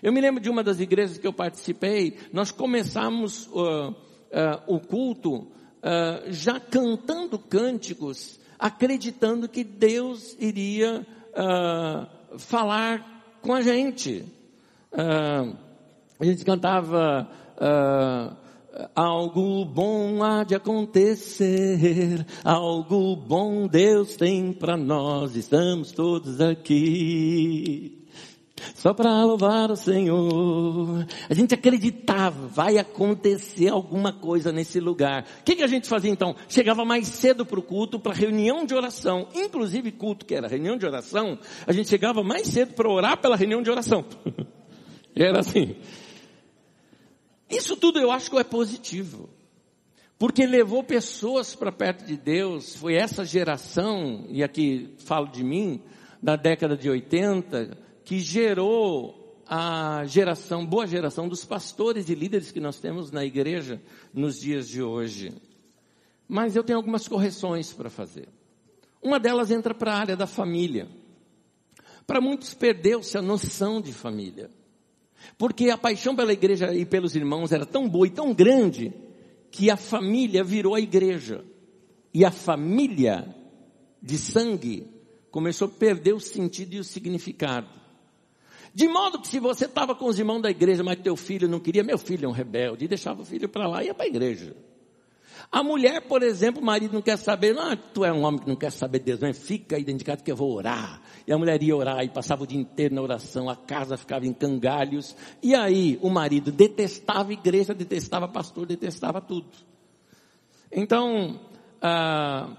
Eu 0.02 0.12
me 0.12 0.20
lembro 0.20 0.42
de 0.42 0.50
uma 0.50 0.64
das 0.64 0.80
igrejas 0.80 1.20
que 1.20 1.28
eu 1.28 1.34
participei, 1.34 2.18
nós 2.32 2.52
começamos 2.52 3.46
uh, 3.48 3.92
uh, 3.92 3.96
o 4.66 4.80
culto 4.80 5.48
uh, 5.84 6.32
já 6.32 6.60
cantando 6.60 7.38
cânticos, 7.38 8.40
acreditando 8.58 9.50
que 9.50 9.64
Deus 9.64 10.36
iria 10.40 11.06
uh, 11.34 12.40
falar 12.40 13.38
com 13.42 13.54
a 13.54 13.62
gente. 13.62 14.26
Uh, 14.92 15.56
a 16.20 16.26
gente 16.26 16.46
cantava 16.46 17.28
algo 18.96 19.66
bom 19.66 20.24
há 20.24 20.44
de 20.44 20.56
acontecer, 20.56 22.26
algo 22.44 23.16
bom 23.16 23.68
Deus 23.68 24.16
tem 24.16 24.52
para 24.52 24.76
nós, 24.76 25.36
estamos 25.36 25.92
todos 25.92 26.42
aqui 26.42 28.03
só 28.76 28.94
para 28.94 29.24
louvar 29.24 29.72
o 29.72 29.76
Senhor. 29.76 31.06
A 31.30 31.34
gente 31.34 31.54
acreditava, 31.54 32.48
vai 32.48 32.78
acontecer 32.78 33.70
alguma 33.70 34.14
coisa 34.14 34.52
nesse 34.52 34.80
lugar. 34.80 35.26
O 35.42 35.44
que, 35.44 35.56
que 35.56 35.64
a 35.64 35.68
gente 35.68 35.88
fazia 35.88 36.12
então? 36.12 36.36
Chegava 36.48 36.86
mais 36.86 37.08
cedo 37.08 37.46
para 37.46 37.60
o 37.60 37.64
culto, 37.64 38.00
para 38.00 38.14
reunião 38.14 38.66
de 38.66 38.74
oração. 38.74 39.28
Inclusive 39.34 39.92
culto, 39.92 40.26
que 40.26 40.36
era 40.36 40.48
reunião 40.48 40.78
de 40.78 40.86
oração, 40.86 41.38
a 41.66 41.74
gente 41.74 41.90
chegava 41.90 42.24
mais 42.24 42.48
cedo 42.48 42.74
para 42.74 42.90
orar 42.90 43.20
pela 43.20 43.36
reunião 43.36 43.62
de 43.62 43.70
oração. 43.70 44.06
era 45.16 45.40
assim. 45.40 45.76
Isso 47.50 47.76
tudo 47.76 48.00
eu 48.00 48.12
acho 48.12 48.30
que 48.30 48.38
é 48.38 48.44
positivo. 48.44 49.30
Porque 50.18 50.46
levou 50.46 50.84
pessoas 50.84 51.54
para 51.56 51.72
perto 51.72 52.06
de 52.06 52.16
Deus, 52.16 52.76
foi 52.76 52.96
essa 52.96 53.26
geração, 53.26 54.26
e 54.30 54.44
aqui 54.44 54.94
falo 55.00 55.28
de 55.28 55.44
mim, 55.44 55.82
da 56.22 56.38
década 56.38 56.78
de 56.78 56.90
80, 56.90 57.78
que 58.04 58.20
gerou 58.20 59.24
a 59.48 60.06
geração, 60.06 60.66
boa 60.66 60.88
geração 60.88 61.28
dos 61.28 61.46
pastores 61.46 62.10
e 62.10 62.16
líderes 62.16 62.52
que 62.52 62.60
nós 62.60 62.80
temos 62.80 63.12
na 63.12 63.24
igreja 63.24 63.82
nos 64.14 64.40
dias 64.40 64.68
de 64.68 64.82
hoje. 64.82 65.34
Mas 66.28 66.56
eu 66.56 66.64
tenho 66.64 66.78
algumas 66.78 67.08
correções 67.08 67.74
para 67.74 67.90
fazer. 67.90 68.28
Uma 69.02 69.20
delas 69.20 69.52
entra 69.52 69.74
para 69.74 69.94
a 69.94 69.98
área 69.98 70.16
da 70.16 70.26
família. 70.26 70.88
Para 72.08 72.22
muitos 72.22 72.54
perdeu-se 72.54 73.18
a 73.18 73.22
noção 73.22 73.82
de 73.82 73.94
família. 73.94 74.50
Porque 75.38 75.70
a 75.70 75.78
paixão 75.78 76.16
pela 76.16 76.34
igreja 76.34 76.74
e 76.74 76.86
pelos 76.86 77.16
irmãos 77.16 77.52
era 77.52 77.66
tão 77.66 77.88
boa 77.88 78.08
e 78.08 78.12
tão 78.12 78.34
grande 78.34 78.94
que 79.52 79.70
a 79.70 79.78
família 79.78 80.44
virou 80.44 80.76
a 80.76 80.80
igreja. 80.80 81.44
E 82.14 82.24
a 82.26 82.32
família 82.32 83.34
de 84.02 84.18
sangue 84.18 84.88
começou 85.32 85.68
a 85.68 85.72
perder 85.72 86.14
o 86.14 86.20
sentido 86.20 86.74
e 86.74 86.80
o 86.80 86.84
significado. 86.84 87.83
De 88.74 88.88
modo 88.88 89.20
que 89.20 89.28
se 89.28 89.40
você 89.40 89.66
estava 89.66 89.94
com 89.94 90.06
os 90.06 90.18
irmãos 90.18 90.42
da 90.42 90.50
igreja, 90.50 90.84
mas 90.84 91.00
teu 91.00 91.16
filho 91.16 91.48
não 91.48 91.60
queria, 91.60 91.84
meu 91.84 91.98
filho 91.98 92.26
é 92.26 92.28
um 92.28 92.32
rebelde, 92.32 92.86
e 92.86 92.88
deixava 92.88 93.22
o 93.22 93.26
filho 93.26 93.48
para 93.48 93.68
lá 93.68 93.84
e 93.84 93.88
ia 93.88 93.94
para 93.94 94.06
a 94.06 94.08
igreja. 94.08 94.56
A 95.52 95.62
mulher, 95.62 96.02
por 96.08 96.24
exemplo, 96.24 96.62
o 96.62 96.66
marido 96.66 96.94
não 96.94 97.02
quer 97.02 97.18
saber, 97.18 97.54
não, 97.54 97.76
tu 97.76 98.04
é 98.04 98.12
um 98.12 98.24
homem 98.24 98.40
que 98.40 98.48
não 98.48 98.56
quer 98.56 98.72
saber 98.72 98.98
de 99.00 99.06
Deus, 99.06 99.20
não, 99.20 99.32
fica 99.34 99.76
aí 99.76 99.84
dentro 99.84 100.00
de 100.00 100.06
casa 100.06 100.24
que 100.24 100.32
eu 100.32 100.36
vou 100.36 100.52
orar. 100.52 101.00
E 101.28 101.32
a 101.32 101.38
mulher 101.38 101.62
ia 101.62 101.76
orar 101.76 102.04
e 102.04 102.10
passava 102.10 102.44
o 102.44 102.48
dia 102.48 102.60
inteiro 102.60 102.96
na 102.96 103.02
oração, 103.04 103.48
a 103.48 103.56
casa 103.56 103.96
ficava 103.96 104.26
em 104.26 104.34
cangalhos. 104.34 105.16
E 105.44 105.54
aí 105.54 106.00
o 106.02 106.10
marido 106.10 106.52
detestava 106.52 107.30
a 107.30 107.34
igreja, 107.34 107.76
detestava 107.76 108.28
pastor, 108.28 108.66
detestava 108.66 109.22
tudo. 109.22 109.50
Então, 110.72 111.40
ah, 111.80 112.50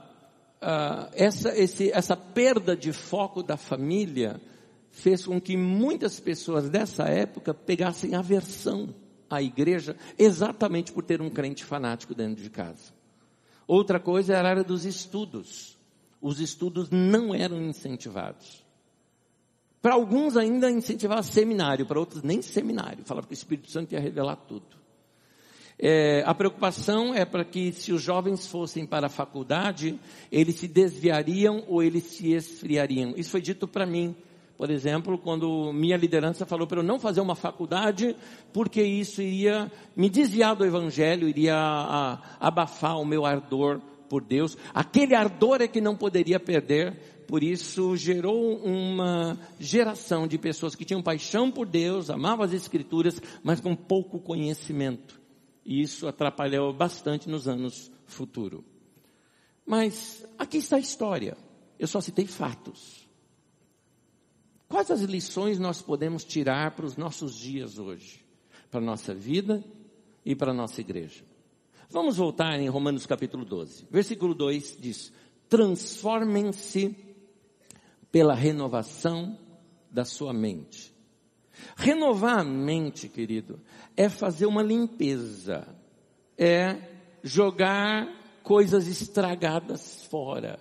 ah, 0.63 1.11
essa, 1.15 1.49
esse, 1.59 1.91
essa 1.91 2.17
perda 2.17 2.77
de 2.77 2.93
foco 2.93 3.43
da 3.43 3.57
família 3.57 4.41
fez 4.95 5.27
com 5.27 5.41
que 5.41 5.57
muitas 5.57 6.21
pessoas 6.21 6.71
dessa 6.71 7.05
época 7.05 7.53
pegassem 7.53 8.15
aversão 8.15 8.95
à 9.29 9.43
igreja 9.43 9.97
exatamente 10.17 10.93
por 10.93 11.03
ter 11.03 11.21
um 11.21 11.29
crente 11.29 11.65
fanático 11.65 12.15
dentro 12.15 12.43
de 12.43 12.49
casa. 12.49 12.95
Outra 13.67 13.99
coisa 13.99 14.35
era 14.35 14.49
a 14.49 14.51
área 14.53 14.65
dos 14.65 14.85
estudos. 14.85 15.77
Os 16.23 16.41
estudos 16.41 16.91
não 16.91 17.35
eram 17.35 17.61
incentivados. 17.61 18.65
Para 19.83 19.95
alguns 19.95 20.37
ainda 20.37 20.71
incentivava 20.71 21.23
seminário, 21.23 21.85
para 21.85 21.99
outros 21.99 22.23
nem 22.23 22.41
seminário. 22.41 23.05
Falava 23.05 23.27
que 23.27 23.33
o 23.33 23.35
Espírito 23.35 23.71
Santo 23.71 23.93
ia 23.93 24.01
revelar 24.01 24.37
tudo. 24.37 24.77
É, 25.77 26.23
a 26.25 26.33
preocupação 26.33 27.13
é 27.13 27.25
para 27.25 27.45
que 27.45 27.73
se 27.73 27.93
os 27.93 28.01
jovens 28.01 28.47
fossem 28.47 28.87
para 28.87 29.09
a 29.09 29.11
faculdade, 29.11 29.99
eles 30.31 30.55
se 30.55 30.69
desviariam 30.69 31.65
ou 31.67 31.83
eles 31.83 32.05
se 32.05 32.33
esfriariam. 32.33 33.13
Isso 33.17 33.31
foi 33.31 33.43
dito 33.43 33.67
para 33.67 33.85
mim 33.85 34.15
por 34.57 34.71
exemplo, 34.71 35.19
quando 35.19 35.73
minha 35.73 35.97
liderança 35.97 36.47
falou 36.47 36.67
para 36.67 36.79
eu 36.79 36.85
não 36.85 37.01
fazer 37.01 37.21
uma 37.21 37.35
faculdade, 37.35 38.15
porque 38.53 38.83
isso 38.83 39.21
iria 39.21 39.71
me 39.97 40.09
desviar 40.09 40.55
do 40.55 40.65
evangelho, 40.65 41.29
iria 41.29 41.57
abafar 42.39 42.99
o 43.01 43.05
meu 43.05 43.27
ardor 43.27 43.81
por 44.09 44.23
Deus. 44.23 44.57
Aquele 44.73 45.15
ardor 45.15 45.61
é 45.61 45.67
que 45.67 45.81
não 45.81 45.97
poderia 45.97 46.39
perder, 46.39 46.95
por 47.27 47.43
isso 47.43 47.97
gerou 47.97 48.57
uma 48.59 49.37
geração 49.59 50.27
de 50.27 50.39
pessoas 50.39 50.77
que 50.77 50.85
tinham 50.85 51.03
paixão 51.03 51.51
por 51.51 51.67
Deus, 51.67 52.09
amavam 52.09 52.45
as 52.45 52.53
escrituras, 52.53 53.21
mas 53.43 53.61
com 53.61 53.75
pouco 53.75 54.21
conhecimento. 54.21 55.21
E 55.65 55.81
isso 55.81 56.07
atrapalhou 56.07 56.73
bastante 56.73 57.29
nos 57.29 57.49
anos 57.49 57.91
futuros. 58.07 58.63
Mas 59.67 60.25
aqui 60.39 60.59
está 60.59 60.77
a 60.77 60.81
história. 60.81 61.37
Eu 61.79 61.87
só 61.87 62.01
citei 62.01 62.27
fatos. 62.27 63.04
Quais 64.69 64.91
as 64.91 65.03
lições 65.03 65.59
nós 65.59 65.81
podemos 65.83 66.25
tirar 66.25 66.73
para 66.73 66.87
os 66.87 66.97
nossos 66.97 67.35
dias 67.35 67.79
hoje? 67.79 68.25
Para 68.71 68.81
a 68.81 68.85
nossa 68.85 69.15
vida 69.15 69.65
e 70.25 70.35
para 70.35 70.51
a 70.51 70.55
nossa 70.55 70.81
igreja. 70.81 71.25
Vamos 71.91 72.17
voltar 72.17 72.59
em 72.59 72.69
Romanos 72.69 73.07
capítulo 73.07 73.45
12. 73.45 73.87
Versículo 73.91 74.35
2 74.35 74.79
diz: 74.81 75.13
Transformem-se 75.49 76.97
pela 78.11 78.35
renovação 78.35 79.39
da 79.91 80.05
sua 80.05 80.33
mente. 80.33 80.93
Renovar 81.77 82.41
a 82.41 82.45
mente, 82.45 83.09
querido, 83.09 83.61
é 83.97 84.09
fazer 84.09 84.47
uma 84.47 84.63
limpeza, 84.63 85.69
é 86.37 86.77
jogar 87.23 88.09
coisas 88.43 88.89
estragadas 88.89 90.05
fora. 90.07 90.59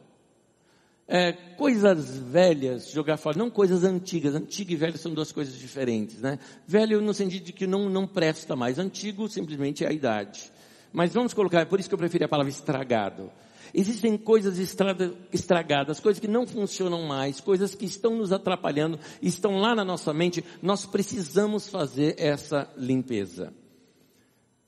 É, 1.08 1.34
coisas 1.34 2.18
velhas 2.18 2.90
jogar 2.90 3.18
fora, 3.18 3.38
não 3.38 3.50
coisas 3.50 3.84
antigas. 3.84 4.36
Antigo 4.36 4.72
e 4.72 4.76
velho 4.76 4.98
são 4.98 5.14
duas 5.14 5.32
coisas 5.32 5.58
diferentes, 5.58 6.22
né? 6.22 6.40
Velho 6.66 7.02
no 7.02 7.14
sentido 7.14 7.44
de 7.44 7.54
que 7.54 7.68
não, 7.68 7.90
não 7.90 8.08
presta 8.08 8.56
mais. 8.56 8.80
Antigo 8.80 9.28
simplesmente 9.28 9.84
é 9.84 9.90
a 9.90 9.92
idade. 9.92 10.52
Mas 10.92 11.14
vamos 11.14 11.34
colocar, 11.34 11.62
é 11.62 11.66
por 11.66 11.80
isso 11.80 11.90
que 11.90 11.96
eu 11.96 12.00
preferi 12.00 12.24
a 12.24 12.30
palavra 12.30 12.52
estragado. 12.52 13.32
Existem 13.74 14.16
coisas 14.18 14.60
estragadas, 14.60 16.00
coisas 16.00 16.20
que 16.20 16.28
não 16.28 16.46
funcionam 16.46 17.04
mais, 17.04 17.42
coisas 17.42 17.74
que 17.74 17.86
estão 17.86 18.16
nos 18.16 18.32
atrapalhando, 18.32 19.00
estão 19.20 19.58
lá 19.58 19.74
na 19.74 19.84
nossa 19.84 20.14
mente. 20.14 20.44
Nós 20.62 20.86
precisamos 20.86 21.68
fazer 21.68 22.16
essa 22.20 22.72
limpeza. 22.78 23.52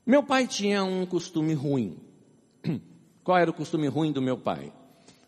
Meu 0.04 0.24
pai 0.24 0.48
tinha 0.48 0.82
um 0.82 1.06
costume 1.06 1.54
ruim. 1.54 1.98
Qual 3.22 3.38
era 3.38 3.50
o 3.50 3.54
costume 3.54 3.86
ruim 3.86 4.10
do 4.10 4.20
meu 4.20 4.36
pai? 4.36 4.72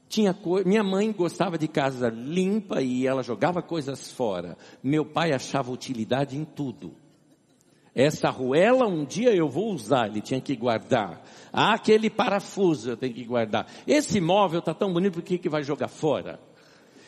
Tinha 0.08 0.32
co... 0.32 0.62
Minha 0.64 0.82
mãe 0.82 1.12
gostava 1.12 1.58
de 1.58 1.68
casa 1.68 2.08
limpa 2.08 2.80
e 2.80 3.06
ela 3.06 3.22
jogava 3.22 3.60
coisas 3.60 4.10
fora. 4.10 4.56
Meu 4.82 5.04
pai 5.04 5.32
achava 5.32 5.70
utilidade 5.70 6.36
em 6.36 6.44
tudo. 6.44 6.94
Essa 7.94 8.28
arruela 8.28 8.86
um 8.86 9.04
dia 9.04 9.34
eu 9.34 9.48
vou 9.48 9.72
usar, 9.72 10.06
ele 10.06 10.20
tinha 10.20 10.40
que 10.40 10.54
guardar. 10.54 11.20
Ah, 11.52 11.74
aquele 11.74 12.08
parafuso 12.08 12.90
eu 12.90 12.96
tenho 12.96 13.12
que 13.12 13.24
guardar. 13.24 13.66
Esse 13.86 14.20
móvel 14.20 14.60
está 14.60 14.72
tão 14.72 14.92
bonito, 14.92 15.14
por 15.14 15.22
que, 15.22 15.36
que 15.36 15.48
vai 15.48 15.62
jogar 15.62 15.88
fora? 15.88 16.38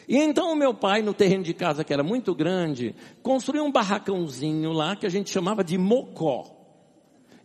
E 0.09 0.17
então 0.17 0.57
meu 0.57 0.75
pai, 0.75 1.03
no 1.03 1.15
terreno 1.15 1.45
de 1.45 1.55
casa 1.55 1.85
que 1.85 1.93
era 1.93 2.03
muito 2.03 2.35
grande, 2.35 2.97
construiu 3.23 3.65
um 3.65 3.71
barracãozinho 3.71 4.73
lá 4.73 4.97
que 4.97 5.07
a 5.07 5.09
gente 5.09 5.31
chamava 5.31 5.63
de 5.63 5.79
mocó. 5.79 6.45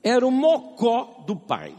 Era 0.02 0.26
o 0.26 0.32
mocó 0.32 1.24
do 1.28 1.36
pai. 1.36 1.76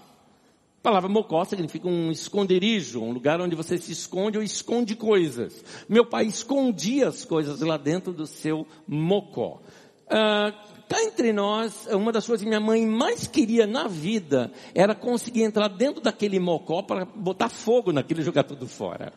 A 0.86 0.88
palavra 0.88 1.08
mocó 1.08 1.44
significa 1.44 1.88
um 1.88 2.12
esconderijo, 2.12 3.02
um 3.02 3.10
lugar 3.10 3.40
onde 3.40 3.56
você 3.56 3.76
se 3.76 3.90
esconde 3.90 4.38
ou 4.38 4.44
esconde 4.44 4.94
coisas. 4.94 5.64
Meu 5.88 6.06
pai 6.06 6.26
escondia 6.26 7.08
as 7.08 7.24
coisas 7.24 7.60
lá 7.60 7.76
dentro 7.76 8.12
do 8.12 8.24
seu 8.24 8.64
mocó. 8.86 9.60
Ah, 10.08 10.52
cá 10.88 11.02
entre 11.02 11.32
nós, 11.32 11.88
uma 11.90 12.12
das 12.12 12.24
coisas 12.24 12.44
que 12.44 12.48
minha 12.48 12.60
mãe 12.60 12.86
mais 12.86 13.26
queria 13.26 13.66
na 13.66 13.88
vida 13.88 14.52
era 14.76 14.94
conseguir 14.94 15.42
entrar 15.42 15.66
dentro 15.66 16.00
daquele 16.00 16.38
mocó 16.38 16.82
para 16.82 17.04
botar 17.04 17.48
fogo 17.48 17.90
naquele 17.90 18.20
e 18.20 18.24
jogar 18.24 18.44
tudo 18.44 18.68
fora. 18.68 19.12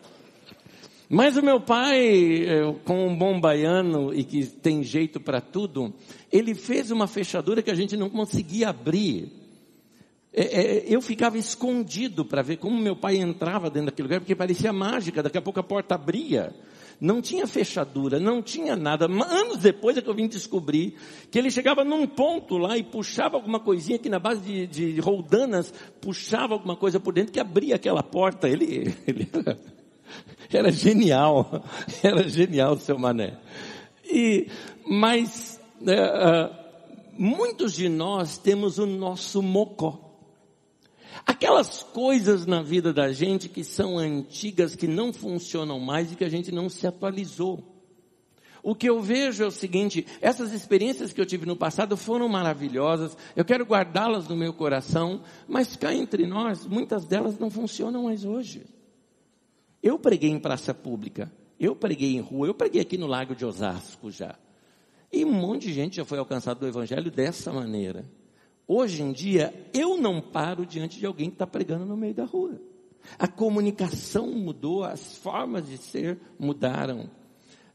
Mas 1.08 1.38
o 1.38 1.44
meu 1.44 1.62
pai, 1.62 2.48
como 2.84 3.06
um 3.06 3.16
bom 3.16 3.40
baiano 3.40 4.12
e 4.12 4.24
que 4.24 4.44
tem 4.44 4.82
jeito 4.82 5.20
para 5.20 5.40
tudo, 5.40 5.94
ele 6.32 6.56
fez 6.56 6.90
uma 6.90 7.06
fechadura 7.06 7.62
que 7.62 7.70
a 7.70 7.76
gente 7.76 7.96
não 7.96 8.10
conseguia 8.10 8.70
abrir. 8.70 9.49
É, 10.40 10.44
é, 10.44 10.84
eu 10.88 11.02
ficava 11.02 11.38
escondido 11.38 12.24
para 12.24 12.42
ver 12.42 12.56
como 12.56 12.80
meu 12.80 12.96
pai 12.96 13.18
entrava 13.18 13.70
dentro 13.70 13.88
daquele 13.88 14.08
lugar, 14.08 14.22
porque 14.22 14.34
parecia 14.34 14.72
mágica, 14.72 15.22
daqui 15.22 15.38
a 15.38 15.42
pouco 15.42 15.60
a 15.60 15.64
porta 15.64 15.96
abria. 15.96 16.56
Não 16.98 17.22
tinha 17.22 17.46
fechadura, 17.46 18.22
não 18.22 18.42
tinha 18.42 18.74
nada. 18.74 19.06
Anos 19.06 19.58
depois 19.58 19.98
é 19.98 20.02
que 20.02 20.10
eu 20.10 20.16
vim 20.16 20.30
descobrir 20.30 20.96
que 21.30 21.38
ele 21.38 21.52
chegava 21.52 21.84
num 21.84 22.08
ponto 22.08 22.58
lá 22.58 22.78
e 22.78 22.84
puxava 22.84 23.36
alguma 23.36 23.60
coisinha 23.60 24.00
que 24.00 24.08
na 24.08 24.18
base 24.18 24.40
de, 24.40 24.66
de 24.66 25.02
roldanas, 25.02 25.74
puxava 26.00 26.54
alguma 26.54 26.78
coisa 26.78 27.02
por 27.02 27.14
dentro 27.14 27.34
que 27.34 27.40
abria 27.42 27.76
aquela 27.76 28.02
porta. 28.02 28.48
Ele, 28.48 28.96
ele 29.06 29.28
era, 29.34 29.60
era 30.54 30.72
genial, 30.72 31.66
era 32.02 32.30
genial 32.30 32.76
o 32.76 32.80
seu 32.80 32.98
mané. 32.98 33.38
E, 34.06 34.48
mas, 34.88 35.60
uh, 35.82 36.56
muitos 37.18 37.74
de 37.74 37.90
nós 37.90 38.38
temos 38.38 38.78
o 38.78 38.86
nosso 38.86 39.42
mocó. 39.42 40.09
Aquelas 41.30 41.84
coisas 41.84 42.48
na 42.48 42.64
vida 42.64 42.92
da 42.92 43.14
gente 43.14 43.48
que 43.48 43.64
são 43.64 44.00
antigas, 44.00 44.76
que 44.76 44.88
não 44.88 45.14
funcionam 45.14 45.80
mais 45.80 46.12
e 46.12 46.16
que 46.16 46.24
a 46.24 46.30
gente 46.30 46.52
não 46.52 46.68
se 46.68 46.88
atualizou. 46.88 47.64
O 48.64 48.74
que 48.74 48.90
eu 48.90 49.00
vejo 49.00 49.44
é 49.44 49.46
o 49.46 49.52
seguinte, 49.52 50.08
essas 50.22 50.52
experiências 50.52 51.14
que 51.14 51.22
eu 51.22 51.28
tive 51.28 51.46
no 51.46 51.56
passado 51.56 51.96
foram 51.96 52.28
maravilhosas, 52.28 53.16
eu 53.36 53.46
quero 53.46 53.64
guardá-las 53.64 54.28
no 54.28 54.36
meu 54.36 54.52
coração, 54.52 55.22
mas 55.48 55.76
cá 55.76 55.94
entre 55.94 56.26
nós, 56.26 56.66
muitas 56.66 57.06
delas 57.06 57.38
não 57.38 57.52
funcionam 57.52 58.06
mais 58.06 58.26
hoje. 58.26 58.66
Eu 59.84 60.00
preguei 60.00 60.32
em 60.32 60.40
praça 60.40 60.74
pública, 60.74 61.32
eu 61.60 61.76
preguei 61.76 62.16
em 62.16 62.22
rua, 62.22 62.48
eu 62.48 62.56
preguei 62.56 62.82
aqui 62.82 62.98
no 62.98 63.06
Lago 63.06 63.36
de 63.36 63.46
Osasco 63.46 64.10
já. 64.10 64.36
E 65.14 65.24
um 65.24 65.32
monte 65.32 65.68
de 65.68 65.74
gente 65.74 65.98
já 65.98 66.06
foi 66.06 66.18
alcançado 66.18 66.60
do 66.60 66.68
Evangelho 66.68 67.12
dessa 67.12 67.54
maneira. 67.54 68.04
Hoje 68.72 69.02
em 69.02 69.12
dia, 69.12 69.52
eu 69.74 69.98
não 69.98 70.22
paro 70.22 70.64
diante 70.64 71.00
de 71.00 71.06
alguém 71.08 71.28
que 71.28 71.34
está 71.34 71.48
pregando 71.48 71.88
no 71.88 71.98
meio 71.98 72.14
da 72.14 72.24
rua. 72.24 72.62
A 73.18 73.28
comunicação 73.28 74.28
mudou, 74.28 74.84
as 74.84 75.18
formas 75.18 75.68
de 75.68 75.76
ser 75.76 76.20
mudaram. 76.38 77.10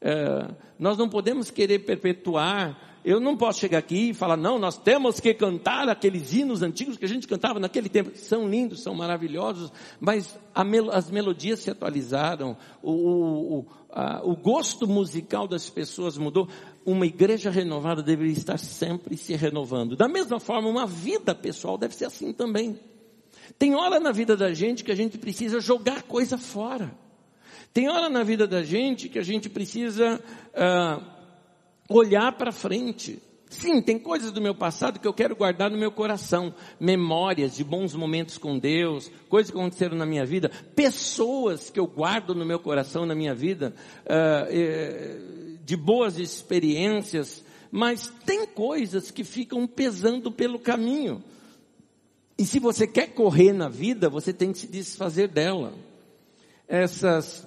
É, 0.00 0.54
nós 0.78 0.96
não 0.96 1.08
podemos 1.08 1.50
querer 1.50 1.80
perpetuar. 1.80 3.00
Eu 3.04 3.18
não 3.18 3.36
posso 3.36 3.58
chegar 3.58 3.78
aqui 3.78 4.10
e 4.10 4.14
falar, 4.14 4.36
não, 4.36 4.56
nós 4.56 4.78
temos 4.78 5.18
que 5.18 5.34
cantar 5.34 5.88
aqueles 5.88 6.32
hinos 6.32 6.62
antigos 6.62 6.96
que 6.96 7.04
a 7.04 7.08
gente 7.08 7.26
cantava 7.26 7.58
naquele 7.58 7.88
tempo. 7.88 8.16
São 8.16 8.48
lindos, 8.48 8.80
são 8.80 8.94
maravilhosos, 8.94 9.72
mas 9.98 10.38
mel 10.64 10.92
as 10.92 11.10
melodias 11.10 11.58
se 11.58 11.70
atualizaram, 11.72 12.56
o, 12.80 12.92
o, 12.92 13.66
a, 13.90 14.22
o 14.24 14.36
gosto 14.36 14.86
musical 14.86 15.48
das 15.48 15.68
pessoas 15.68 16.16
mudou 16.16 16.48
uma 16.84 17.06
igreja 17.06 17.50
renovada 17.50 18.02
deveria 18.02 18.32
estar 18.32 18.58
sempre 18.58 19.16
se 19.16 19.34
renovando. 19.34 19.96
Da 19.96 20.08
mesma 20.08 20.38
forma, 20.38 20.68
uma 20.68 20.86
vida 20.86 21.34
pessoal 21.34 21.78
deve 21.78 21.94
ser 21.94 22.06
assim 22.06 22.32
também. 22.32 22.78
Tem 23.58 23.74
hora 23.74 24.00
na 24.00 24.12
vida 24.12 24.36
da 24.36 24.52
gente 24.52 24.84
que 24.84 24.92
a 24.92 24.94
gente 24.94 25.18
precisa 25.18 25.60
jogar 25.60 26.02
coisa 26.02 26.36
fora. 26.36 26.92
Tem 27.72 27.88
hora 27.88 28.08
na 28.08 28.22
vida 28.22 28.46
da 28.46 28.62
gente 28.62 29.08
que 29.08 29.18
a 29.18 29.22
gente 29.22 29.48
precisa 29.48 30.20
uh, 30.54 31.04
olhar 31.88 32.32
para 32.32 32.52
frente. 32.52 33.20
Sim, 33.48 33.80
tem 33.80 33.98
coisas 33.98 34.32
do 34.32 34.40
meu 34.40 34.54
passado 34.54 34.98
que 34.98 35.06
eu 35.06 35.12
quero 35.12 35.36
guardar 35.36 35.70
no 35.70 35.78
meu 35.78 35.92
coração. 35.92 36.54
Memórias 36.78 37.56
de 37.56 37.62
bons 37.62 37.94
momentos 37.94 38.36
com 38.38 38.58
Deus, 38.58 39.10
coisas 39.28 39.50
que 39.50 39.56
aconteceram 39.56 39.96
na 39.96 40.06
minha 40.06 40.24
vida, 40.24 40.50
pessoas 40.74 41.70
que 41.70 41.78
eu 41.78 41.86
guardo 41.86 42.34
no 42.34 42.44
meu 42.44 42.58
coração, 42.58 43.06
na 43.06 43.14
minha 43.14 43.34
vida. 43.34 43.74
Uh, 44.04 45.33
de 45.64 45.76
boas 45.76 46.18
experiências, 46.18 47.44
mas 47.70 48.12
tem 48.24 48.46
coisas 48.46 49.10
que 49.10 49.24
ficam 49.24 49.66
pesando 49.66 50.30
pelo 50.30 50.58
caminho. 50.58 51.22
E 52.36 52.44
se 52.44 52.58
você 52.58 52.86
quer 52.86 53.08
correr 53.14 53.52
na 53.52 53.68
vida, 53.68 54.08
você 54.08 54.32
tem 54.32 54.52
que 54.52 54.58
se 54.58 54.66
desfazer 54.66 55.28
dela. 55.28 55.74
Essas 56.66 57.46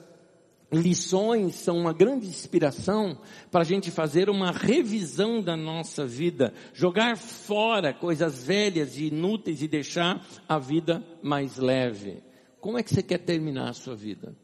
lições 0.71 1.55
são 1.55 1.77
uma 1.77 1.93
grande 1.93 2.27
inspiração 2.27 3.17
para 3.49 3.61
a 3.61 3.65
gente 3.65 3.89
fazer 3.89 4.29
uma 4.29 4.51
revisão 4.51 5.41
da 5.41 5.55
nossa 5.55 6.05
vida, 6.05 6.53
jogar 6.73 7.17
fora 7.17 7.93
coisas 7.93 8.43
velhas 8.43 8.97
e 8.97 9.05
inúteis 9.05 9.61
e 9.61 9.67
deixar 9.67 10.25
a 10.47 10.59
vida 10.59 11.03
mais 11.21 11.57
leve. 11.57 12.21
Como 12.59 12.77
é 12.77 12.83
que 12.83 12.93
você 12.93 13.03
quer 13.03 13.19
terminar 13.19 13.69
a 13.69 13.73
sua 13.73 13.95
vida? 13.95 14.35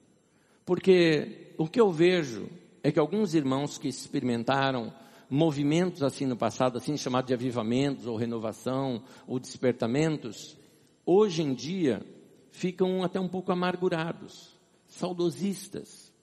Porque 0.66 1.54
o 1.58 1.68
que 1.68 1.80
eu 1.80 1.92
vejo 1.92 2.48
é 2.84 2.92
que 2.92 3.00
alguns 3.00 3.34
irmãos 3.34 3.78
que 3.78 3.88
experimentaram 3.88 4.94
movimentos 5.30 6.04
assim 6.04 6.26
no 6.26 6.36
passado, 6.36 6.78
assim 6.78 6.98
chamados 6.98 7.30
de 7.30 7.34
avivamentos 7.34 8.06
ou 8.06 8.18
renovação 8.18 9.02
ou 9.26 9.40
despertamentos, 9.40 10.58
hoje 11.06 11.42
em 11.42 11.54
dia 11.54 12.06
ficam 12.52 13.02
até 13.02 13.20
um 13.20 13.30
pouco 13.30 13.52
amargurados, 13.52 14.54
saudosistas, 14.86 16.14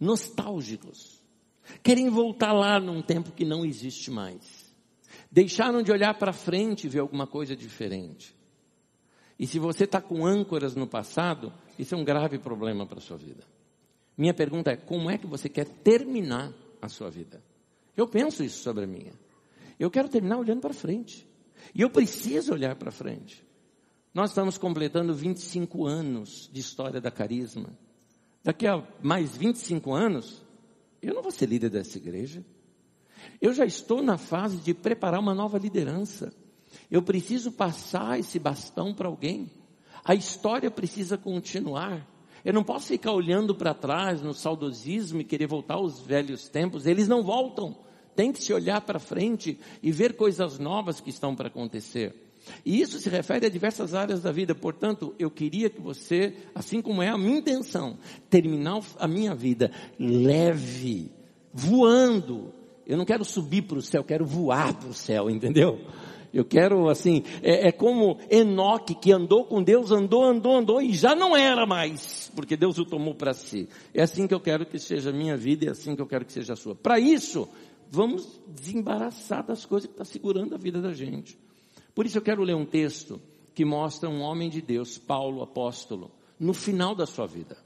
nostálgicos. 0.00 1.22
Querem 1.82 2.08
voltar 2.08 2.52
lá 2.52 2.80
num 2.80 3.02
tempo 3.02 3.30
que 3.30 3.44
não 3.44 3.64
existe 3.64 4.10
mais. 4.10 4.74
Deixaram 5.30 5.82
de 5.82 5.92
olhar 5.92 6.18
para 6.18 6.32
frente 6.32 6.86
e 6.86 6.88
ver 6.88 7.00
alguma 7.00 7.26
coisa 7.26 7.54
diferente. 7.54 8.34
E 9.38 9.46
se 9.46 9.58
você 9.58 9.84
está 9.84 10.00
com 10.00 10.26
âncoras 10.26 10.74
no 10.74 10.86
passado, 10.86 11.52
isso 11.78 11.94
é 11.94 11.98
um 11.98 12.04
grave 12.04 12.38
problema 12.38 12.86
para 12.86 12.98
a 12.98 13.02
sua 13.02 13.18
vida. 13.18 13.44
Minha 14.18 14.34
pergunta 14.34 14.72
é: 14.72 14.76
como 14.76 15.08
é 15.08 15.16
que 15.16 15.26
você 15.26 15.48
quer 15.48 15.66
terminar 15.66 16.52
a 16.82 16.88
sua 16.88 17.08
vida? 17.08 17.40
Eu 17.96 18.08
penso 18.08 18.42
isso 18.42 18.60
sobre 18.62 18.82
a 18.84 18.86
minha. 18.86 19.12
Eu 19.78 19.90
quero 19.90 20.08
terminar 20.08 20.38
olhando 20.38 20.60
para 20.60 20.74
frente. 20.74 21.26
E 21.72 21.82
eu 21.82 21.88
preciso 21.88 22.52
olhar 22.52 22.74
para 22.74 22.90
frente. 22.90 23.44
Nós 24.12 24.30
estamos 24.30 24.58
completando 24.58 25.14
25 25.14 25.86
anos 25.86 26.50
de 26.52 26.60
história 26.60 27.00
da 27.00 27.10
carisma. 27.10 27.70
Daqui 28.42 28.66
a 28.66 28.84
mais 29.00 29.36
25 29.36 29.92
anos, 29.92 30.44
eu 31.00 31.14
não 31.14 31.22
vou 31.22 31.30
ser 31.30 31.46
líder 31.46 31.70
dessa 31.70 31.98
igreja. 31.98 32.44
Eu 33.40 33.52
já 33.52 33.64
estou 33.64 34.02
na 34.02 34.16
fase 34.16 34.56
de 34.58 34.74
preparar 34.74 35.20
uma 35.20 35.34
nova 35.34 35.58
liderança. 35.58 36.32
Eu 36.90 37.02
preciso 37.02 37.52
passar 37.52 38.18
esse 38.18 38.38
bastão 38.38 38.94
para 38.94 39.08
alguém. 39.08 39.50
A 40.04 40.14
história 40.14 40.70
precisa 40.70 41.18
continuar. 41.18 42.06
Eu 42.48 42.54
não 42.54 42.64
posso 42.64 42.86
ficar 42.86 43.12
olhando 43.12 43.54
para 43.54 43.74
trás 43.74 44.22
no 44.22 44.32
saudosismo 44.32 45.20
e 45.20 45.24
querer 45.24 45.46
voltar 45.46 45.74
aos 45.74 46.00
velhos 46.00 46.48
tempos. 46.48 46.86
Eles 46.86 47.06
não 47.06 47.22
voltam. 47.22 47.76
tem 48.16 48.32
que 48.32 48.42
se 48.42 48.54
olhar 48.54 48.80
para 48.80 48.98
frente 48.98 49.60
e 49.82 49.92
ver 49.92 50.16
coisas 50.16 50.58
novas 50.58 50.98
que 50.98 51.10
estão 51.10 51.36
para 51.36 51.48
acontecer. 51.48 52.14
E 52.64 52.80
isso 52.80 52.98
se 53.00 53.10
refere 53.10 53.44
a 53.44 53.50
diversas 53.50 53.92
áreas 53.92 54.22
da 54.22 54.32
vida. 54.32 54.54
Portanto, 54.54 55.14
eu 55.18 55.30
queria 55.30 55.68
que 55.68 55.78
você, 55.78 56.32
assim 56.54 56.80
como 56.80 57.02
é 57.02 57.10
a 57.10 57.18
minha 57.18 57.36
intenção, 57.36 57.98
terminar 58.30 58.80
a 58.98 59.06
minha 59.06 59.34
vida 59.34 59.70
leve, 60.00 61.12
voando. 61.52 62.54
Eu 62.86 62.96
não 62.96 63.04
quero 63.04 63.26
subir 63.26 63.60
para 63.60 63.76
o 63.76 63.82
céu, 63.82 64.02
quero 64.02 64.24
voar 64.24 64.72
para 64.72 64.88
o 64.88 64.94
céu, 64.94 65.28
entendeu? 65.28 65.78
Eu 66.32 66.44
quero 66.44 66.88
assim, 66.88 67.22
é, 67.42 67.68
é 67.68 67.72
como 67.72 68.18
Enoque 68.30 68.94
que 68.94 69.12
andou 69.12 69.44
com 69.44 69.62
Deus, 69.62 69.90
andou, 69.90 70.24
andou, 70.24 70.56
andou 70.56 70.82
e 70.82 70.92
já 70.92 71.14
não 71.14 71.36
era 71.36 71.66
mais, 71.66 72.30
porque 72.34 72.56
Deus 72.56 72.78
o 72.78 72.84
tomou 72.84 73.14
para 73.14 73.32
si. 73.32 73.68
É 73.94 74.02
assim 74.02 74.26
que 74.26 74.34
eu 74.34 74.40
quero 74.40 74.66
que 74.66 74.78
seja 74.78 75.10
a 75.10 75.12
minha 75.12 75.36
vida 75.36 75.64
e 75.64 75.68
é 75.68 75.70
assim 75.70 75.96
que 75.96 76.02
eu 76.02 76.06
quero 76.06 76.24
que 76.24 76.32
seja 76.32 76.52
a 76.52 76.56
sua. 76.56 76.74
Para 76.74 77.00
isso, 77.00 77.48
vamos 77.90 78.40
desembaraçar 78.46 79.44
das 79.44 79.64
coisas 79.64 79.86
que 79.86 79.92
estão 79.92 80.04
tá 80.04 80.12
segurando 80.12 80.54
a 80.54 80.58
vida 80.58 80.80
da 80.80 80.92
gente. 80.92 81.38
Por 81.94 82.06
isso 82.06 82.18
eu 82.18 82.22
quero 82.22 82.42
ler 82.42 82.54
um 82.54 82.66
texto 82.66 83.20
que 83.54 83.64
mostra 83.64 84.08
um 84.08 84.20
homem 84.20 84.48
de 84.48 84.60
Deus, 84.60 84.98
Paulo, 84.98 85.42
apóstolo, 85.42 86.10
no 86.38 86.54
final 86.54 86.94
da 86.94 87.06
sua 87.06 87.26
vida. 87.26 87.56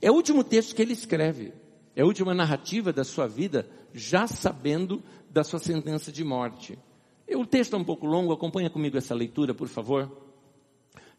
É 0.00 0.10
o 0.10 0.14
último 0.14 0.44
texto 0.44 0.74
que 0.74 0.80
ele 0.80 0.92
escreve. 0.92 1.52
É 1.94 2.02
a 2.02 2.06
última 2.06 2.32
narrativa 2.32 2.92
da 2.92 3.04
sua 3.04 3.26
vida, 3.26 3.68
já 3.92 4.26
sabendo 4.26 5.02
da 5.28 5.42
sua 5.42 5.58
sentença 5.58 6.12
de 6.12 6.22
morte. 6.22 6.78
O 7.36 7.46
texto 7.46 7.74
é 7.74 7.78
um 7.78 7.84
pouco 7.84 8.06
longo, 8.06 8.32
acompanha 8.32 8.70
comigo 8.70 8.96
essa 8.96 9.14
leitura, 9.14 9.54
por 9.54 9.68
favor. 9.68 10.10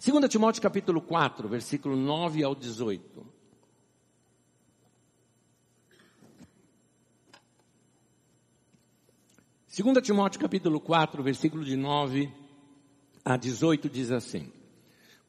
2 0.03 0.29
Timóteo 0.29 0.61
capítulo 0.61 1.01
4, 1.01 1.47
versículo 1.47 1.95
9 1.95 2.43
ao 2.43 2.55
18. 2.55 3.25
Segunda 9.67 10.01
Timóteo 10.01 10.41
capítulo 10.41 10.79
4, 10.79 11.21
versículo 11.21 11.63
de 11.63 11.75
9 11.75 12.31
a 13.23 13.37
18 13.37 13.87
diz 13.87 14.11
assim: 14.11 14.51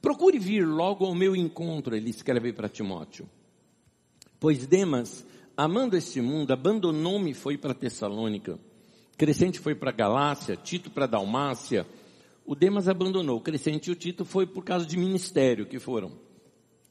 Procure 0.00 0.38
vir 0.38 0.66
logo 0.66 1.04
ao 1.04 1.14
meu 1.14 1.36
encontro, 1.36 1.94
ele 1.94 2.10
escreve 2.10 2.52
para 2.52 2.68
Timóteo. 2.68 3.28
Pois 4.40 4.66
Demas, 4.66 5.26
amando 5.56 5.96
este 5.96 6.20
mundo, 6.20 6.52
abandonou-me 6.52 7.32
e 7.32 7.34
foi 7.34 7.58
para 7.58 7.74
Tessalônica. 7.74 8.58
Crescente 9.20 9.60
foi 9.60 9.74
para 9.74 9.92
Galácia, 9.92 10.56
Tito 10.56 10.88
para 10.90 11.04
Dalmácia. 11.04 11.86
O 12.46 12.54
Demas 12.54 12.88
abandonou. 12.88 13.36
O 13.36 13.40
Crescente 13.42 13.88
e 13.88 13.92
o 13.92 13.94
Tito 13.94 14.24
foi 14.24 14.46
por 14.46 14.64
causa 14.64 14.86
de 14.86 14.96
ministério 14.96 15.66
que 15.66 15.78
foram. 15.78 16.12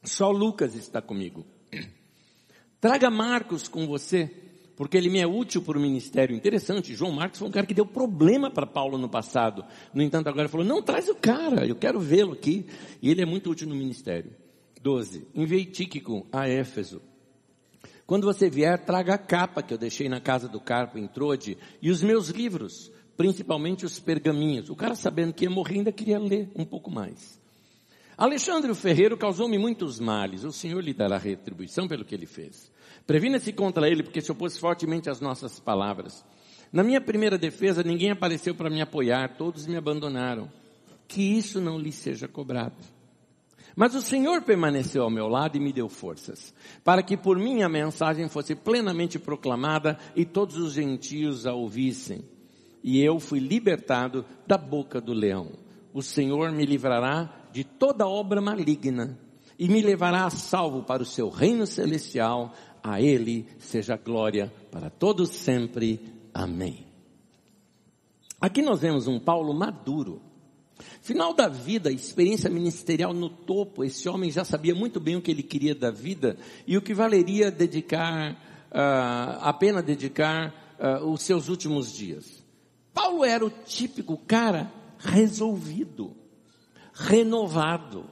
Só 0.04 0.30
Lucas 0.30 0.76
está 0.76 1.02
comigo. 1.02 1.44
Traga 2.80 3.10
Marcos 3.10 3.66
com 3.66 3.84
você, 3.84 4.30
porque 4.76 4.96
ele 4.96 5.10
me 5.10 5.18
é 5.18 5.26
útil 5.26 5.60
para 5.60 5.76
o 5.76 5.80
ministério. 5.80 6.36
Interessante, 6.36 6.94
João 6.94 7.10
Marcos 7.10 7.40
foi 7.40 7.48
um 7.48 7.50
cara 7.50 7.66
que 7.66 7.74
deu 7.74 7.84
problema 7.84 8.48
para 8.48 8.64
Paulo 8.64 8.96
no 8.96 9.08
passado. 9.08 9.64
No 9.92 10.00
entanto, 10.00 10.28
agora 10.28 10.48
falou, 10.48 10.64
não, 10.64 10.80
traz 10.80 11.08
o 11.08 11.16
cara, 11.16 11.66
eu 11.66 11.74
quero 11.74 11.98
vê-lo 11.98 12.34
aqui. 12.34 12.64
E 13.02 13.10
ele 13.10 13.22
é 13.22 13.26
muito 13.26 13.50
útil 13.50 13.66
no 13.66 13.74
ministério. 13.74 14.30
12. 14.80 15.26
Enviei 15.34 15.64
Tíquico 15.64 16.24
a 16.30 16.48
Éfeso. 16.48 17.02
Quando 18.10 18.24
você 18.24 18.50
vier, 18.50 18.76
traga 18.76 19.14
a 19.14 19.18
capa 19.18 19.62
que 19.62 19.72
eu 19.72 19.78
deixei 19.78 20.08
na 20.08 20.20
casa 20.20 20.48
do 20.48 20.58
Carpo 20.58 20.98
em 20.98 21.06
Trode 21.06 21.56
e 21.80 21.92
os 21.92 22.02
meus 22.02 22.28
livros, 22.28 22.90
principalmente 23.16 23.86
os 23.86 24.00
pergaminhos. 24.00 24.68
O 24.68 24.74
cara 24.74 24.96
sabendo 24.96 25.32
que 25.32 25.44
ia 25.44 25.48
morrer 25.48 25.76
ainda 25.76 25.92
queria 25.92 26.18
ler 26.18 26.50
um 26.56 26.64
pouco 26.64 26.90
mais. 26.90 27.40
Alexandre 28.18 28.74
Ferreiro 28.74 29.16
causou-me 29.16 29.56
muitos 29.58 30.00
males. 30.00 30.42
O 30.42 30.50
Senhor 30.50 30.82
lhe 30.82 30.92
dará 30.92 31.18
retribuição 31.18 31.86
pelo 31.86 32.04
que 32.04 32.12
ele 32.12 32.26
fez. 32.26 32.72
Previna-se 33.06 33.52
contra 33.52 33.88
ele, 33.88 34.02
porque 34.02 34.20
se 34.20 34.32
opôs 34.32 34.58
fortemente 34.58 35.08
às 35.08 35.20
nossas 35.20 35.60
palavras. 35.60 36.24
Na 36.72 36.82
minha 36.82 37.00
primeira 37.00 37.38
defesa, 37.38 37.84
ninguém 37.84 38.10
apareceu 38.10 38.56
para 38.56 38.68
me 38.68 38.82
apoiar, 38.82 39.36
todos 39.36 39.68
me 39.68 39.76
abandonaram. 39.76 40.50
Que 41.06 41.22
isso 41.22 41.60
não 41.60 41.78
lhe 41.78 41.92
seja 41.92 42.26
cobrado. 42.26 42.74
Mas 43.76 43.94
o 43.94 44.02
Senhor 44.02 44.42
permaneceu 44.42 45.02
ao 45.02 45.10
meu 45.10 45.28
lado 45.28 45.56
e 45.56 45.60
me 45.60 45.72
deu 45.72 45.88
forças, 45.88 46.52
para 46.84 47.02
que 47.02 47.16
por 47.16 47.38
mim 47.38 47.62
a 47.62 47.68
mensagem 47.68 48.28
fosse 48.28 48.54
plenamente 48.54 49.18
proclamada 49.18 49.98
e 50.14 50.24
todos 50.24 50.56
os 50.56 50.72
gentios 50.72 51.46
a 51.46 51.54
ouvissem. 51.54 52.24
E 52.82 53.02
eu 53.02 53.20
fui 53.20 53.38
libertado 53.38 54.24
da 54.46 54.56
boca 54.56 55.00
do 55.00 55.12
leão. 55.12 55.52
O 55.92 56.02
Senhor 56.02 56.50
me 56.52 56.64
livrará 56.64 57.48
de 57.52 57.64
toda 57.64 58.06
obra 58.06 58.40
maligna 58.40 59.18
e 59.58 59.68
me 59.68 59.82
levará 59.82 60.24
a 60.24 60.30
salvo 60.30 60.82
para 60.82 61.02
o 61.02 61.06
seu 61.06 61.28
reino 61.28 61.66
celestial. 61.66 62.54
A 62.82 63.00
Ele 63.00 63.46
seja 63.58 63.96
glória 63.96 64.52
para 64.70 64.88
todos 64.88 65.30
sempre. 65.30 66.00
Amém. 66.32 66.86
Aqui 68.40 68.62
nós 68.62 68.80
vemos 68.80 69.06
um 69.06 69.20
Paulo 69.20 69.52
maduro 69.52 70.29
Final 71.02 71.34
da 71.34 71.48
vida, 71.48 71.90
experiência 71.90 72.50
ministerial 72.50 73.12
no 73.12 73.28
topo, 73.28 73.84
esse 73.84 74.08
homem 74.08 74.30
já 74.30 74.44
sabia 74.44 74.74
muito 74.74 74.98
bem 74.98 75.16
o 75.16 75.22
que 75.22 75.30
ele 75.30 75.42
queria 75.42 75.74
da 75.74 75.90
vida 75.90 76.36
e 76.66 76.76
o 76.76 76.82
que 76.82 76.94
valeria 76.94 77.50
dedicar, 77.50 78.32
uh, 78.70 79.38
a 79.40 79.52
pena 79.52 79.82
dedicar 79.82 80.76
uh, 80.78 81.06
os 81.10 81.22
seus 81.22 81.48
últimos 81.48 81.92
dias. 81.92 82.44
Paulo 82.92 83.24
era 83.24 83.44
o 83.44 83.50
típico 83.50 84.16
cara 84.16 84.72
resolvido, 84.98 86.16
renovado. 86.92 88.10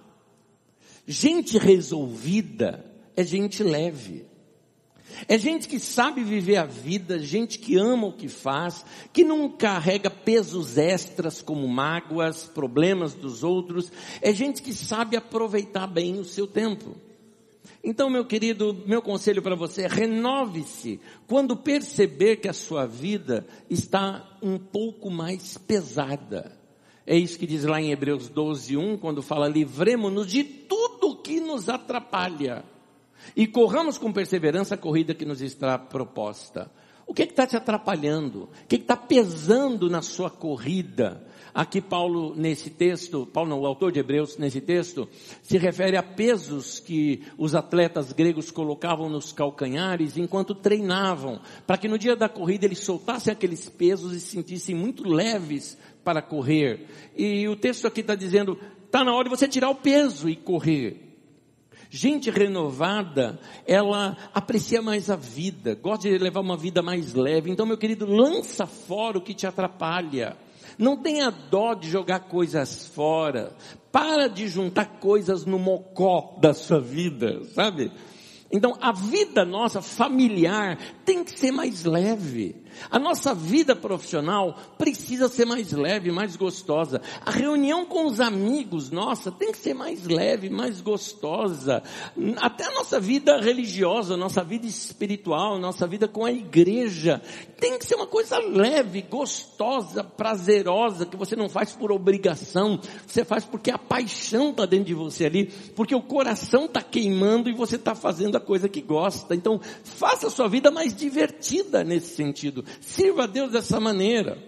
Gente 1.07 1.59
resolvida 1.59 2.85
é 3.17 3.25
gente 3.25 3.65
leve. 3.65 4.28
É 5.27 5.39
gente 5.39 5.67
que 5.67 5.79
sabe 5.79 6.23
viver 6.23 6.57
a 6.57 6.65
vida, 6.65 7.19
gente 7.19 7.59
que 7.59 7.77
ama 7.77 8.07
o 8.07 8.13
que 8.13 8.29
faz, 8.29 8.85
que 9.13 9.25
não 9.25 9.49
carrega 9.49 10.11
pesos 10.11 10.79
extras 10.79 11.43
como 11.43 11.67
mágoas, 11.67 12.45
problemas 12.45 13.15
dos 13.15 13.43
outros. 13.43 13.91
É 14.21 14.33
gente 14.33 14.63
que 14.63 14.73
sabe 14.73 15.17
aproveitar 15.17 15.87
bem 15.87 16.19
o 16.19 16.25
seu 16.25 16.47
tempo. 16.47 16.97
Então, 17.83 18.11
meu 18.11 18.25
querido, 18.25 18.77
meu 18.87 19.01
conselho 19.01 19.43
para 19.43 19.55
você 19.55 19.83
é 19.83 19.89
renove-se 19.89 21.01
quando 21.27 21.57
perceber 21.57 22.37
que 22.37 22.49
a 22.49 22.53
sua 22.53 22.87
vida 22.87 23.47
está 23.71 24.37
um 24.43 24.59
pouco 24.59 25.11
mais 25.11 25.57
pesada. 25.57 26.57
É 27.07 27.17
isso 27.17 27.39
que 27.39 27.47
diz 27.47 27.65
lá 27.65 27.81
em 27.81 27.91
Hebreus 27.91 28.29
12, 28.29 28.77
1, 28.77 28.99
quando 28.99 29.23
fala 29.23 29.49
livremos-nos 29.49 30.31
de 30.31 30.45
tudo 30.45 31.17
que 31.17 31.41
nos 31.41 31.69
atrapalha 31.69 32.65
e 33.37 33.47
corramos 33.47 33.99
com 33.99 34.13
perseverança 34.13 34.75
a 34.75 34.79
corrida 34.79 35.15
que 35.15 35.25
nos 35.25 35.41
está 35.41 35.79
proposta. 35.79 36.71
O 37.09 37.15
que 37.15 37.23
está 37.23 37.47
te 37.47 37.57
atrapalhando? 37.57 38.51
O 38.65 38.67
que 38.69 38.77
está 38.77 38.95
pesando 38.95 39.89
na 39.89 40.03
sua 40.03 40.29
corrida? 40.29 41.27
Aqui 41.55 41.81
Paulo, 41.81 42.35
nesse 42.37 42.69
texto, 42.69 43.27
Paulo 43.27 43.49
não, 43.49 43.61
o 43.61 43.67
autor 43.67 43.91
de 43.91 43.99
Hebreus, 43.99 44.37
nesse 44.37 44.61
texto, 44.61 45.09
se 45.43 45.57
refere 45.57 45.97
a 45.97 46.03
pesos 46.03 46.79
que 46.79 47.23
os 47.39 47.55
atletas 47.55 48.13
gregos 48.13 48.51
colocavam 48.51 49.09
nos 49.09 49.33
calcanhares 49.33 50.19
enquanto 50.19 50.55
treinavam, 50.55 51.41
para 51.67 51.79
que 51.79 51.89
no 51.89 51.99
dia 51.99 52.15
da 52.15 52.29
corrida 52.29 52.67
eles 52.67 52.81
soltassem 52.81 53.33
aqueles 53.33 53.71
pesos 53.71 54.13
e 54.13 54.21
se 54.21 54.37
sentissem 54.37 54.75
muito 54.75 55.03
leves 55.09 55.79
para 56.05 56.21
correr. 56.21 56.87
E 57.17 57.49
o 57.49 57.57
texto 57.57 57.87
aqui 57.87 58.03
está 58.03 58.15
dizendo, 58.15 58.59
está 58.85 59.03
na 59.03 59.15
hora 59.15 59.25
de 59.25 59.31
você 59.31 59.49
tirar 59.49 59.71
o 59.71 59.75
peso 59.75 60.29
e 60.29 60.37
correr. 60.37 61.08
Gente 61.91 62.31
renovada, 62.31 63.41
ela 63.67 64.17
aprecia 64.35 64.83
mais 64.83 65.09
a 65.09 65.17
vida, 65.17 65.75
gosta 65.75 66.09
de 66.09 66.19
levar 66.19 66.41
uma 66.41 66.57
vida 66.57 66.83
mais 66.83 67.15
leve. 67.15 67.51
Então, 67.51 67.65
meu 67.65 67.79
querido, 67.79 68.05
lança 68.05 68.67
fora 68.67 69.17
o 69.17 69.23
que 69.23 69.33
te 69.33 69.47
atrapalha. 69.47 70.37
Não 70.79 70.97
tenha 70.97 71.31
dó 71.31 71.73
de 71.75 71.91
jogar 71.91 72.21
coisas 72.21 72.87
fora. 72.89 73.57
Para 73.91 74.29
de 74.29 74.49
juntar 74.49 75.01
coisas 75.01 75.47
no 75.47 75.59
mocó 75.59 76.37
da 76.41 76.53
sua 76.53 76.79
vida, 76.79 77.43
sabe? 77.55 77.91
Então, 78.51 78.77
a 78.81 78.93
vida 78.93 79.45
nossa 79.45 79.83
familiar 79.83 80.79
tem 81.05 81.25
que 81.25 81.39
ser 81.39 81.53
mais 81.53 81.85
leve. 81.85 82.57
A 82.91 82.99
nossa 82.99 83.35
vida 83.35 83.75
profissional 83.75 84.57
precisa 84.77 85.29
ser 85.29 85.45
mais 85.45 85.73
leve, 85.73 86.11
mais 86.11 86.37
gostosa. 86.37 87.01
A 87.25 87.31
reunião 87.31 87.85
com 87.85 88.07
os 88.07 88.21
amigos, 88.21 88.91
nossa, 88.91 89.31
tem 89.31 89.53
que 89.53 89.59
ser 89.59 89.75
mais 89.75 90.07
leve, 90.07 90.49
mais 90.51 90.81
gostosa. 90.81 91.83
Até 92.37 92.65
a 92.65 92.73
nossa 92.73 93.01
vida 93.01 93.41
religiosa, 93.41 94.17
nossa 94.17 94.43
vida 94.43 94.67
espiritual, 94.67 95.59
nossa 95.59 95.87
vida 95.87 96.09
com 96.09 96.25
a 96.25 96.33
igreja, 96.33 97.21
tem 97.61 97.79
que 97.79 97.85
ser 97.85 97.97
uma 97.97 98.07
coisa 98.07 98.39
leve, 98.39 99.03
gostosa, 99.03 100.03
prazerosa, 100.03 101.07
que 101.07 101.17
você 101.17 101.35
não 101.35 101.49
faz 101.49 101.73
por 101.73 101.91
obrigação, 101.91 102.81
você 103.07 103.25
faz 103.25 103.45
porque 103.45 103.71
a 103.71 103.79
paixão 103.79 104.51
está 104.51 104.67
dentro 104.67 104.87
de 104.87 104.95
você 104.95 105.27
ali, 105.27 105.47
porque 105.75 105.95
o 105.95 106.03
coração 106.03 106.67
está 106.67 106.83
queimando 106.83 107.49
e 107.49 107.55
você 107.55 107.77
está 107.77 107.95
fazendo 107.95 108.37
a 108.37 108.41
coisa 108.41 108.69
que 108.69 108.81
gosta. 108.81 109.35
Então, 109.35 109.61
faça 109.85 110.27
a 110.27 110.31
sua 110.31 110.49
vida 110.49 110.71
mais 110.71 110.95
divertida 110.95 111.83
nesse 111.85 112.15
sentido. 112.15 112.65
Sirva 112.81 113.25
a 113.25 113.27
Deus 113.27 113.53
dessa 113.53 113.81
maneira. 113.81 114.39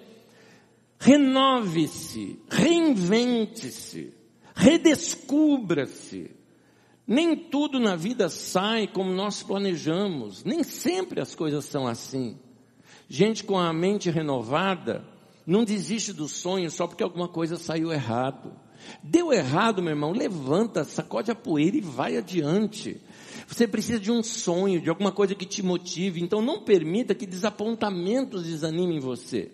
Renove-se, 0.98 2.38
reinvente-se, 2.48 4.12
redescubra-se. 4.54 6.30
Nem 7.06 7.34
tudo 7.34 7.80
na 7.80 7.96
vida 7.96 8.28
sai 8.28 8.86
como 8.86 9.10
nós 9.10 9.42
planejamos, 9.42 10.44
nem 10.44 10.62
sempre 10.62 11.20
as 11.20 11.34
coisas 11.34 11.64
são 11.64 11.86
assim. 11.86 12.38
Gente 13.08 13.42
com 13.42 13.58
a 13.58 13.72
mente 13.72 14.10
renovada 14.10 15.04
não 15.46 15.64
desiste 15.64 16.12
do 16.12 16.28
sonho 16.28 16.70
só 16.70 16.86
porque 16.86 17.02
alguma 17.02 17.26
coisa 17.26 17.56
saiu 17.56 17.92
errado. 17.92 18.52
Deu 19.02 19.32
errado, 19.32 19.82
meu 19.82 19.90
irmão, 19.90 20.12
levanta, 20.12 20.84
sacode 20.84 21.30
a 21.30 21.34
poeira 21.34 21.76
e 21.76 21.80
vai 21.80 22.16
adiante. 22.16 23.00
Você 23.50 23.66
precisa 23.66 23.98
de 23.98 24.12
um 24.12 24.22
sonho, 24.22 24.80
de 24.80 24.88
alguma 24.88 25.10
coisa 25.10 25.34
que 25.34 25.44
te 25.44 25.60
motive. 25.60 26.22
Então 26.22 26.40
não 26.40 26.60
permita 26.60 27.16
que 27.16 27.26
desapontamentos 27.26 28.44
desanimem 28.44 29.00
você. 29.00 29.50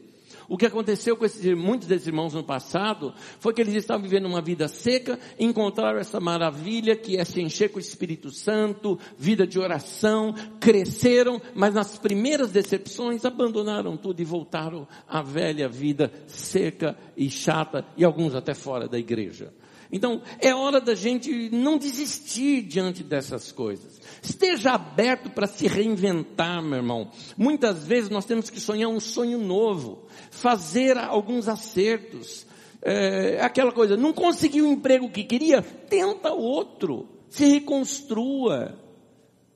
O 0.48 0.58
que 0.58 0.66
aconteceu 0.66 1.16
com 1.16 1.24
esses, 1.24 1.42
muitos 1.56 1.88
desses 1.88 2.06
irmãos 2.06 2.34
no 2.34 2.44
passado 2.44 3.12
foi 3.40 3.54
que 3.54 3.60
eles 3.60 3.74
estavam 3.74 4.02
vivendo 4.02 4.26
uma 4.26 4.42
vida 4.42 4.68
seca, 4.68 5.18
encontraram 5.40 5.98
essa 5.98 6.20
maravilha 6.20 6.94
que 6.94 7.16
é 7.16 7.24
se 7.24 7.40
encher 7.40 7.70
com 7.70 7.78
o 7.78 7.80
Espírito 7.80 8.30
Santo, 8.30 8.98
vida 9.18 9.46
de 9.46 9.58
oração, 9.58 10.34
cresceram, 10.60 11.40
mas 11.54 11.74
nas 11.74 11.98
primeiras 11.98 12.52
decepções 12.52 13.24
abandonaram 13.24 13.96
tudo 13.96 14.20
e 14.20 14.24
voltaram 14.24 14.86
à 15.08 15.22
velha 15.22 15.68
vida 15.68 16.12
seca 16.26 16.96
e 17.16 17.30
chata 17.30 17.84
e 17.96 18.04
alguns 18.04 18.34
até 18.34 18.54
fora 18.54 18.86
da 18.86 18.98
igreja. 18.98 19.52
Então, 19.90 20.22
é 20.40 20.54
hora 20.54 20.80
da 20.80 20.94
gente 20.94 21.50
não 21.50 21.78
desistir 21.78 22.62
diante 22.62 23.02
dessas 23.02 23.52
coisas. 23.52 24.00
Esteja 24.22 24.72
aberto 24.72 25.30
para 25.30 25.46
se 25.46 25.66
reinventar, 25.66 26.62
meu 26.62 26.78
irmão. 26.78 27.10
Muitas 27.36 27.86
vezes 27.86 28.10
nós 28.10 28.24
temos 28.24 28.50
que 28.50 28.60
sonhar 28.60 28.88
um 28.88 29.00
sonho 29.00 29.38
novo, 29.38 30.06
fazer 30.30 30.98
alguns 30.98 31.48
acertos. 31.48 32.46
É, 32.82 33.40
aquela 33.40 33.72
coisa, 33.72 33.96
não 33.96 34.12
conseguiu 34.12 34.64
o 34.64 34.72
emprego 34.72 35.10
que 35.10 35.24
queria? 35.24 35.62
Tenta 35.62 36.32
outro. 36.32 37.08
Se 37.28 37.44
reconstrua. 37.46 38.78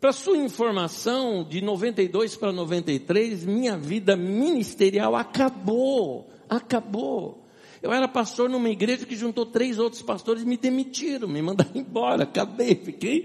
Para 0.01 0.13
sua 0.13 0.39
informação, 0.39 1.45
de 1.45 1.61
92 1.61 2.35
para 2.35 2.51
93, 2.53 3.45
minha 3.45 3.77
vida 3.77 4.17
ministerial 4.17 5.15
acabou. 5.15 6.31
Acabou. 6.49 7.40
Eu 7.83 7.93
era 7.93 8.07
pastor 8.07 8.51
numa 8.51 8.69
igreja 8.69 9.07
que 9.07 9.17
juntou 9.17 9.47
três 9.47 9.79
outros 9.79 10.03
pastores 10.03 10.43
e 10.43 10.47
me 10.47 10.59
demitiram, 10.59 11.27
me 11.27 11.41
mandaram 11.41 11.71
embora, 11.77 12.25
acabei, 12.25 12.75
fiquei, 12.75 13.25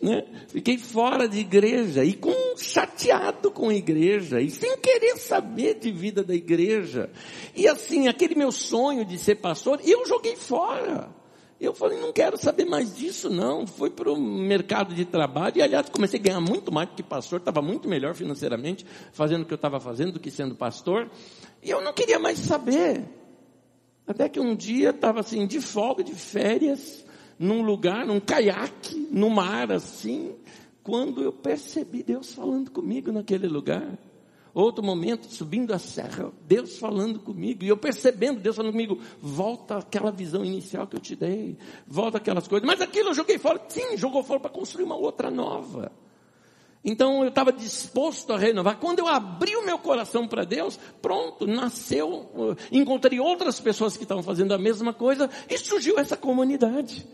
né, 0.00 0.24
fiquei 0.48 0.78
fora 0.78 1.28
de 1.28 1.40
igreja 1.40 2.04
e 2.04 2.12
com, 2.12 2.32
chateado 2.56 3.50
com 3.50 3.68
a 3.68 3.74
igreja 3.74 4.40
e 4.40 4.48
sem 4.48 4.76
querer 4.78 5.16
saber 5.16 5.74
de 5.74 5.90
vida 5.90 6.22
da 6.22 6.34
igreja. 6.34 7.10
E 7.54 7.66
assim, 7.66 8.06
aquele 8.06 8.36
meu 8.36 8.52
sonho 8.52 9.04
de 9.04 9.18
ser 9.18 9.36
pastor, 9.36 9.80
eu 9.84 10.06
joguei 10.06 10.36
fora. 10.36 11.10
Eu 11.58 11.72
falei, 11.72 11.98
não 11.98 12.12
quero 12.12 12.36
saber 12.36 12.66
mais 12.66 12.94
disso 12.94 13.30
não. 13.30 13.66
Fui 13.66 13.88
para 13.88 14.12
o 14.12 14.20
mercado 14.20 14.94
de 14.94 15.06
trabalho 15.06 15.56
e 15.56 15.62
aliás 15.62 15.88
comecei 15.88 16.20
a 16.20 16.22
ganhar 16.22 16.40
muito 16.40 16.70
mais 16.70 16.88
do 16.90 16.94
que 16.94 17.02
pastor, 17.02 17.38
estava 17.38 17.62
muito 17.62 17.88
melhor 17.88 18.14
financeiramente 18.14 18.84
fazendo 19.12 19.42
o 19.42 19.46
que 19.46 19.54
eu 19.54 19.56
estava 19.56 19.80
fazendo 19.80 20.12
do 20.12 20.20
que 20.20 20.30
sendo 20.30 20.54
pastor. 20.54 21.10
E 21.62 21.70
eu 21.70 21.80
não 21.82 21.94
queria 21.94 22.18
mais 22.18 22.38
saber. 22.38 23.25
Até 24.06 24.28
que 24.28 24.38
um 24.38 24.54
dia 24.54 24.90
estava 24.90 25.20
assim, 25.20 25.46
de 25.46 25.60
folga, 25.60 26.04
de 26.04 26.14
férias, 26.14 27.04
num 27.38 27.62
lugar, 27.62 28.06
num 28.06 28.20
caiaque, 28.20 29.08
no 29.10 29.28
mar 29.28 29.72
assim, 29.72 30.34
quando 30.82 31.22
eu 31.22 31.32
percebi 31.32 32.02
Deus 32.02 32.32
falando 32.32 32.70
comigo 32.70 33.10
naquele 33.10 33.48
lugar. 33.48 33.98
Outro 34.54 34.82
momento, 34.82 35.26
subindo 35.26 35.74
a 35.74 35.78
serra, 35.78 36.32
Deus 36.46 36.78
falando 36.78 37.20
comigo, 37.20 37.62
e 37.62 37.68
eu 37.68 37.76
percebendo 37.76 38.40
Deus 38.40 38.56
falando 38.56 38.72
comigo, 38.72 38.98
volta 39.20 39.76
aquela 39.76 40.10
visão 40.10 40.42
inicial 40.42 40.86
que 40.86 40.96
eu 40.96 41.00
te 41.00 41.14
dei, 41.14 41.58
volta 41.86 42.16
aquelas 42.16 42.48
coisas. 42.48 42.66
Mas 42.66 42.80
aquilo 42.80 43.10
eu 43.10 43.14
joguei 43.14 43.36
fora, 43.36 43.60
sim, 43.68 43.98
jogou 43.98 44.22
fora 44.22 44.40
para 44.40 44.50
construir 44.50 44.84
uma 44.84 44.96
outra 44.96 45.30
nova. 45.30 45.92
Então 46.86 47.24
eu 47.24 47.28
estava 47.28 47.52
disposto 47.52 48.32
a 48.32 48.38
renovar. 48.38 48.78
Quando 48.78 49.00
eu 49.00 49.08
abri 49.08 49.56
o 49.56 49.66
meu 49.66 49.76
coração 49.76 50.28
para 50.28 50.44
Deus, 50.44 50.78
pronto, 51.02 51.44
nasceu. 51.44 52.56
Encontrei 52.70 53.18
outras 53.18 53.58
pessoas 53.58 53.96
que 53.96 54.04
estavam 54.04 54.22
fazendo 54.22 54.54
a 54.54 54.58
mesma 54.58 54.94
coisa 54.94 55.28
e 55.50 55.58
surgiu 55.58 55.98
essa 55.98 56.16
comunidade. 56.16 57.04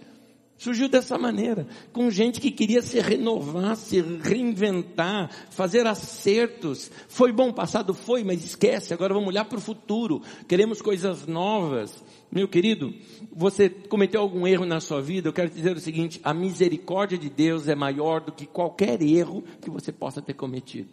Surgiu 0.59 0.89
dessa 0.89 1.19
maneira, 1.19 1.67
com 1.93 2.09
gente 2.09 2.41
que 2.41 2.51
queria 2.51 2.83
se 2.83 3.01
renovar, 3.01 3.75
se 3.75 4.01
reinventar, 4.01 5.29
fazer 5.51 5.89
acertos. 5.89 6.89
Foi 7.09 7.33
bom 7.33 7.53
passado? 7.53 7.93
Foi, 7.93 8.23
mas 8.23 8.45
esquece, 8.45 8.95
agora 8.95 9.13
vamos 9.13 9.31
olhar 9.31 9.45
para 9.47 9.59
o 9.59 9.61
futuro. 9.61 10.23
Queremos 10.47 10.81
coisas 10.81 11.27
novas. 11.27 12.05
Meu 12.35 12.49
querido, 12.49 12.95
você 13.31 13.69
cometeu 13.69 14.19
algum 14.23 14.47
erro 14.47 14.65
na 14.65 14.81
sua 14.81 15.03
vida? 15.03 15.29
Eu 15.29 15.35
quero 15.35 15.51
dizer 15.51 15.77
o 15.77 15.81
seguinte: 15.81 16.19
a 16.25 16.33
misericórdia 16.33 17.19
de 17.19 17.29
Deus 17.29 17.69
é 17.69 17.75
maior 17.75 18.23
do 18.23 18.33
que 18.33 18.47
qualquer 18.47 19.03
erro 19.03 19.45
que 19.61 19.69
você 19.69 19.93
possa 19.93 20.23
ter 20.23 20.33
cometido. 20.33 20.89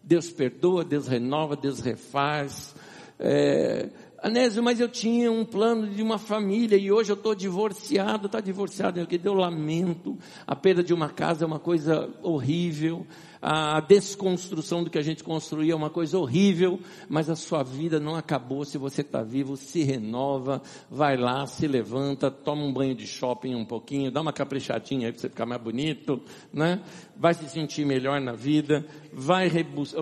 Deus 0.00 0.30
perdoa, 0.30 0.84
Deus 0.84 1.08
renova, 1.08 1.56
Deus 1.56 1.80
refaz. 1.80 2.72
É, 3.18 3.88
Anésio, 4.22 4.62
mas 4.62 4.78
eu 4.78 4.88
tinha 4.88 5.32
um 5.32 5.44
plano 5.44 5.88
de 5.88 6.00
uma 6.04 6.18
família 6.18 6.76
e 6.76 6.92
hoje 6.92 7.10
eu 7.10 7.16
estou 7.16 7.34
divorciado, 7.34 8.26
está 8.26 8.40
divorciado, 8.40 9.00
eu 9.00 9.08
que 9.08 9.18
deu 9.18 9.34
lamento. 9.34 10.16
A 10.46 10.54
perda 10.54 10.84
de 10.84 10.94
uma 10.94 11.08
casa 11.08 11.44
é 11.44 11.46
uma 11.48 11.58
coisa 11.58 12.08
horrível 12.22 13.04
a 13.40 13.80
desconstrução 13.80 14.82
do 14.82 14.90
que 14.90 14.98
a 14.98 15.02
gente 15.02 15.22
construía 15.22 15.72
é 15.72 15.76
uma 15.76 15.90
coisa 15.90 16.18
horrível, 16.18 16.80
mas 17.08 17.28
a 17.28 17.36
sua 17.36 17.62
vida 17.62 18.00
não 18.00 18.14
acabou 18.14 18.64
se 18.64 18.78
você 18.78 19.02
está 19.02 19.22
vivo, 19.22 19.56
se 19.56 19.82
renova, 19.82 20.62
vai 20.90 21.16
lá, 21.16 21.46
se 21.46 21.66
levanta, 21.66 22.30
toma 22.30 22.62
um 22.62 22.72
banho 22.72 22.94
de 22.94 23.06
shopping 23.06 23.54
um 23.54 23.64
pouquinho, 23.64 24.10
dá 24.10 24.20
uma 24.20 24.32
caprichadinha 24.32 25.08
aí 25.08 25.12
para 25.12 25.20
você 25.20 25.28
ficar 25.28 25.46
mais 25.46 25.60
bonito, 25.60 26.20
né? 26.52 26.82
Vai 27.16 27.34
se 27.34 27.48
sentir 27.48 27.86
melhor 27.86 28.20
na 28.20 28.32
vida, 28.32 28.84
vai, 29.12 29.50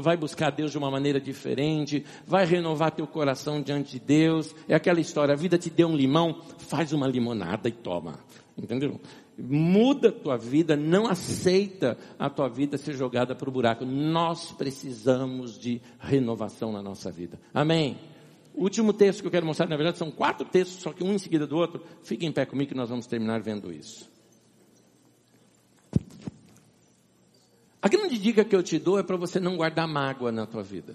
vai 0.00 0.16
buscar 0.16 0.50
Deus 0.50 0.70
de 0.70 0.78
uma 0.78 0.90
maneira 0.90 1.20
diferente, 1.20 2.04
vai 2.26 2.44
renovar 2.44 2.90
teu 2.90 3.06
coração 3.06 3.60
diante 3.60 3.92
de 3.92 4.00
Deus. 4.00 4.54
É 4.68 4.74
aquela 4.74 5.00
história, 5.00 5.34
a 5.34 5.36
vida 5.36 5.58
te 5.58 5.70
deu 5.70 5.88
um 5.88 5.96
limão, 5.96 6.40
faz 6.58 6.92
uma 6.92 7.06
limonada 7.06 7.68
e 7.68 7.72
toma. 7.72 8.18
Entendeu? 8.56 9.00
Muda 9.38 10.08
a 10.08 10.12
tua 10.12 10.36
vida, 10.36 10.76
não 10.76 11.06
aceita 11.06 11.98
a 12.18 12.30
tua 12.30 12.48
vida 12.48 12.78
ser 12.78 12.94
jogada 12.94 13.34
para 13.34 13.48
o 13.48 13.52
buraco. 13.52 13.84
Nós 13.84 14.52
precisamos 14.52 15.58
de 15.58 15.80
renovação 15.98 16.72
na 16.72 16.82
nossa 16.82 17.10
vida. 17.10 17.38
Amém? 17.52 17.98
Último 18.54 18.92
texto 18.92 19.20
que 19.20 19.26
eu 19.26 19.32
quero 19.32 19.46
mostrar, 19.46 19.68
na 19.68 19.76
verdade, 19.76 19.98
são 19.98 20.10
quatro 20.10 20.46
textos, 20.46 20.82
só 20.82 20.92
que 20.92 21.02
um 21.02 21.12
em 21.12 21.18
seguida 21.18 21.46
do 21.46 21.56
outro. 21.56 21.82
Fique 22.02 22.24
em 22.24 22.30
pé 22.30 22.46
comigo 22.46 22.70
que 22.70 22.76
nós 22.76 22.88
vamos 22.88 23.06
terminar 23.06 23.40
vendo 23.40 23.72
isso. 23.72 24.08
A 27.82 27.88
grande 27.88 28.16
dica 28.16 28.44
que 28.44 28.54
eu 28.54 28.62
te 28.62 28.78
dou 28.78 28.98
é 28.98 29.02
para 29.02 29.16
você 29.16 29.40
não 29.40 29.56
guardar 29.56 29.86
mágoa 29.88 30.30
na 30.30 30.46
tua 30.46 30.62
vida. 30.62 30.94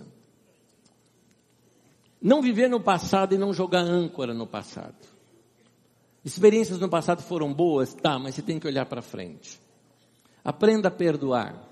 Não 2.22 2.42
viver 2.42 2.70
no 2.70 2.82
passado 2.82 3.36
e 3.36 3.38
não 3.38 3.54
jogar 3.54 3.82
âncora 3.82 4.34
no 4.34 4.48
passado. 4.48 5.19
Experiências 6.24 6.80
no 6.80 6.90
passado 6.90 7.22
foram 7.22 7.54
boas? 7.54 7.94
Tá, 7.94 8.20
mas 8.20 8.36
você 8.36 8.42
tem 8.42 8.60
que 8.60 8.68
olhar 8.68 8.86
para 8.86 9.02
frente. 9.02 9.60
Aprenda 10.44 10.90
a 10.90 10.92
perdoar. 10.92 11.68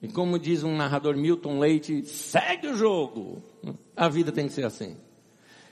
E 0.00 0.08
como 0.08 0.38
diz 0.38 0.64
um 0.64 0.76
narrador 0.76 1.16
Milton 1.16 1.58
Leite, 1.60 2.04
segue 2.04 2.66
o 2.66 2.76
jogo. 2.76 3.42
A 3.96 4.08
vida 4.08 4.32
tem 4.32 4.48
que 4.48 4.52
ser 4.52 4.64
assim. 4.64 4.96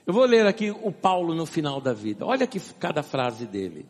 Eu 0.06 0.14
vou 0.14 0.24
ler 0.24 0.46
aqui 0.46 0.70
o 0.70 0.92
Paulo 0.92 1.34
no 1.34 1.44
final 1.44 1.80
da 1.80 1.92
vida. 1.92 2.24
Olha 2.24 2.44
aqui 2.44 2.60
cada 2.78 3.02
frase 3.02 3.46
dele. 3.46 3.86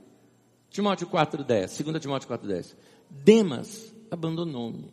Timóteo 0.70 1.06
4,10, 1.08 1.82
2 1.84 2.00
Timóteo 2.00 2.28
4,10. 2.28 2.74
Demas 3.10 3.94
abandonou-me. 4.10 4.92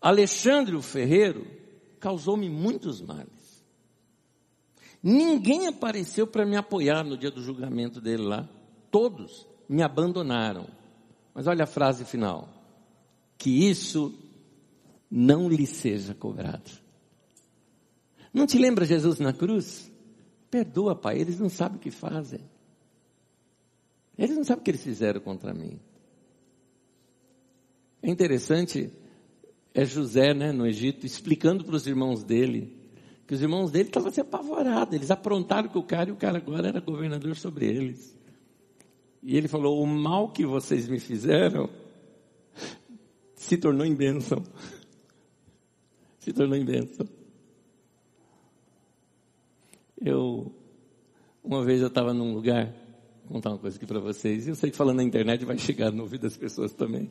Alexandre 0.00 0.76
o 0.76 0.82
Ferreiro 0.82 1.46
causou-me 1.98 2.48
muitos 2.48 3.00
males. 3.00 3.37
Ninguém 5.02 5.66
apareceu 5.66 6.26
para 6.26 6.44
me 6.44 6.56
apoiar 6.56 7.04
no 7.04 7.16
dia 7.16 7.30
do 7.30 7.42
julgamento 7.42 8.00
dele 8.00 8.22
lá. 8.22 8.48
Todos 8.90 9.46
me 9.68 9.82
abandonaram. 9.82 10.66
Mas 11.34 11.46
olha 11.46 11.64
a 11.64 11.66
frase 11.66 12.04
final: 12.04 12.48
que 13.36 13.68
isso 13.68 14.12
não 15.10 15.48
lhe 15.48 15.66
seja 15.66 16.14
cobrado. 16.14 16.70
Não 18.32 18.46
te 18.46 18.58
lembra 18.58 18.84
Jesus 18.84 19.18
na 19.18 19.32
cruz? 19.32 19.90
Perdoa, 20.50 20.94
Pai, 20.94 21.18
eles 21.18 21.38
não 21.38 21.48
sabem 21.48 21.78
o 21.78 21.80
que 21.80 21.90
fazem. 21.90 22.40
Eles 24.16 24.36
não 24.36 24.44
sabem 24.44 24.60
o 24.60 24.64
que 24.64 24.70
eles 24.72 24.82
fizeram 24.82 25.20
contra 25.20 25.54
mim. 25.54 25.78
É 28.02 28.10
interessante, 28.10 28.92
é 29.74 29.84
José, 29.84 30.34
né, 30.34 30.52
no 30.52 30.66
Egito, 30.66 31.06
explicando 31.06 31.64
para 31.64 31.76
os 31.76 31.86
irmãos 31.86 32.22
dele 32.22 32.77
que 33.28 33.34
os 33.34 33.42
irmãos 33.42 33.70
dele 33.70 33.90
estavam 33.90 34.10
se 34.10 34.22
apavorados. 34.22 34.94
Eles 34.94 35.10
aprontaram 35.10 35.68
com 35.68 35.80
o 35.80 35.82
cara 35.82 36.08
e 36.08 36.12
o 36.14 36.16
cara 36.16 36.38
agora 36.38 36.68
era 36.68 36.80
governador 36.80 37.36
sobre 37.36 37.66
eles. 37.66 38.16
E 39.22 39.36
ele 39.36 39.46
falou: 39.46 39.82
O 39.82 39.86
mal 39.86 40.30
que 40.30 40.46
vocês 40.46 40.88
me 40.88 40.98
fizeram 40.98 41.68
se 43.36 43.58
tornou 43.58 43.84
em 43.84 43.94
bênção. 43.94 44.42
Se 46.20 46.32
tornou 46.32 46.58
em 46.58 46.64
bênção. 46.64 47.08
Eu, 49.98 50.52
uma 51.42 51.64
vez 51.64 51.80
eu 51.80 51.86
estava 51.86 52.12
num 52.12 52.34
lugar, 52.34 52.66
vou 53.24 53.34
contar 53.34 53.50
uma 53.50 53.58
coisa 53.58 53.78
aqui 53.78 53.86
para 53.86 53.98
vocês, 53.98 54.46
e 54.46 54.50
eu 54.50 54.54
sei 54.54 54.70
que 54.70 54.76
falando 54.76 54.98
na 54.98 55.04
internet 55.04 55.42
vai 55.46 55.56
chegar 55.56 55.90
no 55.90 56.02
ouvido 56.02 56.22
das 56.22 56.36
pessoas 56.36 56.74
também. 56.74 57.10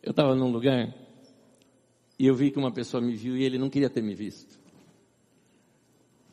Eu 0.00 0.10
estava 0.10 0.36
num 0.36 0.52
lugar 0.52 0.94
E 2.18 2.26
eu 2.26 2.34
vi 2.34 2.50
que 2.50 2.58
uma 2.58 2.72
pessoa 2.72 3.00
me 3.00 3.14
viu 3.14 3.36
e 3.36 3.44
ele 3.44 3.58
não 3.58 3.68
queria 3.68 3.90
ter 3.90 4.02
me 4.02 4.14
visto. 4.14 4.58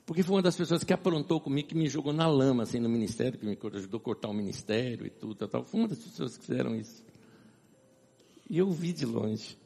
Porque 0.06 0.24
foi 0.24 0.36
uma 0.36 0.42
das 0.42 0.56
pessoas 0.56 0.84
que 0.84 0.94
aprontou 0.94 1.40
comigo, 1.40 1.70
que 1.70 1.76
me 1.76 1.88
jogou 1.88 2.12
na 2.12 2.28
lama, 2.28 2.64
assim, 2.64 2.80
no 2.80 2.90
ministério, 2.90 3.40
que 3.40 3.46
me 3.46 3.58
ajudou 3.74 4.00
a 4.00 4.04
cortar 4.04 4.30
o 4.30 4.34
ministério 4.34 5.06
e 5.06 5.10
tudo, 5.10 5.36
tal, 5.36 5.48
tal. 5.48 5.64
Foi 5.64 5.80
uma 5.80 5.88
das 5.88 6.00
pessoas 6.00 6.38
que 6.38 6.46
fizeram 6.46 6.76
isso. 6.76 7.04
E 8.50 8.58
eu 8.58 8.70
vi 8.72 8.92
de 8.92 9.06
longe. 9.06 9.58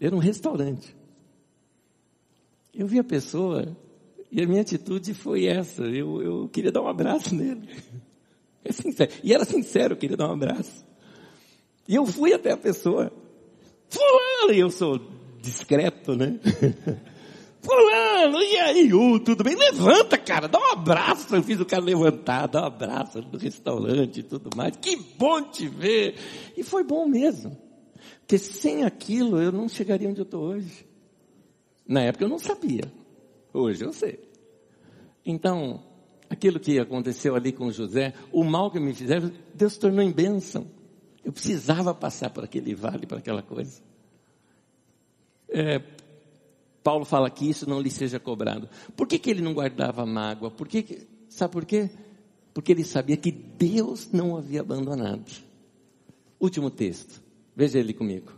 Era 0.00 0.16
um 0.16 0.18
restaurante. 0.18 0.96
Eu 2.72 2.86
vi 2.86 2.98
a 2.98 3.04
pessoa 3.04 3.76
e 4.32 4.42
a 4.42 4.46
minha 4.46 4.62
atitude 4.62 5.12
foi 5.12 5.46
essa. 5.46 5.82
Eu, 5.82 6.22
eu 6.22 6.48
queria 6.48 6.72
dar 6.72 6.82
um 6.82 6.88
abraço 6.88 7.34
nele. 7.34 7.68
É 8.62 8.72
sincero. 8.72 9.10
E 9.24 9.32
era 9.32 9.42
sincero, 9.46 9.94
eu 9.94 9.96
queria 9.96 10.18
dar 10.18 10.28
um 10.28 10.34
abraço. 10.34 10.84
E 11.88 11.94
eu 11.94 12.04
fui 12.04 12.34
até 12.34 12.52
a 12.52 12.58
pessoa. 12.58 13.10
Fulano, 13.88 14.19
e 14.48 14.58
eu 14.58 14.70
sou 14.70 15.00
discreto, 15.40 16.14
né? 16.14 16.38
Fulano, 17.62 18.38
e 18.40 18.56
aí, 18.56 18.92
uh, 18.92 19.20
tudo 19.20 19.44
bem? 19.44 19.54
Levanta, 19.54 20.16
cara, 20.16 20.48
dá 20.48 20.58
um 20.58 20.72
abraço. 20.72 21.34
Eu 21.34 21.42
fiz 21.42 21.60
o 21.60 21.66
cara 21.66 21.82
levantar, 21.82 22.46
dar 22.46 22.62
um 22.62 22.66
abraço 22.66 23.20
no 23.20 23.38
restaurante 23.38 24.20
e 24.20 24.22
tudo 24.22 24.48
mais. 24.56 24.76
Que 24.76 24.96
bom 24.96 25.42
te 25.42 25.68
ver. 25.68 26.14
E 26.56 26.62
foi 26.62 26.82
bom 26.82 27.06
mesmo. 27.06 27.56
Porque 28.20 28.38
sem 28.38 28.84
aquilo 28.84 29.40
eu 29.42 29.52
não 29.52 29.68
chegaria 29.68 30.08
onde 30.08 30.20
eu 30.20 30.24
estou 30.24 30.42
hoje. 30.42 30.86
Na 31.86 32.02
época 32.02 32.24
eu 32.24 32.28
não 32.28 32.38
sabia. 32.38 32.90
Hoje 33.52 33.84
eu 33.84 33.92
sei. 33.92 34.20
Então, 35.26 35.82
aquilo 36.30 36.58
que 36.58 36.78
aconteceu 36.78 37.34
ali 37.34 37.52
com 37.52 37.70
José, 37.70 38.14
o 38.32 38.42
mal 38.42 38.70
que 38.70 38.80
me 38.80 38.94
fizeram, 38.94 39.30
Deus 39.52 39.76
tornou 39.76 40.00
em 40.02 40.12
bênção. 40.12 40.66
Eu 41.22 41.32
precisava 41.32 41.92
passar 41.92 42.30
por 42.30 42.44
aquele 42.44 42.74
vale, 42.74 43.06
por 43.06 43.18
aquela 43.18 43.42
coisa. 43.42 43.82
É, 45.50 45.80
Paulo 46.82 47.04
fala 47.04 47.30
que 47.30 47.48
isso 47.48 47.68
não 47.68 47.80
lhe 47.80 47.90
seja 47.90 48.18
cobrado. 48.18 48.68
Por 48.96 49.06
que, 49.06 49.18
que 49.18 49.30
ele 49.30 49.42
não 49.42 49.52
guardava 49.52 50.06
mágoa? 50.06 50.50
Por 50.50 50.66
que, 50.66 50.82
que 50.82 51.06
sabe 51.28 51.52
por 51.52 51.64
quê? 51.64 51.90
Porque 52.54 52.72
ele 52.72 52.84
sabia 52.84 53.16
que 53.16 53.30
Deus 53.30 54.10
não 54.12 54.36
havia 54.36 54.60
abandonado. 54.60 55.30
Último 56.38 56.70
texto. 56.70 57.22
Veja 57.54 57.78
ele 57.78 57.92
comigo. 57.92 58.32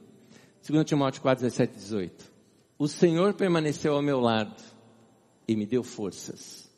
2 0.68 0.84
Timóteo 0.84 1.22
4, 1.22 1.44
17 1.44 1.74
18. 1.74 2.32
O 2.78 2.88
Senhor 2.88 3.34
permaneceu 3.34 3.94
ao 3.94 4.02
meu 4.02 4.20
lado 4.20 4.62
e 5.46 5.54
me 5.54 5.66
deu 5.66 5.82
forças. 5.82 6.70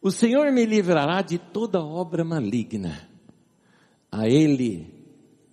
O 0.00 0.10
Senhor 0.10 0.50
me 0.52 0.64
livrará 0.64 1.20
de 1.22 1.38
toda 1.38 1.82
obra 1.82 2.24
maligna. 2.24 3.08
A 4.10 4.28
Ele 4.28 4.94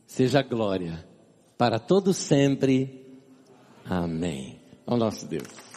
seja 0.05 0.41
glória 0.41 1.05
para 1.57 1.79
todo 1.79 2.13
sempre. 2.13 3.02
Amém. 3.89 4.59
Ao 4.85 4.97
nosso 4.97 5.25
Deus. 5.27 5.72